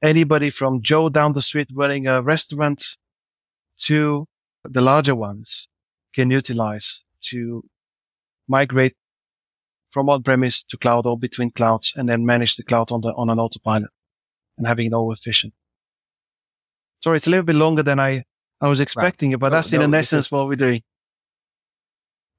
anybody 0.03 0.51
from 0.51 0.83
Joe 0.83 1.09
down 1.09 1.35
the 1.35 1.43
street 1.43 1.69
running 1.73 2.07
a 2.07 2.23
restaurant 2.23 2.85
to 3.79 4.27
the 4.65 4.81
larger 4.81 5.15
ones 5.15 5.69
can 6.15 6.31
utilize 6.31 7.05
to 7.21 7.63
migrate 8.49 8.95
from 9.91 10.09
on-premise 10.09 10.63
to 10.65 10.77
cloud 10.77 11.07
or 11.07 11.19
between 11.19 11.51
clouds 11.51 11.95
and 11.97 12.09
then 12.09 12.27
manage 12.27 12.57
the 12.57 12.63
cloud 12.63 12.93
on 12.93 13.01
the, 13.01 13.13
on 13.15 13.31
an 13.31 13.39
autopilot 13.39 13.91
and 14.57 14.67
having 14.67 14.87
it 14.87 14.93
all 14.93 15.13
efficient. 15.13 15.55
Sorry, 17.03 17.17
it's 17.17 17.27
a 17.27 17.31
little 17.31 17.45
bit 17.45 17.57
longer 17.57 17.83
than 17.83 18.01
I, 18.01 18.25
I 18.61 18.69
was 18.69 18.81
expecting, 18.81 19.31
right. 19.31 19.41
but 19.41 19.51
that's 19.51 19.73
no, 19.73 19.81
in 19.81 19.91
no, 19.93 19.99
essence 19.99 20.31
what 20.31 20.49
we're 20.49 20.57
doing. 20.57 20.83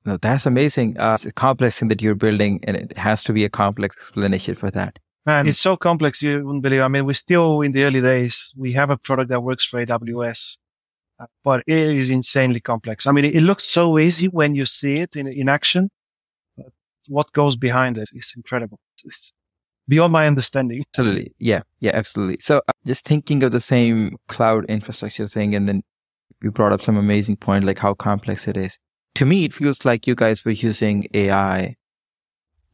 No, 0.06 0.18
that's 0.18 0.46
amazing. 0.46 0.98
Uh, 1.00 1.14
it's 1.14 1.26
a 1.26 1.32
complex 1.32 1.80
thing 1.80 1.90
that 1.90 2.02
you're 2.02 2.16
building 2.16 2.60
and 2.64 2.76
it 2.76 2.98
has 2.98 3.24
to 3.26 3.34
be 3.34 3.46
a 3.46 3.50
complex 3.50 3.96
explanation 3.96 4.56
for 4.56 4.70
that. 4.72 5.00
Man, 5.26 5.48
it's 5.48 5.60
so 5.60 5.76
complex. 5.78 6.22
You 6.22 6.46
wouldn't 6.46 6.64
believe. 6.64 6.82
I 6.82 6.88
mean, 6.88 7.06
we're 7.06 7.14
still 7.14 7.62
in 7.62 7.72
the 7.72 7.84
early 7.84 8.02
days. 8.02 8.54
We 8.58 8.72
have 8.74 8.90
a 8.90 8.98
product 8.98 9.30
that 9.30 9.44
works 9.44 9.66
for 9.66 9.86
AWS, 9.86 10.58
uh, 11.20 11.26
but 11.44 11.64
it 11.68 11.78
is 11.78 12.10
insanely 12.10 12.62
complex. 12.62 13.06
I 13.06 13.12
mean, 13.12 13.26
it, 13.26 13.36
it 13.36 13.42
looks 13.42 13.66
so 13.66 14.00
easy 14.00 14.28
when 14.28 14.56
you 14.56 14.66
see 14.66 14.96
it 14.98 15.16
in, 15.16 15.28
in 15.28 15.50
action, 15.50 15.92
what 17.10 17.32
goes 17.34 17.58
behind 17.58 17.98
it 17.98 18.10
is 18.14 18.34
incredible. 18.36 18.80
It's 19.04 19.34
beyond 19.88 20.14
my 20.14 20.28
understanding. 20.28 20.84
Absolutely. 20.94 21.34
Yeah. 21.40 21.64
Yeah, 21.80 21.92
absolutely. 21.94 22.38
So 22.40 22.62
uh, 22.68 22.72
just 22.86 23.06
thinking 23.06 23.44
of 23.44 23.52
the 23.52 23.60
same 23.60 24.16
cloud 24.28 24.66
infrastructure 24.70 25.28
thing, 25.28 25.56
and 25.56 25.68
then 25.68 25.84
you 26.42 26.52
brought 26.52 26.72
up 26.72 26.82
some 26.82 26.98
amazing 26.98 27.38
point, 27.38 27.66
like 27.66 27.80
how 27.80 27.94
complex 27.94 28.48
it 28.48 28.56
is. 28.56 28.78
To 29.16 29.26
me, 29.26 29.44
it 29.44 29.54
feels 29.54 29.84
like 29.84 30.08
you 30.08 30.16
guys 30.16 30.46
were 30.46 30.52
using 30.52 31.08
AI 31.14 31.76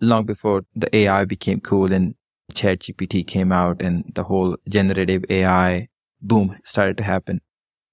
long 0.02 0.26
before 0.26 0.64
the 0.76 0.94
AI 0.96 1.26
became 1.26 1.62
cool 1.62 1.92
and 1.92 2.16
ChatGPT 2.54 3.26
came 3.26 3.52
out 3.52 3.82
and 3.82 4.12
the 4.14 4.24
whole 4.24 4.58
generative 4.70 5.24
AI 5.30 5.88
boom 6.22 6.58
started 6.64 6.98
to 6.98 7.04
happen. 7.04 7.42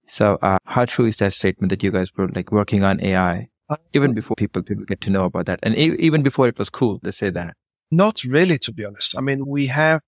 So, 0.06 0.38
uh, 0.42 0.58
how 0.64 0.84
true 0.84 1.06
is 1.06 1.16
that 1.18 1.32
statement 1.32 1.70
that 1.70 1.82
you 1.82 1.90
guys 1.90 2.10
were 2.16 2.28
like 2.28 2.52
working 2.52 2.82
on 2.82 3.00
AI 3.00 3.48
even 3.92 4.14
before 4.14 4.34
people 4.36 4.62
people 4.62 4.84
get 4.84 5.00
to 5.02 5.10
know 5.10 5.24
about 5.24 5.46
that, 5.46 5.60
and 5.62 5.76
e- 5.76 5.96
even 5.98 6.22
before 6.22 6.48
it 6.48 6.58
was 6.58 6.70
cool, 6.70 7.00
they 7.02 7.10
say 7.10 7.30
that. 7.30 7.54
Not 7.90 8.24
really, 8.24 8.58
to 8.58 8.72
be 8.72 8.84
honest. 8.84 9.16
I 9.16 9.20
mean, 9.20 9.46
we 9.46 9.66
have 9.66 10.00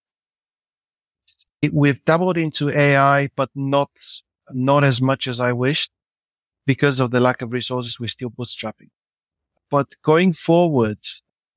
we've 1.73 2.05
dabbled 2.05 2.39
into 2.39 2.71
AI, 2.71 3.29
but 3.37 3.51
not 3.55 3.91
not 4.51 4.85
as 4.85 5.01
much 5.01 5.27
as 5.27 5.41
I 5.41 5.53
wished 5.53 5.91
because 6.67 7.01
of 7.01 7.11
the 7.11 7.21
lack 7.21 7.43
of 7.43 7.53
resources. 7.53 7.99
We're 7.99 8.09
still 8.09 8.31
bootstrapping. 8.31 8.91
But 9.71 9.89
going 10.03 10.33
forward, 10.33 10.99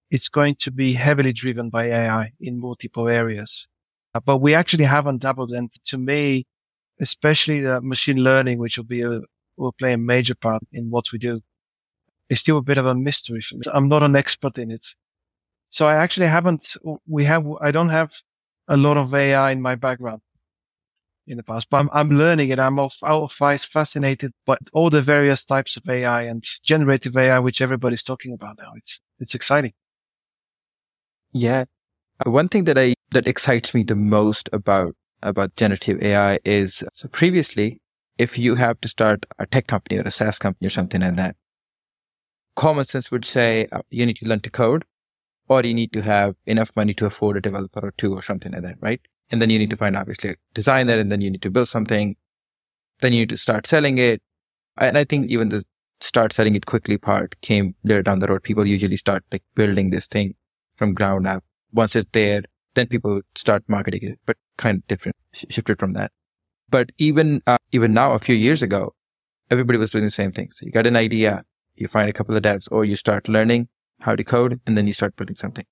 it's 0.09 0.29
going 0.29 0.55
to 0.59 0.71
be 0.71 0.93
heavily 0.93 1.33
driven 1.33 1.69
by 1.69 1.85
AI 1.85 2.31
in 2.39 2.59
multiple 2.59 3.07
areas. 3.07 3.67
Uh, 4.13 4.19
but 4.19 4.37
we 4.37 4.53
actually 4.55 4.85
haven't 4.85 5.21
dabbled. 5.21 5.51
And 5.51 5.71
to 5.85 5.97
me, 5.97 6.45
especially 6.99 7.59
the 7.61 7.81
machine 7.81 8.23
learning, 8.23 8.59
which 8.59 8.77
will 8.77 8.85
be 8.85 9.01
a, 9.01 9.21
will 9.57 9.73
play 9.73 9.93
a 9.93 9.97
major 9.97 10.35
part 10.35 10.63
in 10.71 10.89
what 10.89 11.11
we 11.11 11.19
do, 11.19 11.41
is 12.30 12.39
still 12.39 12.57
a 12.57 12.61
bit 12.61 12.78
of 12.78 12.86
a 12.86 12.95
mystery 12.95 13.41
for 13.41 13.55
me. 13.55 13.61
I'm 13.73 13.88
not 13.88 14.03
an 14.03 14.15
expert 14.15 14.57
in 14.57 14.71
it. 14.71 14.86
So 15.69 15.88
I 15.88 15.95
actually 15.95 16.28
haven't, 16.28 16.75
we 17.07 17.25
have, 17.25 17.45
I 17.61 17.71
don't 17.71 17.89
have 17.89 18.13
a 18.67 18.78
lot 18.78 18.97
of 18.97 19.13
AI 19.13 19.51
in 19.51 19.61
my 19.61 19.75
background 19.75 20.21
in 21.25 21.38
the 21.38 21.43
past, 21.43 21.69
but 21.69 21.78
I'm, 21.78 21.89
I'm 21.91 22.09
learning 22.09 22.49
it. 22.49 22.59
I'm 22.59 22.80
always 22.80 23.65
fascinated 23.65 24.32
by 24.45 24.57
all 24.73 24.89
the 24.89 25.01
various 25.01 25.43
types 25.43 25.75
of 25.75 25.88
AI 25.89 26.23
and 26.23 26.43
generative 26.63 27.17
AI, 27.17 27.39
which 27.39 27.61
everybody's 27.61 28.03
talking 28.03 28.34
about 28.34 28.57
now. 28.57 28.71
It's, 28.75 29.01
it's 29.19 29.36
exciting. 29.36 29.73
Yeah. 31.34 31.65
Uh, 32.25 32.32
one 32.32 32.47
thing 32.47 32.63
that 32.63 32.78
I, 32.78 32.93
that 33.11 33.28
excites 33.28 33.73
me 33.73 33.84
the 33.84 33.95
most 33.95 34.49
about, 34.53 34.95
about 35.21 35.55
generative 35.55 36.01
AI 36.01 36.39
is 36.45 36.84
so 36.93 37.07
previously, 37.09 37.82
if 38.17 38.38
you 38.38 38.55
have 38.55 38.80
to 38.82 38.88
start 38.88 39.25
a 39.38 39.45
tech 39.45 39.67
company 39.67 39.99
or 39.99 40.03
a 40.03 40.11
SaaS 40.11 40.39
company 40.39 40.67
or 40.67 40.69
something 40.69 41.01
like 41.01 41.15
that, 41.17 41.36
common 42.57 42.83
sense 42.83 43.09
would 43.11 43.23
say 43.23 43.67
uh, 43.71 43.81
you 43.89 44.05
need 44.05 44.17
to 44.17 44.27
learn 44.27 44.41
to 44.41 44.49
code 44.49 44.83
or 45.47 45.63
you 45.63 45.73
need 45.73 45.93
to 45.93 46.01
have 46.01 46.35
enough 46.45 46.71
money 46.75 46.93
to 46.95 47.05
afford 47.05 47.37
a 47.37 47.41
developer 47.41 47.79
or 47.79 47.93
two 47.97 48.13
or 48.13 48.21
something 48.21 48.51
like 48.51 48.63
that, 48.63 48.75
right? 48.81 48.99
And 49.29 49.41
then 49.41 49.49
you 49.49 49.59
need 49.59 49.69
to 49.69 49.77
find 49.77 49.95
obviously 49.95 50.31
a 50.31 50.35
designer 50.53 50.97
and 50.99 51.11
then 51.11 51.21
you 51.21 51.29
need 51.29 51.41
to 51.43 51.49
build 51.49 51.69
something. 51.69 52.15
Then 53.01 53.13
you 53.13 53.19
need 53.19 53.29
to 53.29 53.37
start 53.37 53.67
selling 53.67 53.97
it. 53.97 54.21
And 54.77 54.97
I 54.97 55.03
think 55.05 55.29
even 55.29 55.49
the 55.49 55.63
start 56.01 56.33
selling 56.33 56.55
it 56.55 56.65
quickly 56.65 56.97
part 56.97 57.39
came 57.41 57.75
later 57.83 58.03
down 58.03 58.19
the 58.19 58.27
road. 58.27 58.43
People 58.43 58.65
usually 58.65 58.97
start 58.97 59.23
like 59.31 59.43
building 59.55 59.89
this 59.91 60.07
thing 60.07 60.35
from 60.75 60.93
ground 60.93 61.27
up. 61.27 61.43
Once 61.73 61.95
it's 61.95 62.09
there, 62.11 62.43
then 62.75 62.87
people 62.87 63.21
start 63.35 63.63
marketing 63.67 64.03
it, 64.03 64.19
but 64.25 64.37
kind 64.57 64.77
of 64.77 64.87
different, 64.87 65.15
shifted 65.33 65.79
from 65.79 65.93
that. 65.93 66.11
But 66.69 66.91
even, 66.97 67.41
uh, 67.47 67.57
even 67.71 67.93
now, 67.93 68.13
a 68.13 68.19
few 68.19 68.35
years 68.35 68.61
ago, 68.61 68.93
everybody 69.49 69.77
was 69.77 69.91
doing 69.91 70.03
the 70.03 70.11
same 70.11 70.31
thing. 70.31 70.51
So 70.51 70.65
you 70.65 70.71
got 70.71 70.87
an 70.87 70.95
idea, 70.95 71.43
you 71.78 71.88
find 71.88 72.09
a 72.09 72.13
couple 72.13 72.36
of 72.36 72.43
devs 72.43 72.67
or 72.71 72.86
you 72.86 72.95
start 72.95 73.30
learning 73.30 73.69
how 74.01 74.15
to 74.15 74.23
code 74.23 74.59
and 74.65 74.78
then 74.78 74.88
you 74.88 74.93
start 74.93 75.15
building 75.15 75.36
something. 75.36 75.65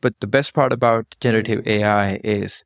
But 0.00 0.14
the 0.20 0.26
best 0.26 0.54
part 0.54 0.72
about 0.72 1.16
generative 1.20 1.66
AI 1.66 2.20
is 2.22 2.64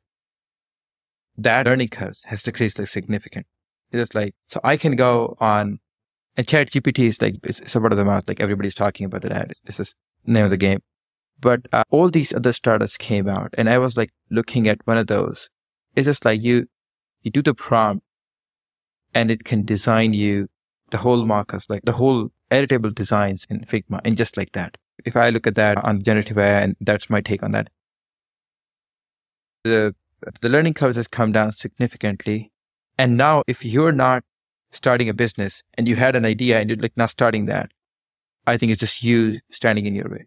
that 1.37 1.65
learning 1.65 1.89
curve 1.89 2.17
has 2.25 2.43
decreased 2.43 2.77
like 2.79 2.87
significant. 2.87 3.47
It's 3.91 4.13
like, 4.13 4.35
so 4.47 4.59
I 4.63 4.77
can 4.77 4.95
go 4.95 5.37
on 5.39 5.79
and 6.35 6.47
ChatGPT 6.47 6.99
is 7.05 7.21
like, 7.21 7.35
it's, 7.43 7.59
it's 7.59 7.75
a 7.75 7.79
word 7.79 7.91
of 7.91 7.97
the 7.97 8.05
mouth. 8.05 8.27
Like 8.27 8.39
everybody's 8.39 8.75
talking 8.75 9.05
about 9.05 9.21
that. 9.21 9.51
This 9.65 9.79
is 9.79 9.95
name 10.25 10.45
of 10.45 10.49
the 10.49 10.57
game. 10.57 10.81
But 11.39 11.67
uh, 11.71 11.83
all 11.89 12.09
these 12.09 12.33
other 12.33 12.53
startups 12.53 12.97
came 12.97 13.27
out 13.27 13.53
and 13.57 13.69
I 13.69 13.77
was 13.77 13.97
like 13.97 14.11
looking 14.29 14.67
at 14.67 14.85
one 14.85 14.97
of 14.97 15.07
those. 15.07 15.49
It's 15.95 16.05
just 16.05 16.25
like 16.25 16.43
you, 16.43 16.67
you 17.21 17.31
do 17.31 17.41
the 17.41 17.53
prompt 17.53 18.05
and 19.13 19.29
it 19.29 19.43
can 19.43 19.63
design 19.63 20.13
you 20.13 20.47
the 20.89 20.97
whole 20.97 21.25
markups, 21.25 21.69
like 21.69 21.83
the 21.83 21.91
whole 21.91 22.29
editable 22.53 22.93
designs 22.93 23.45
in 23.49 23.61
Figma 23.61 23.99
and 24.05 24.15
just 24.15 24.37
like 24.37 24.51
that. 24.53 24.77
If 25.05 25.15
I 25.15 25.29
look 25.29 25.47
at 25.47 25.55
that 25.55 25.83
on 25.83 26.03
generative 26.03 26.37
AI, 26.37 26.61
and 26.61 26.75
that's 26.79 27.09
my 27.09 27.19
take 27.21 27.43
on 27.43 27.51
that, 27.53 27.69
the 29.63 29.95
the 30.41 30.49
learning 30.49 30.73
curves 30.73 30.95
has 30.95 31.07
come 31.07 31.31
down 31.31 31.51
significantly. 31.51 32.51
And 32.97 33.17
now, 33.17 33.43
if 33.47 33.65
you're 33.65 33.91
not 33.91 34.23
starting 34.71 35.09
a 35.09 35.13
business 35.13 35.63
and 35.73 35.87
you 35.87 35.95
had 35.95 36.15
an 36.15 36.25
idea 36.25 36.59
and 36.59 36.69
you're 36.69 36.79
like 36.79 36.95
not 36.95 37.09
starting 37.09 37.47
that, 37.47 37.71
I 38.45 38.57
think 38.57 38.71
it's 38.71 38.79
just 38.79 39.03
you 39.03 39.39
standing 39.51 39.85
in 39.85 39.95
your 39.95 40.09
way, 40.09 40.25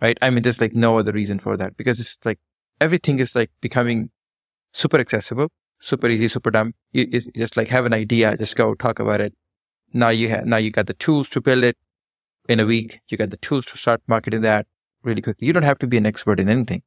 right? 0.00 0.18
I 0.22 0.30
mean, 0.30 0.42
there's 0.42 0.60
like 0.60 0.74
no 0.74 0.98
other 0.98 1.12
reason 1.12 1.38
for 1.38 1.56
that 1.56 1.76
because 1.76 1.98
it's 2.00 2.16
like 2.24 2.38
everything 2.80 3.18
is 3.20 3.34
like 3.34 3.50
becoming 3.60 4.10
super 4.72 4.98
accessible, 4.98 5.48
super 5.80 6.08
easy, 6.08 6.28
super 6.28 6.50
dumb. 6.50 6.74
You, 6.92 7.06
you 7.10 7.20
just 7.36 7.56
like 7.56 7.68
have 7.68 7.86
an 7.86 7.94
idea, 7.94 8.36
just 8.36 8.56
go 8.56 8.74
talk 8.74 8.98
about 8.98 9.20
it. 9.20 9.34
Now 9.92 10.10
you 10.10 10.28
have, 10.28 10.46
now 10.46 10.56
you 10.56 10.70
got 10.70 10.86
the 10.86 10.94
tools 10.94 11.28
to 11.30 11.40
build 11.40 11.64
it 11.64 11.76
in 12.48 12.60
a 12.60 12.66
week. 12.66 13.00
You 13.08 13.16
got 13.16 13.30
the 13.30 13.36
tools 13.36 13.66
to 13.66 13.78
start 13.78 14.02
marketing 14.06 14.42
that 14.42 14.66
really 15.02 15.22
quickly. 15.22 15.46
You 15.46 15.52
don't 15.52 15.62
have 15.62 15.78
to 15.78 15.86
be 15.86 15.96
an 15.96 16.06
expert 16.06 16.40
in 16.40 16.48
anything. 16.48 16.82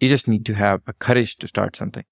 You 0.00 0.08
just 0.08 0.28
need 0.28 0.44
to 0.46 0.54
have 0.54 0.82
a 0.86 0.92
courage 0.92 1.36
to 1.36 1.48
start 1.48 1.76
something. 1.76 2.04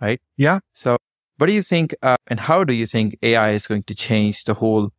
Right? 0.00 0.20
Yeah. 0.36 0.60
So 0.72 0.98
what 1.38 1.46
do 1.48 1.52
you 1.52 1.62
think, 1.62 1.94
uh, 2.02 2.16
and 2.26 2.40
how 2.40 2.64
do 2.64 2.72
you 2.72 2.86
think 2.86 3.18
AI 3.22 3.50
is 3.50 3.66
going 3.66 3.82
to 3.84 3.94
change 3.94 4.44
the 4.44 4.54
whole 4.54 4.90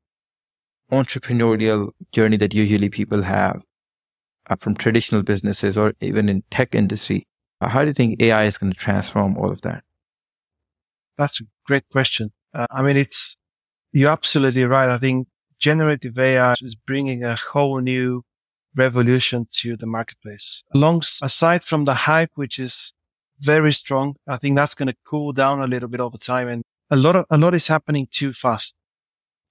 entrepreneurial 0.91 1.91
journey 2.11 2.37
that 2.37 2.53
usually 2.53 2.89
people 2.89 3.23
have 3.23 3.61
uh, 4.49 4.55
from 4.55 4.75
traditional 4.75 5.23
businesses 5.23 5.77
or 5.77 5.93
even 5.99 6.29
in 6.29 6.43
tech 6.51 6.75
industry? 6.75 7.27
Uh, 7.59 7.69
how 7.69 7.81
do 7.81 7.87
you 7.87 7.93
think 7.93 8.21
AI 8.21 8.43
is 8.43 8.57
going 8.57 8.71
to 8.71 8.77
transform 8.77 9.35
all 9.37 9.51
of 9.51 9.61
that? 9.61 9.83
That's 11.17 11.41
a 11.41 11.45
great 11.65 11.89
question. 11.91 12.31
Uh, 12.53 12.67
I 12.69 12.83
mean, 12.83 12.97
it's, 12.97 13.35
you're 13.91 14.11
absolutely 14.11 14.65
right. 14.65 14.89
I 14.89 14.97
think 14.97 15.27
generative 15.59 16.17
AI 16.17 16.53
is 16.61 16.75
bringing 16.75 17.23
a 17.23 17.35
whole 17.35 17.79
new 17.79 18.23
revolution 18.75 19.47
to 19.49 19.75
the 19.75 19.85
marketplace. 19.85 20.63
Along, 20.73 21.01
aside 21.21 21.63
from 21.63 21.85
the 21.85 21.93
hype, 21.93 22.31
which 22.35 22.59
is 22.59 22.93
very 23.39 23.73
strong, 23.73 24.15
I 24.27 24.37
think 24.37 24.55
that's 24.55 24.75
going 24.75 24.87
to 24.87 24.95
cool 25.05 25.33
down 25.33 25.61
a 25.61 25.67
little 25.67 25.89
bit 25.89 25.99
over 25.99 26.17
time. 26.17 26.47
And 26.47 26.63
a 26.89 26.95
lot 26.95 27.15
of, 27.15 27.25
a 27.29 27.37
lot 27.37 27.53
is 27.53 27.67
happening 27.67 28.07
too 28.11 28.33
fast 28.33 28.75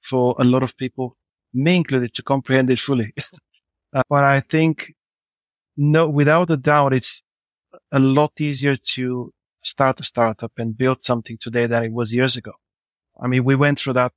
for 0.00 0.34
a 0.38 0.44
lot 0.44 0.62
of 0.62 0.76
people, 0.76 1.16
me 1.52 1.76
included, 1.76 2.14
to 2.14 2.22
comprehend 2.22 2.70
it 2.70 2.78
fully. 2.78 3.12
uh, 3.92 4.02
but 4.08 4.24
I 4.24 4.40
think 4.40 4.94
no, 5.76 6.08
without 6.08 6.50
a 6.50 6.56
doubt, 6.56 6.94
it's 6.94 7.22
a 7.92 7.98
lot 7.98 8.40
easier 8.40 8.76
to 8.76 9.32
start 9.62 10.00
a 10.00 10.04
startup 10.04 10.52
and 10.58 10.76
build 10.76 11.02
something 11.02 11.36
today 11.38 11.66
than 11.66 11.84
it 11.84 11.92
was 11.92 12.14
years 12.14 12.36
ago. 12.36 12.52
I 13.20 13.26
mean, 13.26 13.44
we 13.44 13.54
went 13.54 13.78
through 13.80 13.94
that 13.94 14.12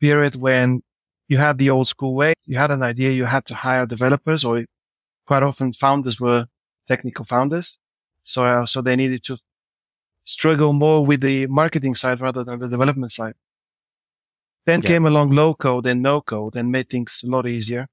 period 0.00 0.36
when 0.36 0.82
you 1.28 1.38
had 1.38 1.58
the 1.58 1.70
old 1.70 1.86
school 1.86 2.14
way. 2.14 2.34
You 2.46 2.56
had 2.56 2.70
an 2.70 2.82
idea. 2.82 3.10
You 3.10 3.26
had 3.26 3.44
to 3.46 3.54
hire 3.54 3.86
developers 3.86 4.44
or 4.44 4.64
quite 5.26 5.42
often 5.42 5.72
founders 5.72 6.20
were 6.20 6.46
technical 6.86 7.24
founders. 7.24 7.78
So, 8.24 8.44
uh, 8.44 8.66
so 8.66 8.80
they 8.80 8.96
needed 8.96 9.22
to 9.24 9.36
struggle 10.24 10.72
more 10.72 11.04
with 11.04 11.20
the 11.20 11.46
marketing 11.46 11.94
side 11.94 12.20
rather 12.20 12.44
than 12.44 12.58
the 12.58 12.68
development 12.68 13.12
side. 13.12 13.34
Then 14.66 14.82
yeah. 14.82 14.88
came 14.88 15.06
along 15.06 15.30
low 15.30 15.54
code 15.54 15.86
and 15.86 16.02
no 16.02 16.20
code 16.20 16.56
and 16.56 16.70
made 16.72 16.90
things 16.90 17.22
a 17.24 17.30
lot 17.30 17.46
easier. 17.46 17.86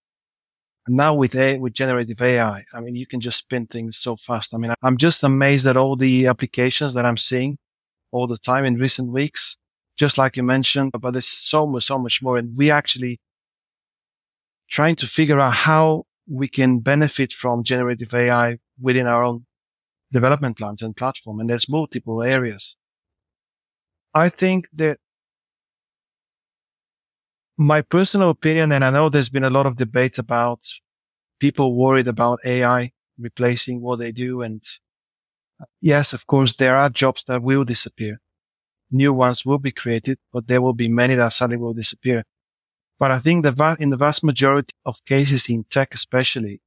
And 0.88 0.97
now 0.97 1.14
with 1.14 1.36
A, 1.36 1.58
with 1.58 1.74
generative 1.74 2.22
AI, 2.22 2.66
I 2.74 2.80
mean, 2.80 2.95
you 2.95 3.08
can 3.08 3.20
just 3.20 3.39
spin 3.39 3.66
things 3.68 3.97
so 3.97 4.16
fast. 4.16 4.53
I 4.53 4.58
mean, 4.58 4.74
I'm 4.84 4.97
just 4.97 5.24
amazed 5.24 5.68
at 5.68 5.78
all 5.78 5.95
the 5.95 6.28
applications 6.28 6.93
that 6.93 7.06
I'm 7.06 7.18
seeing 7.18 7.58
all 8.12 8.28
the 8.28 8.38
time 8.38 8.66
in 8.66 8.76
recent 8.76 9.10
weeks 9.10 9.58
just 9.98 10.18
like 10.18 10.36
you 10.36 10.43
mentioned, 10.43 10.91
but 10.91 11.12
there's 11.12 11.28
so 11.28 11.66
much, 11.66 11.84
so 11.86 11.98
much 11.98 12.22
more. 12.22 12.38
And 12.38 12.56
we 12.58 12.72
actually 12.72 13.20
trying 14.70 14.96
to 14.98 15.08
figure 15.08 15.39
out 15.39 15.54
how 15.54 16.06
we 16.28 16.48
can 16.48 16.80
benefit 16.80 17.32
from 17.32 17.64
generative 17.64 18.14
AI 18.14 18.58
within 18.80 19.08
our 19.08 19.24
own 19.24 19.46
development 20.12 20.58
plans 20.58 20.82
and 20.82 20.96
platform. 20.96 21.39
And 21.39 21.50
there's 21.50 21.70
multiple 21.70 22.22
areas. 22.22 22.76
I 24.14 24.30
think 24.30 24.68
that 24.74 25.00
my 27.58 27.82
personal 27.82 28.30
opinion, 28.30 28.72
and 28.72 28.84
I 28.84 28.89
know 28.89 29.10
there's 29.10 29.30
been 29.30 29.43
a 29.43 29.50
lot 29.50 29.66
of 29.66 29.78
debate 29.78 30.18
about 30.18 30.62
people 31.39 31.76
worried 31.76 32.08
about 32.08 32.39
AI 32.46 32.91
replacing 33.18 33.82
what 33.82 34.00
they 34.00 34.12
do. 34.12 34.41
And 34.41 34.62
uh, 35.62 35.66
yes, 35.80 36.12
of 36.12 36.28
course, 36.28 36.56
there 36.56 36.76
are 36.76 36.89
jobs 36.89 37.24
that 37.26 37.41
will 37.43 37.64
disappear 37.64 38.20
new 38.92 39.14
ones 39.14 39.46
will 39.46 39.60
be 39.60 39.72
created, 39.72 40.18
but 40.32 40.48
there 40.48 40.62
will 40.62 40.74
be 40.74 40.88
many 40.88 41.16
that 41.16 41.34
suddenly 41.34 41.62
will 41.62 41.74
disappear. 41.74 42.24
But 42.98 43.12
I 43.12 43.20
think 43.20 43.44
that 43.44 43.78
in 43.80 43.90
the 43.90 43.98
vast 43.98 44.24
majority 44.24 44.74
of 44.86 45.04
cases 45.06 45.50
in 45.50 45.66
tech, 45.70 45.94
especially, 45.94 46.62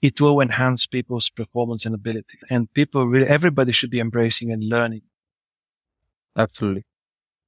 it 0.00 0.20
will 0.20 0.40
enhance 0.40 0.86
people's 0.86 1.28
performance 1.28 1.84
and 1.84 1.94
ability. 1.94 2.38
And 2.48 2.72
people 2.72 3.06
really, 3.06 3.26
everybody 3.26 3.72
should 3.72 3.90
be 3.90 4.00
embracing 4.00 4.50
and 4.52 4.64
learning. 4.64 5.02
Absolutely. 6.36 6.84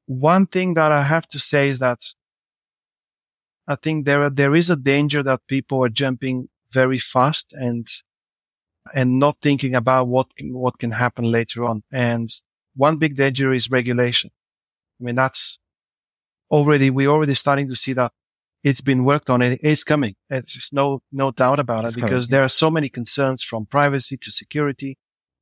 One 0.07 0.47
thing 0.47 0.75
that 0.75 0.93
I 0.93 1.03
have 1.03 1.27
to 1.29 1.39
say 1.39 1.68
is 1.68 1.79
that 1.79 2.01
I 3.66 3.77
think 3.77 4.05
there, 4.05 4.29
there 4.29 4.55
is 4.55 4.70
a 4.70 4.77
danger 4.77 5.23
that 5.23 5.47
people 5.47 5.83
are 5.85 5.89
jumping 5.89 6.49
very 6.73 6.99
fast 6.99 7.53
and, 7.53 7.87
and 8.93 9.18
not 9.18 9.37
thinking 9.37 9.75
about 9.75 10.09
what, 10.09 10.27
what 10.43 10.79
can 10.79 10.91
happen 10.91 11.25
later 11.25 11.64
on. 11.64 11.85
And 11.93 12.29
one 12.77 12.97
big 12.99 13.16
danger 13.16 13.53
is 13.53 13.70
regulation. 13.70 14.31
I 15.01 15.05
mean, 15.05 15.14
that's 15.14 15.59
already, 16.51 16.91
we're 16.91 17.11
already 17.11 17.35
starting 17.35 17.68
to 17.68 17.77
see 17.77 17.93
that 17.95 18.12
it's 18.62 18.81
been 18.81 19.05
worked 19.05 19.31
on. 19.31 19.43
It 19.43 19.61
is 19.62 19.85
coming. 19.85 20.14
There's 20.31 20.70
no, 20.73 21.01
no 21.11 21.31
doubt 21.33 21.59
about 21.59 21.85
it's 21.85 21.97
it 21.97 22.01
because 22.01 22.27
coming. 22.27 22.31
there 22.31 22.45
are 22.45 22.49
so 22.49 22.70
many 22.70 22.89
concerns 22.89 23.43
from 23.43 23.66
privacy 23.66 24.16
to 24.18 24.31
security. 24.31 24.99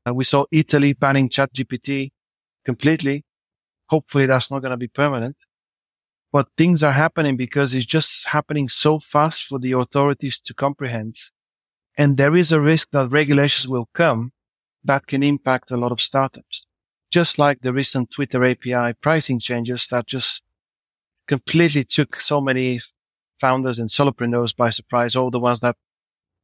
And 0.07 0.17
we 0.17 0.25
saw 0.25 0.45
Italy 0.51 0.95
banning 0.95 1.29
ChatGPT 1.29 2.11
completely. 2.65 3.25
Hopefully 3.91 4.27
that's 4.27 4.51
not 4.51 4.61
going 4.63 4.71
to 4.71 4.77
be 4.77 4.89
permanent. 4.89 5.37
but 6.33 6.49
things 6.57 6.83
are 6.83 6.93
happening 6.93 7.37
because 7.37 7.75
it's 7.75 7.87
just 7.87 8.29
happening 8.29 8.69
so 8.69 8.99
fast 8.99 9.45
for 9.45 9.59
the 9.59 9.73
authorities 9.73 10.39
to 10.39 10.55
comprehend. 10.55 11.17
And 11.97 12.17
there 12.17 12.37
is 12.37 12.53
a 12.53 12.61
risk 12.61 12.89
that 12.93 13.11
regulations 13.11 13.69
will 13.69 13.89
come 13.95 14.33
that 14.85 15.07
can 15.07 15.23
impact 15.23 15.71
a 15.71 15.77
lot 15.77 15.93
of 15.93 16.01
startups. 16.01 16.67
Just 17.11 17.39
like 17.39 17.61
the 17.61 17.73
recent 17.73 18.11
Twitter 18.11 18.45
API 18.45 18.95
pricing 19.01 19.39
changes 19.41 19.87
that 19.89 20.07
just 20.07 20.43
completely 21.27 21.85
took 21.85 22.21
so 22.21 22.41
many 22.41 22.81
founders 23.41 23.79
and 23.79 23.89
solopreneurs 23.91 24.55
by 24.57 24.71
surprise, 24.71 25.17
all 25.17 25.31
the 25.31 25.41
ones 25.41 25.61
that 25.61 25.77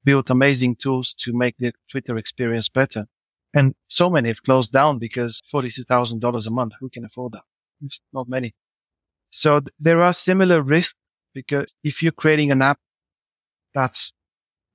built 0.05 0.31
amazing 0.31 0.77
tools 0.77 1.13
to 1.15 1.33
make 1.33 1.57
the 1.59 1.73
Twitter 1.91 2.17
experience 2.17 2.69
better. 2.69 3.07
And 3.55 3.75
so 3.89 4.11
many 4.11 4.29
have 4.29 4.43
closed 4.43 4.73
down 4.73 4.99
because 4.99 5.43
$42,000 5.53 6.47
a 6.47 6.51
month, 6.51 6.75
who 6.81 6.89
can 6.89 7.05
afford 7.05 7.33
that? 7.33 7.43
It's 7.85 8.01
not 8.13 8.29
many. 8.29 8.55
So 9.31 9.61
th- 9.61 9.75
there 9.79 10.03
are 10.03 10.13
similar 10.13 10.63
risks 10.63 10.95
because 11.35 11.75
if 11.83 12.03
you're 12.03 12.13
creating 12.13 12.51
an 12.53 12.63
app 12.63 12.79
that's 13.75 14.13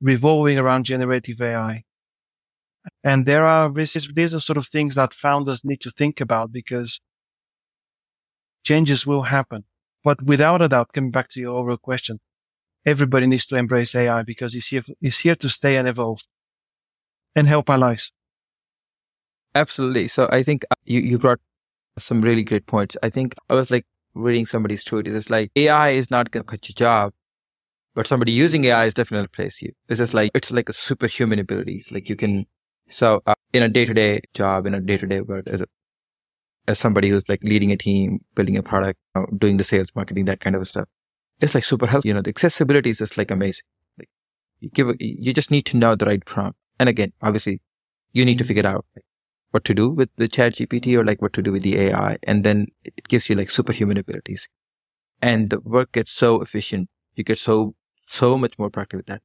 revolving 0.02 0.58
around 0.58 0.86
generative 0.86 1.42
AI, 1.42 1.84
and 3.04 3.26
there 3.26 3.46
are 3.46 3.72
these 3.72 4.34
are 4.34 4.40
sort 4.40 4.58
of 4.58 4.68
things 4.68 4.96
that 4.96 5.14
founders 5.14 5.64
need 5.64 5.82
to 5.82 5.92
think 5.92 6.22
about 6.22 6.52
because 6.52 7.00
changes 8.64 9.06
will 9.06 9.24
happen. 9.24 9.64
But 10.04 10.24
without 10.24 10.62
a 10.62 10.68
doubt, 10.68 10.94
coming 10.94 11.12
back 11.12 11.30
to 11.30 11.40
your 11.40 11.58
overall 11.58 11.78
question, 11.78 12.20
everybody 12.86 13.28
needs 13.28 13.46
to 13.48 13.56
embrace 13.58 13.94
AI 13.96 14.24
because 14.24 14.56
it's 14.56 14.68
here, 14.68 14.82
it's 15.02 15.20
here 15.20 15.36
to 15.36 15.50
stay 15.50 15.78
and 15.78 15.88
evolve 15.88 16.22
and 17.36 17.48
help 17.48 17.70
our 17.70 17.78
lives. 17.78 18.12
Absolutely. 19.54 20.08
So 20.08 20.28
I 20.32 20.44
think 20.44 20.64
uh, 20.72 20.76
you, 20.86 21.02
you 21.02 21.18
brought 21.18 21.40
some 22.00 22.22
really 22.22 22.44
great 22.44 22.66
points. 22.66 22.98
I 23.04 23.10
think 23.10 23.36
I 23.50 23.56
was 23.56 23.70
like 23.70 23.86
reading 24.14 24.46
somebody's 24.46 24.84
tweet. 24.84 25.08
It's 25.08 25.30
like 25.30 25.52
AI 25.56 25.90
is 25.90 26.10
not 26.10 26.32
going 26.32 26.44
to 26.44 26.50
cut 26.50 26.68
your 26.68 26.74
job, 26.74 27.14
but 27.94 28.08
somebody 28.08 28.32
using 28.32 28.66
AI 28.66 28.86
is 28.86 28.94
definitely 28.94 29.26
replace 29.26 29.62
you. 29.62 29.74
It's 29.90 30.00
just 30.00 30.14
like, 30.14 30.32
it's 30.34 30.52
like 30.52 30.70
a 30.70 30.74
superhuman 30.74 31.40
abilities. 31.40 31.92
Like 31.92 32.10
you 32.10 32.16
can, 32.16 32.46
so 32.92 33.22
uh, 33.26 33.34
in 33.54 33.64
a 33.64 33.70
day 33.70 33.86
to 33.86 33.94
day 33.94 34.22
job, 34.34 34.66
in 34.66 34.74
a 34.74 34.82
day 34.82 34.98
to 34.98 35.08
day 35.08 35.22
work 35.22 35.48
as 35.48 35.62
a, 35.62 35.66
as 36.68 36.78
somebody 36.78 37.10
who's 37.10 37.28
like 37.30 37.44
leading 37.44 37.72
a 37.72 37.78
team, 37.78 38.20
building 38.36 38.58
a 38.58 38.64
product, 38.64 39.00
you 39.16 39.22
know, 39.22 39.28
doing 39.38 39.58
the 39.58 39.64
sales, 39.64 39.92
marketing, 39.96 40.26
that 40.26 40.42
kind 40.42 40.56
of 40.56 40.68
stuff. 40.68 40.88
It's 41.40 41.56
like 41.56 41.64
super 41.64 41.88
helpful. 41.88 42.08
You 42.08 42.14
know, 42.14 42.22
the 42.22 42.30
accessibility 42.30 42.90
is 42.90 43.00
just 43.00 43.18
like 43.18 43.32
amazing. 43.32 43.64
Like 43.98 44.10
you 44.60 44.70
give, 44.70 44.90
a, 44.90 44.96
you 45.00 45.34
just 45.34 45.52
need 45.52 45.66
to 45.68 45.78
know 45.78 45.96
the 45.96 46.06
right 46.06 46.24
prompt. 46.26 46.58
And 46.80 46.90
again, 46.90 47.14
obviously 47.22 47.62
you 48.14 48.26
need 48.26 48.38
to 48.38 48.44
figure 48.44 48.68
out 48.68 48.86
like, 48.96 49.06
what 49.52 49.64
to 49.66 49.74
do 49.74 49.90
with 49.90 50.10
the 50.18 50.28
ChatGPT 50.28 50.98
or 50.98 51.04
like 51.04 51.22
what 51.22 51.34
to 51.34 51.42
do 51.42 51.52
with 51.52 51.64
the 51.64 51.78
AI. 51.78 52.18
And 52.24 52.44
then 52.44 52.68
it 52.84 53.08
gives 53.08 53.30
you 53.30 53.36
like 53.36 53.50
superhuman 53.50 53.98
abilities 53.98 54.48
and 55.22 55.50
the 55.50 55.60
work 55.62 55.92
gets 55.94 56.12
so 56.12 56.42
efficient. 56.42 56.90
You 57.16 57.24
get 57.24 57.38
so, 57.38 57.76
so 58.08 58.38
much 58.38 58.58
more 58.58 58.70
productive 58.70 59.00
with 59.00 59.08
that. 59.08 59.22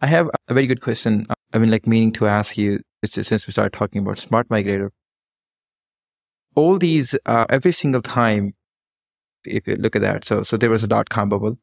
I 0.00 0.06
have 0.06 0.28
a 0.48 0.54
very 0.54 0.66
good 0.66 0.80
question. 0.80 1.26
I've 1.52 1.60
been 1.60 1.70
like 1.70 1.86
meaning 1.86 2.12
to 2.12 2.26
ask 2.26 2.56
you 2.56 2.80
since 3.04 3.46
we 3.46 3.52
started 3.52 3.72
talking 3.72 4.02
about 4.02 4.18
smart 4.18 4.48
migrator. 4.48 4.90
All 6.54 6.78
these, 6.78 7.14
uh, 7.26 7.46
every 7.48 7.72
single 7.72 8.02
time, 8.02 8.54
if 9.44 9.66
you 9.66 9.76
look 9.76 9.96
at 9.96 10.02
that, 10.02 10.24
so, 10.24 10.42
so 10.42 10.56
there 10.56 10.70
was 10.70 10.82
a 10.82 10.88
dot 10.88 11.08
com 11.08 11.28
bubble, 11.28 11.58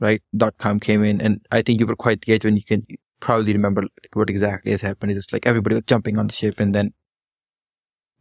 right? 0.00 0.22
Dot 0.36 0.56
com 0.58 0.80
came 0.80 1.04
in 1.04 1.20
and 1.20 1.40
I 1.50 1.62
think 1.62 1.80
you 1.80 1.86
were 1.86 1.96
quite 1.96 2.22
the 2.22 2.32
age 2.32 2.44
when 2.44 2.56
you 2.56 2.64
can 2.64 2.86
probably 3.20 3.52
remember 3.52 3.84
what 4.14 4.30
exactly 4.30 4.72
has 4.72 4.80
happened. 4.80 5.12
It's 5.12 5.32
like 5.32 5.46
everybody 5.46 5.76
was 5.76 5.84
jumping 5.86 6.18
on 6.18 6.26
the 6.26 6.32
ship 6.32 6.58
and 6.58 6.74
then 6.74 6.92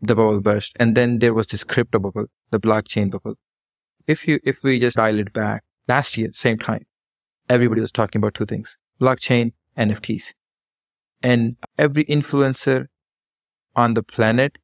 the 0.02 0.16
bubble 0.16 0.42
burst. 0.42 0.74
And 0.80 0.96
then 0.96 1.20
there 1.20 1.34
was 1.34 1.48
this 1.48 1.64
crypto 1.64 2.00
bubble, 2.00 2.28
the 2.52 2.60
blockchain 2.60 3.10
bubble. 3.10 3.36
If 4.08 4.28
you, 4.28 4.40
if 4.44 4.64
we 4.64 4.80
just 4.80 4.98
dial 4.98 5.20
it 5.20 5.34
back 5.34 5.64
last 5.88 6.18
year, 6.18 6.30
same 6.34 6.58
time, 6.58 6.86
everybody 7.50 7.82
was 7.82 7.92
talking 7.92 8.20
about 8.20 8.34
two 8.34 8.46
things, 8.46 8.78
blockchain, 9.00 9.54
NFTs. 9.78 10.34
And 11.22 11.58
every 11.78 12.06
influencer 12.06 12.88
on 13.76 13.94
the 13.94 14.04
planet, 14.04 14.58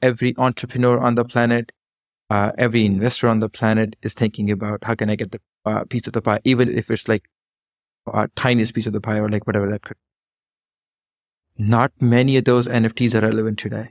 every 0.00 0.34
entrepreneur 0.36 0.98
on 0.98 1.14
the 1.14 1.24
planet, 1.24 1.72
uh, 2.30 2.52
every 2.58 2.84
investor 2.84 3.28
on 3.28 3.40
the 3.40 3.48
planet 3.48 3.96
is 4.02 4.14
thinking 4.14 4.50
about 4.50 4.84
how 4.84 4.94
can 4.94 5.10
I 5.10 5.16
get 5.16 5.32
the 5.32 5.40
uh, 5.64 5.84
piece 5.84 6.06
of 6.06 6.12
the 6.12 6.22
pie, 6.22 6.40
even 6.44 6.76
if 6.76 6.90
it's 6.90 7.08
like 7.08 7.24
a 8.06 8.28
tiniest 8.36 8.74
piece 8.74 8.86
of 8.86 8.92
the 8.92 9.00
pie 9.00 9.18
or 9.18 9.28
like 9.28 9.46
whatever 9.46 9.70
that 9.70 9.82
could. 9.82 9.96
Not 11.58 11.92
many 12.00 12.36
of 12.36 12.44
those 12.44 12.66
NFTs 12.66 13.14
are 13.14 13.20
relevant 13.20 13.58
today. 13.58 13.90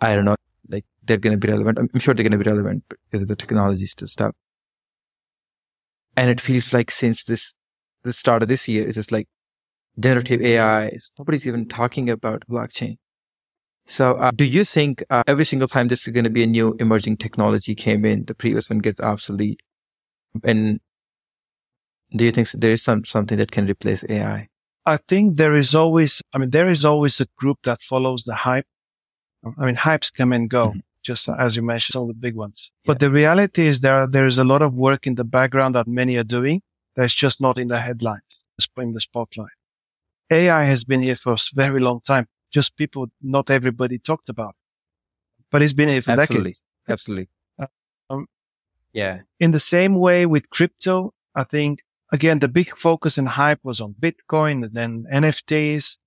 I 0.00 0.14
don't 0.14 0.24
know, 0.24 0.36
like 0.68 0.84
they're 1.04 1.16
going 1.16 1.38
to 1.38 1.46
be 1.46 1.52
relevant. 1.52 1.78
I'm 1.78 2.00
sure 2.00 2.12
they're 2.12 2.28
going 2.28 2.38
to 2.38 2.44
be 2.44 2.50
relevant 2.50 2.84
because 2.88 3.22
of 3.22 3.28
the 3.28 3.36
technologies 3.36 3.94
to 3.96 4.06
stuff. 4.06 4.34
And 6.16 6.30
it 6.30 6.40
feels 6.40 6.72
like 6.74 6.90
since 6.90 7.24
this, 7.24 7.52
the 8.02 8.12
start 8.12 8.42
of 8.42 8.48
this 8.48 8.68
year, 8.68 8.86
it's 8.86 8.96
just 8.96 9.12
like 9.12 9.28
generative 9.98 10.42
AI. 10.42 10.98
Nobody's 11.18 11.46
even 11.46 11.68
talking 11.68 12.10
about 12.10 12.44
blockchain. 12.48 12.98
So, 13.86 14.14
uh, 14.14 14.32
do 14.34 14.44
you 14.44 14.64
think 14.64 15.04
uh, 15.10 15.22
every 15.26 15.44
single 15.44 15.68
time 15.68 15.88
this 15.88 16.06
is 16.06 16.12
going 16.12 16.24
to 16.24 16.30
be 16.30 16.42
a 16.42 16.46
new 16.46 16.76
emerging 16.80 17.18
technology 17.18 17.74
came 17.74 18.04
in, 18.04 18.24
the 18.24 18.34
previous 18.34 18.68
one 18.68 18.80
gets 18.80 19.00
obsolete? 19.00 19.62
And 20.42 20.80
do 22.10 22.24
you 22.24 22.32
think 22.32 22.50
there 22.50 22.72
is 22.72 22.82
some 22.82 23.04
something 23.04 23.38
that 23.38 23.52
can 23.52 23.66
replace 23.66 24.04
AI? 24.08 24.48
I 24.84 24.96
think 24.96 25.36
there 25.36 25.54
is 25.54 25.74
always, 25.74 26.22
I 26.32 26.38
mean, 26.38 26.50
there 26.50 26.68
is 26.68 26.84
always 26.84 27.20
a 27.20 27.26
group 27.36 27.58
that 27.64 27.80
follows 27.80 28.24
the 28.24 28.34
hype 28.34 28.66
I 29.58 29.66
mean, 29.66 29.76
hypes 29.76 30.12
come 30.12 30.32
and 30.32 30.48
go, 30.48 30.68
mm-hmm. 30.68 30.78
just 31.02 31.28
as 31.28 31.56
you 31.56 31.62
mentioned, 31.62 31.96
all 31.96 32.06
the 32.06 32.14
big 32.14 32.34
ones. 32.34 32.72
Yeah. 32.82 32.92
But 32.92 33.00
the 33.00 33.10
reality 33.10 33.66
is 33.66 33.80
there, 33.80 34.06
there 34.06 34.26
is 34.26 34.38
a 34.38 34.44
lot 34.44 34.62
of 34.62 34.74
work 34.74 35.06
in 35.06 35.14
the 35.14 35.24
background 35.24 35.74
that 35.74 35.86
many 35.86 36.16
are 36.16 36.24
doing 36.24 36.62
that's 36.94 37.14
just 37.14 37.40
not 37.40 37.58
in 37.58 37.68
the 37.68 37.78
headlines, 37.78 38.42
just 38.58 38.70
in 38.76 38.92
the 38.92 39.00
spotlight. 39.00 39.50
AI 40.30 40.64
has 40.64 40.84
been 40.84 41.00
here 41.00 41.16
for 41.16 41.34
a 41.34 41.38
very 41.54 41.80
long 41.80 42.00
time. 42.06 42.26
Just 42.52 42.76
people, 42.76 43.06
not 43.22 43.50
everybody 43.50 43.98
talked 43.98 44.28
about, 44.28 44.54
but 45.50 45.62
it's 45.62 45.72
been 45.72 45.88
here 45.88 46.02
for 46.02 46.12
Absolutely. 46.12 46.50
decades. 46.50 46.62
Absolutely. 46.88 47.28
Uh, 47.58 47.66
um, 48.10 48.26
yeah. 48.92 49.20
In 49.40 49.50
the 49.50 49.60
same 49.60 49.94
way 49.96 50.26
with 50.26 50.50
crypto, 50.50 51.12
I 51.34 51.44
think 51.44 51.80
again, 52.12 52.38
the 52.38 52.48
big 52.48 52.76
focus 52.76 53.18
and 53.18 53.28
hype 53.28 53.60
was 53.62 53.80
on 53.80 53.94
Bitcoin 53.94 54.64
and 54.64 54.74
then 54.74 55.04
NFTs. 55.12 55.98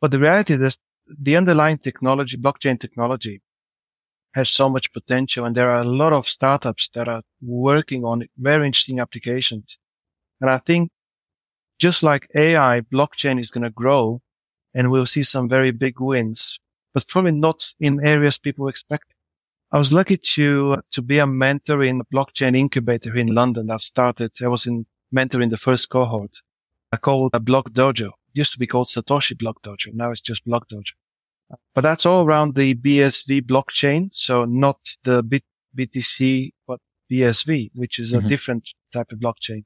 But 0.00 0.10
the 0.10 0.18
reality 0.18 0.54
is 0.54 0.78
the 1.08 1.36
underlying 1.36 1.78
technology, 1.78 2.36
blockchain 2.36 2.78
technology 2.78 3.42
has 4.34 4.50
so 4.50 4.68
much 4.68 4.92
potential. 4.92 5.44
And 5.44 5.56
there 5.56 5.70
are 5.70 5.80
a 5.80 5.84
lot 5.84 6.12
of 6.12 6.28
startups 6.28 6.88
that 6.90 7.08
are 7.08 7.22
working 7.40 8.04
on 8.04 8.26
very 8.36 8.66
interesting 8.66 9.00
applications. 9.00 9.78
And 10.40 10.50
I 10.50 10.58
think 10.58 10.90
just 11.78 12.02
like 12.02 12.28
AI, 12.34 12.80
blockchain 12.80 13.40
is 13.40 13.50
going 13.50 13.62
to 13.64 13.70
grow 13.70 14.20
and 14.74 14.90
we'll 14.90 15.06
see 15.06 15.22
some 15.22 15.48
very 15.48 15.70
big 15.70 16.00
wins, 16.00 16.58
but 16.92 17.06
probably 17.08 17.32
not 17.32 17.74
in 17.80 18.04
areas 18.04 18.38
people 18.38 18.68
expect. 18.68 19.14
I 19.70 19.78
was 19.78 19.92
lucky 19.92 20.16
to, 20.16 20.80
to 20.90 21.02
be 21.02 21.18
a 21.18 21.26
mentor 21.26 21.82
in 21.82 22.00
a 22.00 22.04
blockchain 22.04 22.56
incubator 22.56 23.14
in 23.16 23.34
London 23.34 23.66
that 23.66 23.82
started. 23.82 24.32
I 24.42 24.48
was 24.48 24.66
in 24.66 24.86
mentoring 25.14 25.50
the 25.50 25.56
first 25.56 25.90
cohort. 25.90 26.38
I 26.90 26.96
called 26.96 27.34
a 27.34 27.40
Block 27.40 27.70
Dojo 27.70 28.08
It 28.08 28.12
used 28.34 28.52
to 28.52 28.58
be 28.58 28.66
called 28.66 28.86
Satoshi 28.86 29.36
Block 29.36 29.62
Dojo. 29.62 29.92
Now 29.92 30.10
it's 30.10 30.22
just 30.22 30.46
Block 30.46 30.68
Dojo. 30.68 30.92
But 31.74 31.82
that's 31.82 32.06
all 32.06 32.24
around 32.24 32.54
the 32.54 32.74
BSV 32.74 33.42
blockchain. 33.42 34.08
So 34.12 34.44
not 34.44 34.78
the 35.04 35.22
Bit- 35.22 35.44
BTC, 35.76 36.52
but 36.66 36.80
BSV, 37.10 37.70
which 37.74 37.98
is 37.98 38.12
a 38.12 38.18
mm-hmm. 38.18 38.28
different 38.28 38.70
type 38.92 39.12
of 39.12 39.18
blockchain. 39.18 39.64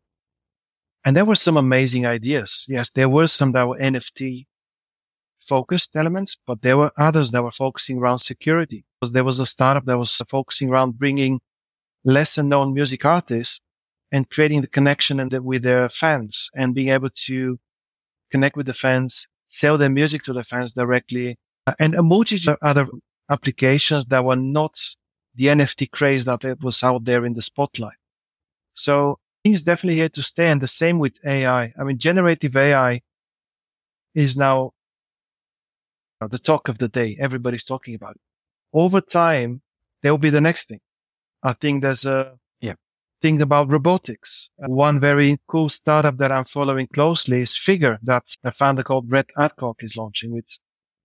And 1.05 1.16
there 1.16 1.24
were 1.24 1.34
some 1.34 1.57
amazing 1.57 2.07
ideas. 2.07 2.64
Yes, 2.68 2.90
there 2.90 3.09
were 3.09 3.26
some 3.26 3.53
that 3.53 3.68
were 3.68 3.78
NFT 3.78 4.46
focused 5.40 5.96
elements, 5.96 6.36
but 6.46 6.62
there 6.62 6.76
were 6.76 6.92
others 6.96 7.32
that 7.32 7.42
were 7.42 7.50
focusing 7.50 7.98
around 7.98 8.20
security. 8.20 8.84
There 9.03 9.24
was 9.24 9.40
a 9.40 9.46
startup 9.46 9.84
that 9.86 9.98
was 9.98 10.16
focusing 10.28 10.70
around 10.70 10.98
bringing 10.98 11.40
lesser 12.05 12.42
known 12.42 12.72
music 12.72 13.05
artists 13.05 13.61
and 14.12 14.28
creating 14.30 14.61
the 14.61 14.68
connection 14.68 15.28
with 15.44 15.62
their 15.62 15.88
fans 15.88 16.50
and 16.55 16.74
being 16.74 16.88
able 16.88 17.11
to 17.11 17.59
connect 18.30 18.57
with 18.57 18.66
the 18.66 18.74
fans, 18.74 19.26
sell 19.48 19.76
their 19.76 19.90
music 19.90 20.22
to 20.22 20.32
the 20.32 20.44
fans 20.44 20.74
directly, 20.74 21.36
uh, 21.66 21.74
and 21.78 21.94
emojis 21.94 22.48
are 22.48 22.59
other 22.62 22.86
applications 23.30 24.07
that 24.07 24.24
were 24.24 24.36
not 24.36 24.78
the 25.34 25.46
NFT 25.46 25.90
craze 25.90 26.24
that 26.26 26.59
was 26.61 26.82
out 26.82 27.05
there 27.05 27.24
in 27.24 27.34
the 27.34 27.42
spotlight. 27.42 27.96
So 28.74 29.18
things 29.45 29.62
definitely 29.62 29.99
here 29.99 30.09
to 30.11 30.22
stay. 30.22 30.49
And 30.49 30.61
the 30.61 30.68
same 30.68 30.99
with 30.99 31.18
AI. 31.24 31.72
I 31.78 31.84
mean, 31.84 31.99
generative 31.99 32.57
AI 32.57 33.03
is 34.14 34.36
now 34.36 34.72
the 36.20 36.38
talk 36.38 36.68
of 36.68 36.78
the 36.78 36.88
day. 36.88 37.16
Everybody's 37.18 37.64
talking 37.64 37.95
about 37.95 38.16
it. 38.16 38.20
Over 38.72 39.01
time, 39.01 39.62
there 40.03 40.12
will 40.12 40.18
be 40.18 40.30
the 40.30 40.40
next 40.40 40.68
thing. 40.68 40.80
I 41.43 41.53
think 41.55 41.82
there's 41.82 42.05
a 42.05 42.38
yeah. 42.61 42.74
thing 43.20 43.43
about 43.43 43.70
robotics. 43.70 44.51
One 44.57 45.01
very 45.01 45.38
cool 45.49 45.68
startup 45.68 46.16
that 46.18 46.30
I'm 46.30 46.45
following 46.45 46.86
closely 46.86 47.40
is 47.40 47.57
Figure 47.57 47.99
that 48.03 48.24
a 48.45 48.53
founder 48.53 48.82
called 48.82 49.09
Brett 49.09 49.30
Adcock 49.36 49.82
is 49.82 49.97
launching 49.97 50.32
with 50.32 50.59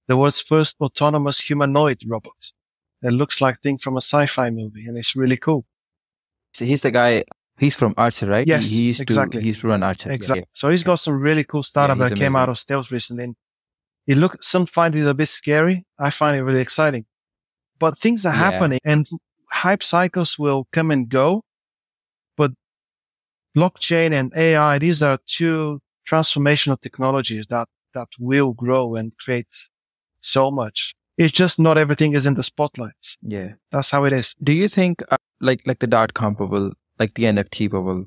the 0.07 0.15
world's 0.15 0.41
first 0.41 0.77
autonomous 0.79 1.39
humanoid 1.39 2.03
robot. 2.07 2.51
It 3.01 3.11
looks 3.11 3.41
like 3.41 3.59
thing 3.59 3.77
from 3.77 3.97
a 3.97 4.01
sci-fi 4.01 4.49
movie 4.49 4.85
and 4.85 4.97
it's 4.97 5.15
really 5.15 5.37
cool. 5.37 5.65
So 6.53 6.65
he's 6.65 6.81
the 6.81 6.91
guy 6.91 7.23
He's 7.59 7.75
from 7.75 7.93
Archer, 7.97 8.27
right? 8.27 8.45
Yes, 8.47 8.67
he, 8.67 8.75
he 8.77 8.83
used 8.87 9.01
exactly. 9.01 9.39
To, 9.39 9.41
he 9.41 9.47
used 9.47 9.61
to 9.61 9.67
run 9.67 9.81
Archer. 9.83 10.11
Exactly. 10.11 10.41
Yeah, 10.41 10.45
So 10.53 10.69
he's 10.69 10.83
got 10.83 10.95
some 10.95 11.19
really 11.19 11.43
cool 11.43 11.63
startup 11.63 11.97
he's 11.97 12.09
that 12.09 12.17
came 12.17 12.35
out 12.35 12.49
of 12.49 12.57
stealth 12.57 12.91
recently. 12.91 13.23
And 13.25 13.35
it 14.05 14.17
look, 14.17 14.43
some 14.43 14.65
find 14.65 14.95
it 14.95 15.07
a 15.07 15.13
bit 15.13 15.27
scary. 15.27 15.85
I 15.97 16.11
find 16.11 16.37
it 16.37 16.43
really 16.43 16.61
exciting, 16.61 17.05
but 17.79 17.97
things 17.97 18.25
are 18.25 18.33
Yeah. 18.33 18.51
happening 18.51 18.79
and 18.85 19.07
hype 19.51 19.81
cycles 19.81 20.37
will 20.37 20.67
come 20.71 20.91
and 20.91 21.09
go. 21.09 21.43
But 22.35 22.51
blockchain 23.55 24.13
and 24.13 24.31
AI, 24.35 24.77
these 24.79 25.01
are 25.01 25.17
two 25.25 25.81
transformational 26.07 26.79
technologies 26.79 27.47
that, 27.47 27.67
that 27.93 28.07
will 28.19 28.53
grow 28.53 28.95
and 28.95 29.17
create 29.17 29.47
so 30.21 30.51
much. 30.51 30.93
It's 31.17 31.33
just 31.33 31.59
not 31.59 31.77
everything 31.77 32.13
is 32.13 32.25
in 32.27 32.35
the 32.35 32.43
spotlight. 32.43 32.93
yeah. 33.21 33.39
yeah. 33.39 33.53
That's 33.71 33.89
how 33.89 34.03
it 34.05 34.13
is. 34.13 34.35
Do 34.43 34.51
you 34.53 34.67
think, 34.67 35.01
uh, 35.11 35.17
like, 35.41 35.63
like 35.65 35.79
the 35.79 35.87
dot 35.87 36.13
com 36.13 36.35
bubble, 36.35 36.73
like 36.99 37.13
the 37.13 37.23
NFT 37.23 37.69
bubble? 37.69 38.05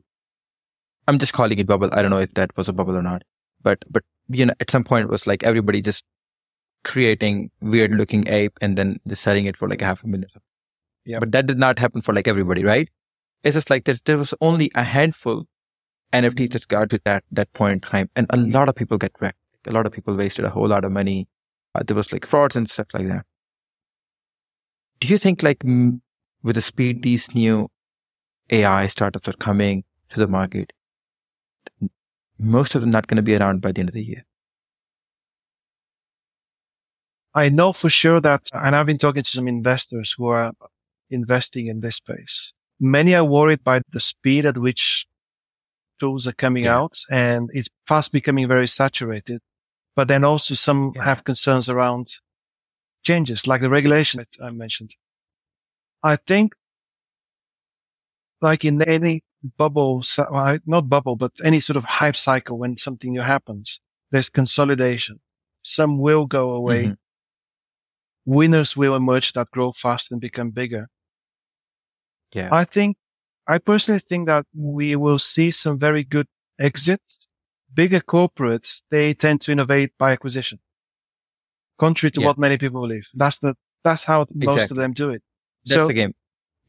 I'm 1.09 1.19
just 1.19 1.33
calling 1.33 1.59
it 1.59 1.67
bubble. 1.67 1.91
I 1.93 2.03
don't 2.03 2.11
know 2.11 2.19
if 2.19 2.35
that 2.35 2.57
was 2.57 2.69
a 2.69 2.73
bubble 2.73 2.97
or 2.97 3.03
not, 3.03 3.23
but 3.63 3.85
but 3.91 4.05
you 4.29 4.47
know, 4.47 4.55
at 4.61 4.71
some 4.71 4.85
point 4.85 5.05
it 5.05 5.11
was 5.11 5.27
like 5.27 5.43
everybody 5.43 5.81
just 5.81 6.05
creating 6.85 7.51
weird 7.61 7.93
looking 7.93 8.27
ape 8.29 8.57
and 8.61 8.79
then 8.79 8.99
just 9.07 9.23
selling 9.23 9.47
it 9.47 9.57
for 9.57 9.69
like 9.69 9.83
a 9.83 9.85
half 9.85 10.03
a 10.03 10.07
million. 10.07 10.29
Yeah. 11.05 11.19
But 11.19 11.33
that 11.33 11.47
did 11.47 11.59
not 11.59 11.79
happen 11.79 12.01
for 12.01 12.15
like 12.15 12.29
everybody, 12.29 12.65
right? 12.65 12.89
It's 13.43 13.55
just 13.55 13.71
like 13.71 13.85
there 13.85 14.19
was 14.19 14.35
only 14.41 14.71
a 14.75 14.83
handful 14.83 15.47
NFTs 16.13 16.53
that 16.53 16.69
got 16.69 16.91
to 16.91 17.01
that 17.05 17.25
that 17.31 17.53
point 17.53 17.73
in 17.73 17.81
time, 17.81 18.11
and 18.17 18.27
a 18.31 18.37
lot 18.37 18.69
of 18.69 18.75
people 18.75 18.99
get 18.99 19.13
wrecked. 19.21 19.39
A 19.67 19.73
lot 19.73 19.87
of 19.87 19.93
people 19.93 20.15
wasted 20.15 20.45
a 20.45 20.51
whole 20.51 20.69
lot 20.69 20.85
of 20.85 20.93
money. 20.93 21.29
Uh, 21.75 21.83
there 21.87 21.97
was 21.97 22.13
like 22.13 22.27
frauds 22.27 22.57
and 22.57 22.69
stuff 22.69 22.89
like 22.93 23.09
that. 23.09 23.25
Do 25.01 25.09
you 25.09 25.19
think 25.19 25.43
like 25.43 25.63
with 26.43 26.57
the 26.57 26.63
speed 26.63 27.03
these 27.03 27.35
new 27.35 27.69
AI 28.51 28.87
startups 28.87 29.29
are 29.29 29.33
coming 29.35 29.85
to 30.11 30.19
the 30.19 30.27
market, 30.27 30.73
most 32.39 32.75
of 32.75 32.81
them 32.81 32.91
not 32.91 33.07
going 33.07 33.17
to 33.17 33.23
be 33.23 33.37
around 33.37 33.61
by 33.61 33.73
the 33.73 33.81
end 33.81 33.89
of 33.89 33.95
the 33.95 34.03
year? 34.03 34.25
I 37.35 37.49
know 37.49 37.73
for 37.73 37.89
sure 37.91 38.21
that, 38.21 38.49
and 38.53 38.75
I've 38.75 38.87
been 38.87 38.99
talking 38.99 39.23
to 39.23 39.29
some 39.29 39.47
investors 39.47 40.15
who 40.17 40.27
are 40.27 40.53
investing 41.11 41.67
in 41.67 41.81
this 41.81 41.97
space. 41.97 42.53
Many 42.81 43.15
are 43.15 43.25
worried 43.25 43.63
by 43.63 43.83
the 43.93 44.01
speed 44.01 44.47
at 44.47 44.59
which 44.59 45.07
tools 46.01 46.27
are 46.27 46.33
coming 46.33 46.65
Yeah. 46.65 46.79
out 46.79 46.99
and 47.11 47.51
it's 47.53 47.69
fast 47.87 48.11
becoming 48.11 48.49
very 48.49 48.67
saturated. 48.67 49.43
But 49.95 50.09
then 50.09 50.25
also 50.25 50.55
some 50.55 50.93
Yeah. 50.95 51.05
have 51.05 51.25
concerns 51.25 51.69
around 51.69 52.09
changes 53.03 53.47
like 53.47 53.61
the 53.61 53.71
regulation 53.71 54.19
that 54.19 54.45
I 54.45 54.51
mentioned. 54.51 54.97
I 56.03 56.17
think 56.17 56.55
like 58.41 58.65
in 58.65 58.81
any 58.83 59.23
bubble, 59.57 60.03
not 60.67 60.89
bubble, 60.89 61.17
but 61.17 61.33
any 61.45 61.61
sort 61.61 61.77
of 61.77 61.85
hype 61.85 62.17
cycle 62.17 62.59
when 62.59 62.77
something 62.77 63.13
new 63.13 63.21
happens, 63.21 63.81
there's 64.11 64.29
consolidation. 64.29 65.21
Some 65.63 65.99
will 65.99 66.27
go 66.27 66.51
away 66.51 66.85
Mhm. 66.87 66.97
winners 68.25 68.77
will 68.77 68.95
emerge 68.95 69.33
that 69.33 69.51
grow 69.51 69.73
fast 69.73 70.13
and 70.13 70.21
become 70.21 70.51
bigger. 70.51 70.89
Yeah. 72.35 72.49
I 72.53 72.65
think, 72.65 72.97
I 73.47 73.59
personally 73.59 74.01
think 74.01 74.27
that 74.27 74.47
we 74.55 74.95
will 74.97 75.19
see 75.19 75.51
some 75.51 75.79
very 75.79 76.05
good 76.05 76.29
exits. 76.59 77.29
Bigger 77.73 78.01
corporates, 78.01 78.83
they 78.91 79.15
tend 79.15 79.41
to 79.43 79.53
innovate 79.53 79.93
by 79.99 80.13
acquisition. 80.13 80.61
Contrary 81.79 82.11
to 82.13 82.21
Yeah. 82.21 82.27
what 82.29 82.39
many 82.39 82.59
people 82.59 82.81
believe. 82.81 83.09
That's 83.15 83.39
the, 83.39 83.55
that's 83.85 84.05
how 84.05 84.27
most 84.35 84.71
of 84.71 84.77
them 84.77 84.93
do 84.93 85.11
it. 85.11 85.23
That's 85.65 85.75
so, 85.81 85.87
the 85.87 85.95
game. 85.95 86.15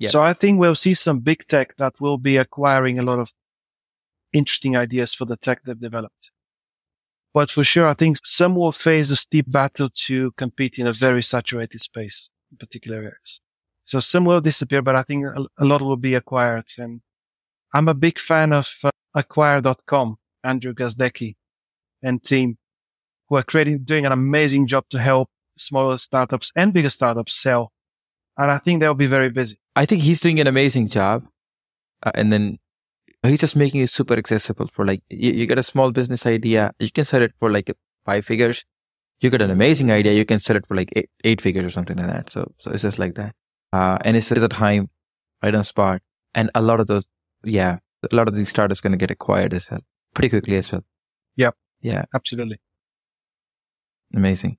Yeah. 0.02 0.10
so 0.10 0.22
I 0.22 0.34
think 0.34 0.60
we'll 0.60 0.76
see 0.76 0.94
some 0.94 1.20
big 1.20 1.46
tech 1.48 1.76
that 1.78 2.00
will 2.00 2.18
be 2.18 2.38
acquiring 2.38 2.98
a 3.00 3.04
lot 3.04 3.20
of 3.20 3.32
interesting 4.34 4.76
ideas 4.76 5.14
for 5.14 5.26
the 5.26 5.38
tech 5.38 5.64
they've 5.64 5.80
developed. 5.80 6.32
But 7.34 7.50
for 7.50 7.64
sure, 7.64 7.88
I 7.88 7.94
think 7.94 8.18
some 8.26 8.56
will 8.56 8.72
face 8.72 9.10
a 9.12 9.16
steep 9.16 9.50
battle 9.50 9.90
to 10.08 10.32
compete 10.34 10.80
in 10.80 10.88
a 10.88 10.94
very 10.94 11.24
saturated 11.24 11.82
space 11.82 12.30
in 12.52 12.58
particular 12.58 12.98
areas. 12.98 13.42
So 13.84 14.00
some 14.00 14.26
will 14.26 14.42
disappear, 14.42 14.82
but 14.82 14.96
I 14.96 15.04
think 15.04 15.26
a, 15.26 15.46
a 15.58 15.66
lot 15.66 15.82
will 15.82 15.98
be 15.98 16.16
acquired. 16.16 16.66
And 16.78 17.02
I'm 17.74 17.88
a 17.88 17.94
big 17.94 18.20
fan 18.20 18.52
of 18.54 18.70
uh, 18.84 18.92
acquire.com, 19.14 20.18
Andrew 20.44 20.74
Gazdecki 20.74 21.36
and 22.04 22.24
team 22.24 22.58
who 23.30 23.38
are 23.38 23.44
creating, 23.44 23.84
doing 23.84 24.06
an 24.06 24.12
amazing 24.12 24.68
job 24.68 24.86
to 24.90 25.00
help 25.00 25.30
smaller 25.58 25.98
startups 25.98 26.52
and 26.56 26.74
bigger 26.74 26.90
startups 26.90 27.34
sell. 27.34 27.72
And 28.38 28.52
I 28.52 28.58
think 28.58 28.80
they'll 28.80 28.94
be 28.94 29.08
very 29.08 29.30
busy. 29.30 29.58
I 29.76 29.86
think 29.86 30.02
he's 30.02 30.20
doing 30.20 30.40
an 30.40 30.48
amazing 30.48 30.88
job. 30.88 31.26
Uh, 32.04 32.12
and 32.16 32.34
then 32.34 32.58
he's 33.24 33.40
just 33.40 33.56
making 33.56 33.82
it 33.82 33.90
super 33.90 34.16
accessible 34.16 34.68
for 34.68 34.86
like, 34.86 35.04
you, 35.10 35.32
you 35.32 35.46
get 35.46 35.60
a 35.60 35.64
small 35.64 35.92
business 35.92 36.26
idea, 36.26 36.74
you 36.80 36.92
can 36.92 37.06
sell 37.06 37.22
it 37.22 37.34
for 37.38 37.52
like 37.52 37.72
five 38.06 38.26
figures. 38.26 38.66
You 39.20 39.30
get 39.30 39.42
an 39.44 39.52
amazing 39.52 39.92
idea, 39.92 40.14
you 40.14 40.26
can 40.26 40.40
sell 40.40 40.56
it 40.56 40.66
for 40.66 40.76
like 40.76 40.92
eight, 40.96 41.10
eight 41.24 41.42
figures 41.42 41.66
or 41.66 41.70
something 41.70 41.98
like 41.98 42.08
that. 42.08 42.32
So, 42.32 42.52
so 42.58 42.72
it's 42.72 42.82
just 42.82 42.98
like 42.98 43.14
that. 43.16 43.36
Uh, 43.72 44.00
and 44.04 44.18
it's 44.18 44.32
at 44.32 44.40
the 44.40 44.48
time, 44.48 44.90
right 45.44 45.54
on 45.54 45.64
spot. 45.64 46.02
And 46.34 46.50
a 46.56 46.62
lot 46.62 46.80
of 46.80 46.88
those, 46.88 47.06
yeah, 47.44 47.78
a 48.12 48.16
lot 48.16 48.28
of 48.28 48.34
these 48.34 48.50
startups 48.50 48.82
going 48.82 48.94
to 48.94 48.98
get 48.98 49.12
acquired 49.12 49.54
as 49.54 49.70
well, 49.70 49.82
pretty 50.16 50.30
quickly 50.30 50.56
as 50.56 50.72
well. 50.72 50.84
Yep. 51.36 51.56
Yeah. 51.82 52.06
Absolutely. 52.16 52.60
Amazing. 54.16 54.58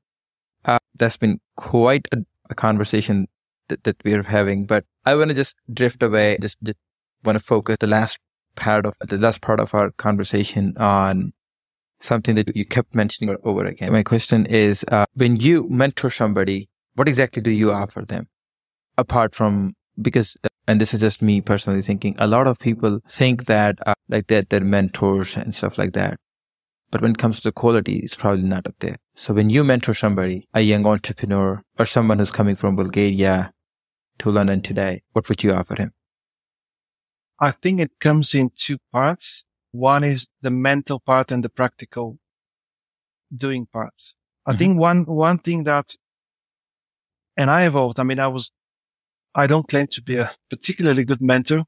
Uh, 0.64 0.78
that's 0.94 1.16
been 1.16 1.40
quite 1.56 2.06
a, 2.12 2.18
a 2.48 2.54
conversation 2.54 3.26
that, 3.72 3.84
that 3.84 3.96
we're 4.04 4.22
having, 4.22 4.66
but 4.66 4.84
I 5.04 5.14
want 5.14 5.28
to 5.28 5.34
just 5.34 5.56
drift 5.72 6.02
away. 6.02 6.38
Just, 6.40 6.62
just 6.62 6.78
want 7.24 7.38
to 7.38 7.44
focus 7.44 7.76
the 7.80 7.86
last 7.86 8.18
part 8.54 8.84
of 8.86 8.94
the 9.00 9.18
last 9.18 9.40
part 9.40 9.60
of 9.60 9.74
our 9.74 9.90
conversation 9.92 10.74
on 10.76 11.32
something 12.00 12.34
that 12.34 12.54
you 12.54 12.64
kept 12.64 12.94
mentioning 12.94 13.34
over 13.44 13.64
again. 13.64 13.92
My 13.92 14.02
question 14.02 14.44
is, 14.46 14.84
uh, 14.88 15.06
when 15.14 15.36
you 15.36 15.68
mentor 15.70 16.10
somebody, 16.10 16.68
what 16.94 17.08
exactly 17.08 17.40
do 17.42 17.50
you 17.50 17.72
offer 17.72 18.02
them 18.02 18.28
apart 18.98 19.34
from 19.34 19.74
because 20.00 20.36
and 20.68 20.80
this 20.80 20.92
is 20.92 21.00
just 21.00 21.22
me 21.22 21.40
personally 21.40 21.82
thinking 21.82 22.14
a 22.18 22.26
lot 22.26 22.46
of 22.46 22.58
people 22.58 23.00
think 23.08 23.46
that 23.46 23.78
uh, 23.86 23.94
like 24.08 24.26
that 24.26 24.50
they're 24.50 24.60
mentors 24.60 25.36
and 25.36 25.54
stuff 25.54 25.78
like 25.78 25.92
that 25.94 26.18
but 26.92 27.00
when 27.00 27.12
it 27.12 27.18
comes 27.18 27.38
to 27.38 27.44
the 27.44 27.52
quality, 27.52 28.00
it's 28.00 28.14
probably 28.14 28.42
not 28.42 28.66
up 28.66 28.74
there. 28.80 28.98
So 29.14 29.32
when 29.32 29.48
you 29.48 29.64
mentor 29.64 29.94
somebody, 29.94 30.46
a 30.52 30.60
young 30.60 30.86
entrepreneur 30.86 31.62
or 31.78 31.86
someone 31.86 32.18
who's 32.18 32.30
coming 32.30 32.54
from 32.54 32.76
Bulgaria 32.76 33.50
to 34.22 34.30
London 34.30 34.62
today, 34.62 35.02
what 35.12 35.28
would 35.28 35.42
you 35.42 35.52
offer 35.52 35.74
him? 35.74 35.92
I 37.40 37.50
think 37.50 37.80
it 37.80 37.98
comes 37.98 38.34
in 38.34 38.50
two 38.56 38.78
parts. 38.92 39.44
One 39.72 40.04
is 40.04 40.28
the 40.42 40.50
mental 40.50 41.00
part 41.00 41.32
and 41.32 41.44
the 41.44 41.48
practical 41.48 42.18
doing 43.36 43.66
parts. 43.66 44.14
I 44.46 44.52
Mhm. 44.52 44.58
think 44.58 44.78
one, 44.78 45.04
one 45.06 45.38
thing 45.38 45.64
that, 45.64 45.94
and 47.36 47.50
I 47.50 47.66
evolved. 47.66 47.98
I 47.98 48.04
mean, 48.04 48.20
I 48.20 48.28
was, 48.28 48.52
I 49.34 49.46
don't 49.46 49.68
claim 49.68 49.88
to 49.88 50.02
be 50.02 50.18
a 50.18 50.30
particularly 50.50 51.04
good 51.04 51.20
mentor. 51.20 51.64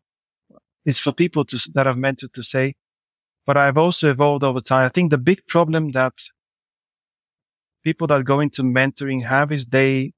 It's 0.85 0.99
for 0.99 1.13
people 1.13 1.45
to, 1.47 1.57
that 1.75 1.87
I've 1.87 1.97
mentored 1.97 2.35
to 2.35 2.43
say, 2.43 2.75
but 3.47 3.57
I've 3.57 3.79
also 3.79 4.11
evolved 4.11 4.45
over 4.45 4.61
time. 4.61 4.85
I 4.85 4.91
think 4.91 5.11
the 5.11 5.19
big 5.19 5.47
problem 5.47 5.93
that 5.93 6.13
people 7.83 8.07
that 8.09 8.25
go 8.25 8.39
into 8.41 8.63
mentoring 8.63 9.25
have 9.25 9.51
is 9.51 9.67
they 9.67 10.13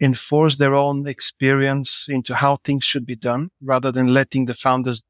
enforce 0.00 0.56
their 0.56 0.74
own 0.74 1.06
experience 1.06 2.06
into 2.08 2.34
how 2.34 2.56
things 2.56 2.84
should 2.84 3.06
be 3.06 3.16
done 3.16 3.50
rather 3.62 3.92
than 3.92 4.08
letting 4.08 4.46
the 4.46 4.54
founders 4.54 5.02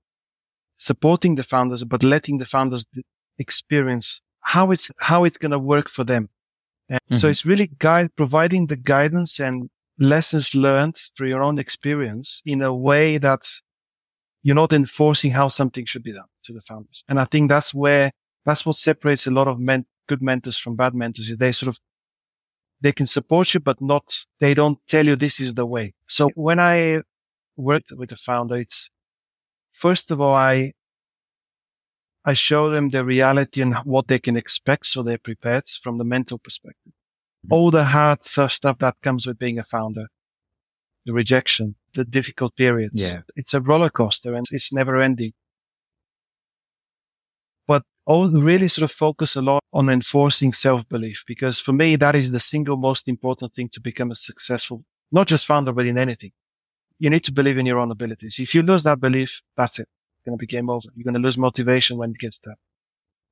supporting 0.76 1.36
the 1.36 1.42
founders, 1.42 1.84
but 1.84 2.02
letting 2.02 2.38
the 2.38 2.46
founders 2.46 2.84
experience 3.38 4.20
how 4.40 4.70
it's, 4.70 4.90
how 4.98 5.24
it's 5.24 5.38
going 5.38 5.52
to 5.52 5.58
work 5.58 5.88
for 5.88 6.04
them. 6.04 6.28
And 6.88 7.00
so 7.12 7.28
Mhm. 7.28 7.30
it's 7.30 7.46
really 7.46 7.68
guide, 7.78 8.14
providing 8.14 8.66
the 8.66 8.76
guidance 8.76 9.40
and 9.40 9.70
lessons 9.98 10.54
learned 10.54 10.96
through 11.16 11.28
your 11.28 11.42
own 11.42 11.58
experience 11.58 12.42
in 12.44 12.60
a 12.60 12.74
way 12.74 13.16
that 13.18 13.42
you're 14.42 14.54
not 14.54 14.72
enforcing 14.72 15.30
how 15.30 15.48
something 15.48 15.86
should 15.86 16.02
be 16.02 16.12
done 16.12 16.28
to 16.42 16.52
the 16.52 16.60
founders. 16.60 17.04
And 17.08 17.18
I 17.18 17.24
think 17.24 17.48
that's 17.48 17.72
where, 17.72 18.12
that's 18.44 18.66
what 18.66 18.76
separates 18.76 19.26
a 19.26 19.30
lot 19.30 19.48
of 19.48 19.58
men, 19.58 19.86
good 20.06 20.20
mentors 20.20 20.58
from 20.58 20.76
bad 20.76 20.94
mentors. 20.94 21.30
is 21.30 21.38
They 21.38 21.52
sort 21.52 21.68
of, 21.68 21.78
they 22.84 22.92
can 22.92 23.06
support 23.06 23.54
you, 23.54 23.60
but 23.60 23.80
not, 23.80 24.04
they 24.40 24.52
don't 24.52 24.78
tell 24.86 25.06
you 25.06 25.16
this 25.16 25.40
is 25.40 25.54
the 25.54 25.64
way. 25.64 25.94
So 26.06 26.28
when 26.34 26.60
I 26.60 27.00
worked 27.56 27.90
with 27.96 28.12
a 28.12 28.16
founder, 28.16 28.56
it's 28.56 28.90
first 29.72 30.10
of 30.10 30.20
all, 30.20 30.34
I, 30.34 30.74
I 32.26 32.34
show 32.34 32.68
them 32.68 32.90
the 32.90 33.02
reality 33.02 33.62
and 33.62 33.74
what 33.84 34.08
they 34.08 34.18
can 34.18 34.36
expect. 34.36 34.84
So 34.84 35.02
they're 35.02 35.16
prepared 35.16 35.66
from 35.66 35.96
the 35.96 36.04
mental 36.04 36.38
perspective. 36.38 36.92
Mm-hmm. 36.92 37.54
All 37.54 37.70
the 37.70 37.84
hard 37.84 38.22
stuff 38.22 38.78
that 38.80 39.00
comes 39.02 39.26
with 39.26 39.38
being 39.38 39.58
a 39.58 39.64
founder, 39.64 40.08
the 41.06 41.14
rejection, 41.14 41.76
the 41.94 42.04
difficult 42.04 42.54
periods. 42.54 43.00
Yeah. 43.00 43.22
It's 43.34 43.54
a 43.54 43.62
roller 43.62 43.88
coaster 43.88 44.34
and 44.34 44.44
it's 44.50 44.74
never 44.74 44.98
ending. 44.98 45.32
All 48.06 48.28
really 48.28 48.68
sort 48.68 48.84
of 48.84 48.90
focus 48.90 49.34
a 49.34 49.42
lot 49.42 49.62
on 49.72 49.88
enforcing 49.88 50.52
self-belief 50.52 51.24
because 51.26 51.58
for 51.58 51.72
me, 51.72 51.96
that 51.96 52.14
is 52.14 52.32
the 52.32 52.40
single 52.40 52.76
most 52.76 53.08
important 53.08 53.54
thing 53.54 53.68
to 53.70 53.80
become 53.80 54.10
a 54.10 54.14
successful, 54.14 54.84
not 55.10 55.26
just 55.26 55.46
founder, 55.46 55.72
but 55.72 55.86
in 55.86 55.96
anything. 55.96 56.32
You 56.98 57.10
need 57.10 57.24
to 57.24 57.32
believe 57.32 57.58
in 57.58 57.66
your 57.66 57.78
own 57.78 57.90
abilities. 57.90 58.38
If 58.38 58.54
you 58.54 58.62
lose 58.62 58.82
that 58.82 59.00
belief, 59.00 59.42
that's 59.56 59.78
it. 59.78 59.88
going 60.24 60.38
to 60.38 60.40
be 60.40 60.46
game 60.46 60.68
over. 60.68 60.86
You're 60.94 61.04
going 61.04 61.14
to 61.14 61.20
lose 61.20 61.38
motivation 61.38 61.96
when 61.96 62.10
it 62.10 62.18
gets 62.18 62.38
there. 62.38 62.56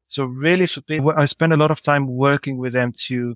So 0.08 0.24
really 0.24 0.66
for 0.66 0.80
people, 0.80 1.12
I 1.16 1.26
spend 1.26 1.52
a 1.52 1.56
lot 1.56 1.70
of 1.70 1.82
time 1.82 2.06
working 2.06 2.56
with 2.58 2.72
them 2.72 2.92
to, 3.06 3.34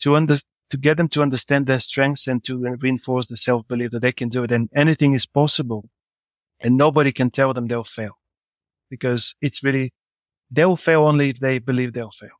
to 0.00 0.16
under, 0.16 0.36
to 0.70 0.76
get 0.76 0.96
them 0.96 1.08
to 1.08 1.22
understand 1.22 1.66
their 1.66 1.80
strengths 1.80 2.26
and 2.26 2.42
to 2.44 2.76
reinforce 2.80 3.26
the 3.26 3.36
self 3.36 3.66
belief 3.68 3.90
that 3.90 4.00
they 4.00 4.12
can 4.12 4.28
do 4.28 4.44
it 4.44 4.52
and 4.52 4.70
anything 4.74 5.14
is 5.14 5.26
possible 5.26 5.88
and 6.60 6.76
nobody 6.76 7.12
can 7.12 7.30
tell 7.30 7.52
them 7.52 7.66
they'll 7.66 7.84
fail 7.84 8.18
because 8.90 9.34
it's 9.40 9.62
really, 9.62 9.92
they'll 10.50 10.76
fail 10.76 11.04
only 11.04 11.30
if 11.30 11.40
they 11.40 11.58
believe 11.58 11.92
they'll 11.92 12.10
fail. 12.10 12.30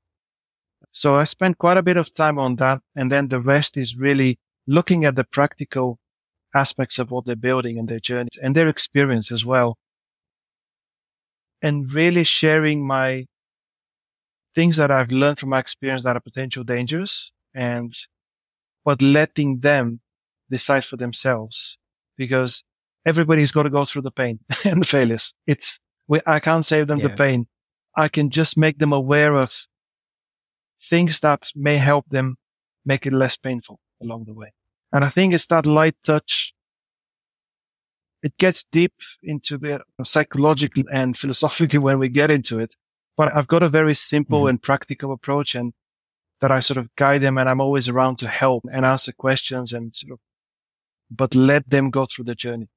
So 0.93 1.17
I 1.17 1.25
spent 1.25 1.59
quite 1.59 1.77
a 1.77 1.83
bit 1.83 1.97
of 1.97 2.15
time 2.15 2.39
on 2.39 2.57
that. 2.57 2.81
And 2.95 3.13
then 3.13 3.29
the 3.29 3.41
rest 3.41 3.77
is 3.77 3.97
really 3.97 4.39
looking 4.67 5.05
at 5.05 5.15
the 5.15 5.25
practical 5.25 5.99
aspects 6.55 6.99
of 6.99 7.11
what 7.11 7.27
they're 7.27 7.37
building 7.37 7.79
and 7.79 7.89
their 7.89 8.01
journey 8.01 8.31
and 8.43 8.57
their 8.57 8.69
experience 8.69 9.31
as 9.31 9.45
well. 9.45 9.77
And 11.61 11.93
really 11.93 12.25
sharing 12.25 12.87
my 12.87 13.27
things 14.55 14.79
that 14.79 14.91
I've 14.91 15.13
learned 15.13 15.39
from 15.39 15.51
my 15.51 15.59
experience 15.59 16.03
that 16.05 16.17
are 16.17 16.21
potential 16.21 16.65
dangers 16.65 17.31
and, 17.55 17.93
but 18.85 19.03
letting 19.03 19.61
them 19.61 20.01
decide 20.51 20.85
for 20.85 20.97
themselves 20.97 21.79
because 22.17 22.65
everybody's 23.05 23.53
got 23.53 23.65
to 23.65 23.71
go 23.71 23.85
through 23.85 24.03
the 24.03 24.11
pain 24.11 24.41
and 24.65 24.81
the 24.81 24.87
failures. 24.87 25.35
It's, 25.47 25.79
we, 26.09 26.21
I 26.27 26.41
can't 26.41 26.65
save 26.65 26.87
them 26.87 27.01
yeah. 27.01 27.09
the 27.09 27.15
pain. 27.15 27.47
I 27.97 28.09
can 28.09 28.31
just 28.31 28.57
make 28.57 28.79
them 28.79 28.93
aware 28.93 29.35
of 29.35 29.67
things 30.83 31.21
that 31.21 31.51
may 31.55 31.77
help 31.77 32.09
them 32.09 32.37
make 32.85 33.07
it 33.07 33.13
less 33.13 33.37
painful 33.37 33.81
along 34.03 34.25
the 34.25 34.35
way. 34.35 34.53
And 34.93 35.05
I 35.05 35.09
think 35.09 35.35
it's 35.35 35.47
that 35.47 35.67
light 35.67 35.97
touch. 36.05 36.53
It 38.23 38.37
gets 38.39 38.65
deep 38.65 38.95
into 39.23 39.59
the 39.59 39.83
psychologically 40.05 40.85
and 40.93 41.17
philosophically 41.17 41.79
when 41.79 41.99
we 41.99 42.09
get 42.09 42.31
into 42.31 42.59
it. 42.59 42.77
But 43.17 43.35
I've 43.35 43.49
got 43.49 43.63
a 43.63 43.69
very 43.69 43.95
simple 43.95 44.41
mm-hmm. 44.41 44.49
and 44.49 44.63
practical 44.63 45.13
approach 45.13 45.55
and 45.55 45.73
that 46.41 46.51
I 46.51 46.61
sort 46.61 46.77
of 46.77 46.95
guide 46.97 47.23
them 47.23 47.39
and 47.39 47.49
I'm 47.49 47.61
always 47.61 47.89
around 47.89 48.17
to 48.19 48.29
help 48.29 48.65
and 48.71 48.85
answer 48.85 49.13
questions 49.13 49.73
and 49.73 49.95
sort 49.95 50.13
of, 50.13 50.19
but 51.11 51.35
let 51.35 51.71
them 51.71 51.91
go 51.91 52.05
through 52.05 52.27
the 52.27 52.35
journey, 52.35 52.69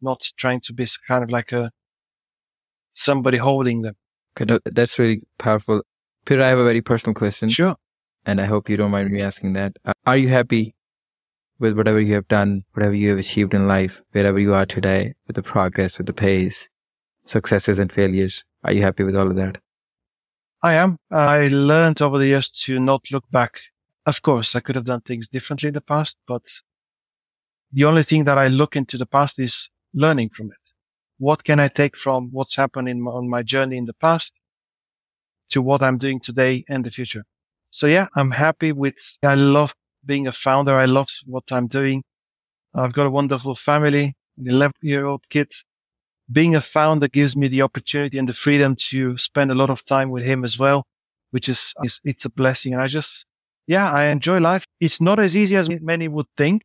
not 0.00 0.22
trying 0.36 0.60
to 0.60 0.72
be 0.72 0.86
kind 1.08 1.24
of 1.24 1.30
like 1.30 1.52
a, 1.52 1.72
somebody 2.92 3.38
holding 3.38 3.82
them. 3.82 3.94
Okay. 4.36 4.44
No, 4.44 4.58
that's 4.64 4.98
really 4.98 5.22
powerful. 5.38 5.82
Peter, 6.24 6.42
I 6.42 6.48
have 6.48 6.58
a 6.58 6.64
very 6.64 6.80
personal 6.82 7.14
question. 7.14 7.48
Sure. 7.48 7.76
And 8.24 8.40
I 8.40 8.44
hope 8.44 8.68
you 8.68 8.76
don't 8.76 8.90
mind 8.90 9.10
me 9.10 9.20
asking 9.20 9.54
that. 9.54 9.76
Uh, 9.84 9.92
are 10.06 10.16
you 10.16 10.28
happy 10.28 10.74
with 11.58 11.76
whatever 11.76 12.00
you 12.00 12.14
have 12.14 12.28
done, 12.28 12.64
whatever 12.72 12.94
you 12.94 13.10
have 13.10 13.18
achieved 13.18 13.54
in 13.54 13.66
life, 13.66 14.00
wherever 14.12 14.38
you 14.38 14.54
are 14.54 14.66
today, 14.66 15.14
with 15.26 15.36
the 15.36 15.42
progress, 15.42 15.98
with 15.98 16.06
the 16.06 16.12
pace, 16.12 16.68
successes 17.24 17.78
and 17.78 17.92
failures? 17.92 18.44
Are 18.64 18.72
you 18.72 18.82
happy 18.82 19.02
with 19.02 19.16
all 19.16 19.28
of 19.28 19.36
that? 19.36 19.58
I 20.62 20.74
am. 20.74 20.98
I 21.10 21.48
learned 21.48 22.00
over 22.00 22.18
the 22.18 22.28
years 22.28 22.48
to 22.64 22.78
not 22.78 23.10
look 23.10 23.28
back. 23.30 23.58
Of 24.06 24.22
course, 24.22 24.54
I 24.54 24.60
could 24.60 24.76
have 24.76 24.84
done 24.84 25.00
things 25.00 25.28
differently 25.28 25.68
in 25.68 25.74
the 25.74 25.80
past, 25.80 26.18
but 26.26 26.44
the 27.72 27.84
only 27.84 28.04
thing 28.04 28.24
that 28.24 28.38
I 28.38 28.46
look 28.46 28.76
into 28.76 28.96
the 28.96 29.06
past 29.06 29.38
is 29.38 29.70
learning 29.92 30.30
from 30.30 30.46
it. 30.52 30.61
What 31.22 31.44
can 31.44 31.60
I 31.60 31.68
take 31.68 31.96
from 31.96 32.30
what's 32.32 32.56
happened 32.56 32.88
in 32.88 33.00
my, 33.00 33.12
on 33.12 33.28
my 33.28 33.42
journey 33.44 33.76
in 33.76 33.84
the 33.84 33.94
past 33.94 34.32
to 35.50 35.62
what 35.62 35.80
I'm 35.80 35.98
doing 35.98 36.18
today 36.18 36.64
and 36.68 36.84
the 36.84 36.90
future. 36.90 37.24
So 37.70 37.86
yeah, 37.86 38.06
I'm 38.16 38.32
happy 38.32 38.72
with, 38.72 38.96
I 39.22 39.36
love 39.36 39.72
being 40.04 40.26
a 40.26 40.32
founder. 40.32 40.74
I 40.74 40.86
love 40.86 41.08
what 41.26 41.44
I'm 41.52 41.68
doing. 41.68 42.02
I've 42.74 42.92
got 42.92 43.06
a 43.06 43.10
wonderful 43.10 43.54
family, 43.54 44.14
an 44.36 44.48
11 44.48 44.72
year 44.82 45.06
old 45.06 45.28
kid. 45.28 45.52
Being 46.30 46.56
a 46.56 46.60
founder 46.60 47.06
gives 47.06 47.36
me 47.36 47.46
the 47.46 47.62
opportunity 47.62 48.18
and 48.18 48.28
the 48.28 48.32
freedom 48.32 48.74
to 48.90 49.16
spend 49.16 49.52
a 49.52 49.54
lot 49.54 49.70
of 49.70 49.84
time 49.84 50.10
with 50.10 50.24
him 50.24 50.44
as 50.44 50.58
well, 50.58 50.86
which 51.30 51.48
is, 51.48 51.72
is 51.84 52.00
it's 52.02 52.24
a 52.24 52.30
blessing. 52.30 52.72
And 52.72 52.82
I 52.82 52.88
just, 52.88 53.26
yeah, 53.68 53.92
I 53.92 54.06
enjoy 54.06 54.40
life. 54.40 54.66
It's 54.80 55.00
not 55.00 55.20
as 55.20 55.36
easy 55.36 55.54
as 55.54 55.68
many 55.82 56.08
would 56.08 56.26
think. 56.36 56.62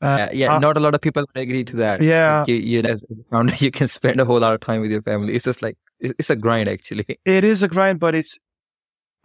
Uh, 0.00 0.16
yeah, 0.18 0.30
yeah 0.32 0.54
uh, 0.54 0.58
not 0.58 0.76
a 0.76 0.80
lot 0.80 0.94
of 0.94 1.00
people 1.00 1.24
agree 1.34 1.64
to 1.64 1.76
that. 1.76 2.02
Yeah, 2.02 2.40
like 2.40 2.48
you, 2.48 2.56
you 2.56 2.80
as 2.80 3.02
a 3.02 3.06
founder, 3.30 3.54
you 3.58 3.70
can 3.70 3.88
spend 3.88 4.20
a 4.20 4.24
whole 4.24 4.40
lot 4.40 4.54
of 4.54 4.60
time 4.60 4.80
with 4.80 4.90
your 4.90 5.02
family. 5.02 5.34
It's 5.34 5.44
just 5.44 5.62
like 5.62 5.76
it's 6.00 6.30
a 6.30 6.36
grind 6.36 6.68
actually. 6.68 7.06
It 7.24 7.44
is 7.44 7.62
a 7.62 7.68
grind, 7.68 8.00
but 8.00 8.14
it's, 8.14 8.38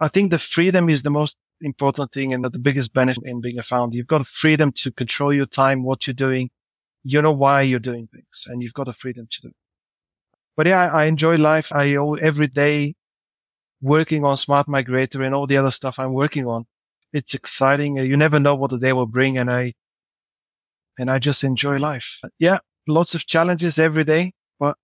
I 0.00 0.08
think 0.08 0.30
the 0.30 0.38
freedom 0.38 0.88
is 0.88 1.02
the 1.02 1.10
most 1.10 1.36
important 1.60 2.12
thing 2.12 2.32
and 2.32 2.44
the 2.44 2.58
biggest 2.58 2.94
benefit 2.94 3.24
in 3.24 3.40
being 3.40 3.58
a 3.58 3.62
founder. 3.62 3.96
You've 3.96 4.06
got 4.06 4.26
freedom 4.26 4.72
to 4.72 4.90
control 4.90 5.32
your 5.32 5.46
time, 5.46 5.82
what 5.82 6.06
you're 6.06 6.14
doing. 6.14 6.50
You 7.02 7.20
know 7.22 7.32
why 7.32 7.62
you're 7.62 7.80
doing 7.80 8.08
things 8.12 8.46
and 8.46 8.62
you've 8.62 8.74
got 8.74 8.84
the 8.84 8.92
freedom 8.92 9.26
to 9.30 9.40
do. 9.42 9.52
But 10.56 10.66
yeah, 10.66 10.92
I, 10.92 11.02
I 11.02 11.04
enjoy 11.06 11.36
life. 11.36 11.72
I 11.72 11.96
owe 11.96 12.14
every 12.14 12.46
day 12.46 12.94
working 13.80 14.24
on 14.24 14.36
smart 14.36 14.66
migrator 14.66 15.24
and 15.24 15.34
all 15.34 15.46
the 15.46 15.56
other 15.56 15.70
stuff 15.70 15.98
I'm 15.98 16.12
working 16.12 16.46
on. 16.46 16.66
It's 17.12 17.34
exciting. 17.34 17.96
You 17.96 18.16
never 18.16 18.38
know 18.38 18.54
what 18.54 18.70
the 18.70 18.78
day 18.78 18.92
will 18.92 19.06
bring. 19.06 19.38
And 19.38 19.50
I, 19.50 19.72
and 21.00 21.10
I 21.10 21.18
just 21.18 21.42
enjoy 21.44 21.78
life. 21.78 22.20
Yeah. 22.38 22.58
Lots 22.86 23.14
of 23.14 23.26
challenges 23.26 23.78
every 23.78 24.04
day, 24.04 24.32
but 24.58 24.76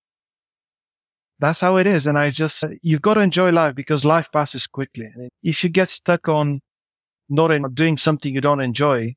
that's 1.39 1.61
how 1.61 1.77
it 1.77 1.87
is. 1.87 2.07
And 2.07 2.19
I 2.19 2.31
just, 2.31 2.65
you've 2.83 3.03
got 3.03 3.15
to 3.15 3.21
enjoy 3.21 3.51
life 3.51 3.75
because 3.75 4.05
life 4.05 4.33
passes 4.33 4.67
quickly. 4.67 5.11
If 5.43 5.63
you 5.63 5.69
get 5.69 5.91
stuck 5.91 6.27
on 6.29 6.61
not 7.29 7.75
doing 7.75 7.99
something 7.99 8.33
you 8.33 8.41
don't 8.41 8.61
enjoy, 8.61 9.15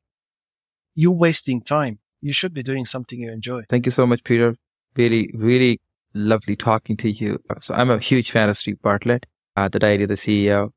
you're 0.93 1.11
wasting 1.11 1.61
time. 1.61 1.99
You 2.21 2.33
should 2.33 2.53
be 2.53 2.63
doing 2.63 2.85
something 2.85 3.17
you 3.17 3.31
enjoy. 3.31 3.63
Thank 3.69 3.85
you 3.85 3.91
so 3.91 4.05
much, 4.05 4.21
Peter. 4.25 4.55
Really, 4.97 5.31
really 5.33 5.79
lovely 6.13 6.57
talking 6.57 6.97
to 6.97 7.09
you. 7.09 7.39
So 7.61 7.73
I'm 7.75 7.89
a 7.89 7.99
huge 7.99 8.31
fan 8.31 8.49
of 8.49 8.57
Steve 8.57 8.81
Bartlett, 8.81 9.25
uh, 9.55 9.69
the 9.69 9.79
Diary 9.79 10.03
of 10.03 10.09
the 10.09 10.15
CEO. 10.15 10.71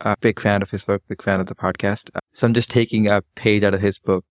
A 0.00 0.16
big 0.20 0.40
fan 0.40 0.62
of 0.62 0.70
his 0.70 0.86
work, 0.88 1.02
big 1.08 1.22
fan 1.22 1.40
of 1.40 1.46
the 1.46 1.54
podcast. 1.54 2.10
Uh, 2.14 2.20
so 2.32 2.46
I'm 2.46 2.54
just 2.54 2.70
taking 2.70 3.08
a 3.08 3.22
page 3.36 3.62
out 3.62 3.74
of 3.74 3.80
his 3.80 3.98
book 3.98 4.24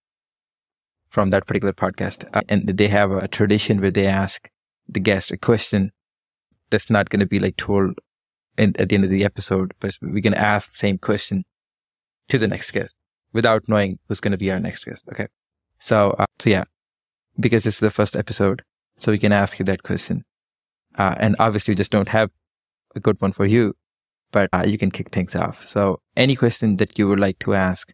from 1.18 1.32
that 1.32 1.48
particular 1.48 1.74
podcast. 1.74 2.30
Uh, 2.36 2.42
and 2.48 2.68
they 2.78 2.88
have 2.88 3.10
a 3.10 3.28
tradition 3.28 3.82
where 3.82 3.90
they 3.90 4.06
ask 4.06 4.48
the 4.88 5.00
guest 5.00 5.32
a 5.32 5.38
question 5.38 5.92
that's 6.70 6.92
not 6.92 7.10
going 7.10 7.22
to 7.22 7.26
be 7.26 7.40
like 7.40 7.58
told 7.58 7.98
in, 8.56 8.76
at 8.78 8.90
the 8.90 8.96
end 8.96 9.04
of 9.04 9.10
the 9.10 9.26
episode, 9.26 9.74
but 9.80 9.98
we 10.04 10.22
can 10.22 10.36
ask 10.36 10.70
the 10.70 10.78
same 10.78 11.00
question 11.00 11.44
to 12.28 12.38
the 12.38 12.48
next 12.48 12.70
guest 12.70 12.96
without 13.34 13.68
knowing 13.68 13.98
who's 14.08 14.20
going 14.20 14.32
to 14.32 14.38
be 14.38 14.52
our 14.52 14.60
next 14.60 14.86
guest. 14.86 15.06
Okay. 15.12 15.26
So, 15.80 16.12
uh, 16.20 16.26
so 16.38 16.52
yeah, 16.52 16.66
because 17.40 17.64
this 17.64 17.74
is 17.74 17.80
the 17.80 17.90
first 17.90 18.16
episode, 18.16 18.62
so 18.98 19.12
we 19.12 19.18
can 19.18 19.32
ask 19.32 19.58
you 19.58 19.66
that 19.66 19.82
question. 19.82 20.24
Uh, 21.00 21.16
and 21.18 21.36
obviously 21.40 21.72
we 21.72 21.78
just 21.78 21.92
don't 21.92 22.10
have 22.10 22.30
a 22.96 23.00
good 23.00 23.20
one 23.24 23.32
for 23.32 23.48
you, 23.48 23.74
but 24.32 24.52
uh, 24.54 24.66
you 24.68 24.78
can 24.78 24.92
kick 24.92 25.10
things 25.10 25.36
off. 25.36 25.66
So 25.66 26.00
any 26.16 26.36
question 26.36 26.76
that 26.76 27.00
you 27.00 27.10
would 27.10 27.20
like 27.20 27.40
to 27.40 27.56
ask 27.56 27.92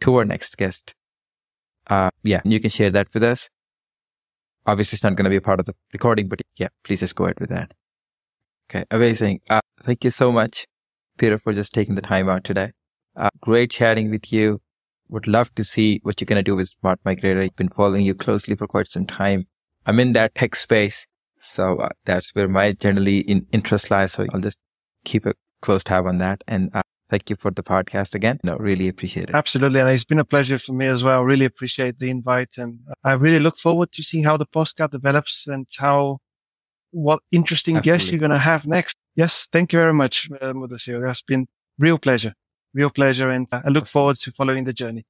to 0.00 0.16
our 0.16 0.26
next 0.26 0.58
guest, 0.58 0.94
uh, 1.88 2.10
yeah, 2.22 2.40
you 2.44 2.60
can 2.60 2.70
share 2.70 2.90
that 2.90 3.08
with 3.14 3.22
us. 3.22 3.48
Obviously 4.66 4.96
it's 4.96 5.02
not 5.02 5.16
going 5.16 5.24
to 5.24 5.30
be 5.30 5.36
a 5.36 5.40
part 5.40 5.60
of 5.60 5.66
the 5.66 5.74
recording, 5.92 6.28
but 6.28 6.40
yeah, 6.56 6.68
please 6.84 7.00
just 7.00 7.16
go 7.16 7.24
ahead 7.24 7.40
with 7.40 7.48
that. 7.50 7.72
Okay, 8.70 8.84
amazing. 8.90 9.40
Uh, 9.50 9.60
thank 9.82 10.04
you 10.04 10.10
so 10.10 10.30
much, 10.30 10.66
Peter, 11.18 11.38
for 11.38 11.52
just 11.52 11.74
taking 11.74 11.94
the 11.94 12.02
time 12.02 12.28
out 12.28 12.44
today. 12.44 12.72
Uh, 13.16 13.30
great 13.40 13.70
chatting 13.70 14.10
with 14.10 14.32
you. 14.32 14.60
Would 15.08 15.26
love 15.26 15.54
to 15.56 15.64
see 15.64 16.00
what 16.04 16.20
you're 16.20 16.26
going 16.26 16.38
to 16.38 16.42
do 16.42 16.56
with 16.56 16.68
Smart 16.80 16.98
Migrator. 17.04 17.42
I've 17.42 17.56
been 17.56 17.68
following 17.68 18.04
you 18.04 18.14
closely 18.14 18.56
for 18.56 18.66
quite 18.66 18.88
some 18.88 19.04
time. 19.04 19.46
I'm 19.84 20.00
in 20.00 20.12
that 20.14 20.34
tech 20.34 20.54
space. 20.54 21.06
So 21.38 21.78
uh, 21.78 21.90
that's 22.06 22.30
where 22.34 22.48
my 22.48 22.72
generally 22.72 23.18
in 23.18 23.46
interest 23.52 23.90
lies. 23.90 24.12
So 24.12 24.26
I'll 24.32 24.40
just 24.40 24.60
keep 25.04 25.26
a 25.26 25.34
close 25.60 25.84
tab 25.84 26.06
on 26.06 26.18
that. 26.18 26.42
And 26.46 26.70
uh, 26.72 26.82
thank 27.12 27.28
you 27.30 27.36
for 27.36 27.50
the 27.50 27.62
podcast 27.62 28.14
again. 28.14 28.40
No, 28.42 28.56
really 28.56 28.88
appreciate 28.88 29.28
it. 29.28 29.34
Absolutely. 29.34 29.80
And 29.80 29.90
it's 29.90 30.08
been 30.12 30.18
a 30.18 30.24
pleasure 30.34 30.58
for 30.58 30.72
me 30.72 30.86
as 30.86 31.04
well. 31.04 31.22
Really 31.32 31.44
appreciate 31.44 31.98
the 31.98 32.08
invite. 32.08 32.56
And 32.56 32.80
I 33.04 33.12
really 33.12 33.38
look 33.46 33.56
forward 33.56 33.92
to 33.92 34.02
seeing 34.02 34.24
how 34.24 34.38
the 34.38 34.46
postcard 34.46 34.92
develops 34.92 35.46
and 35.46 35.66
how 35.78 36.18
what 36.90 37.20
interesting 37.30 37.76
Absolutely. 37.76 37.98
guests 37.98 38.10
you're 38.10 38.24
going 38.26 38.38
to 38.40 38.48
have 38.52 38.66
next. 38.66 38.96
Yes. 39.14 39.46
Thank 39.52 39.72
you 39.72 39.78
very 39.78 39.92
much, 39.92 40.30
uh, 40.40 40.54
Mudassir. 40.54 41.08
It's 41.10 41.20
been 41.20 41.46
real 41.78 41.98
pleasure, 41.98 42.34
real 42.72 42.90
pleasure. 42.90 43.28
And 43.28 43.46
uh, 43.52 43.60
I 43.66 43.68
look 43.68 43.86
forward 43.86 44.16
to 44.16 44.32
following 44.32 44.64
the 44.64 44.72
journey. 44.72 45.04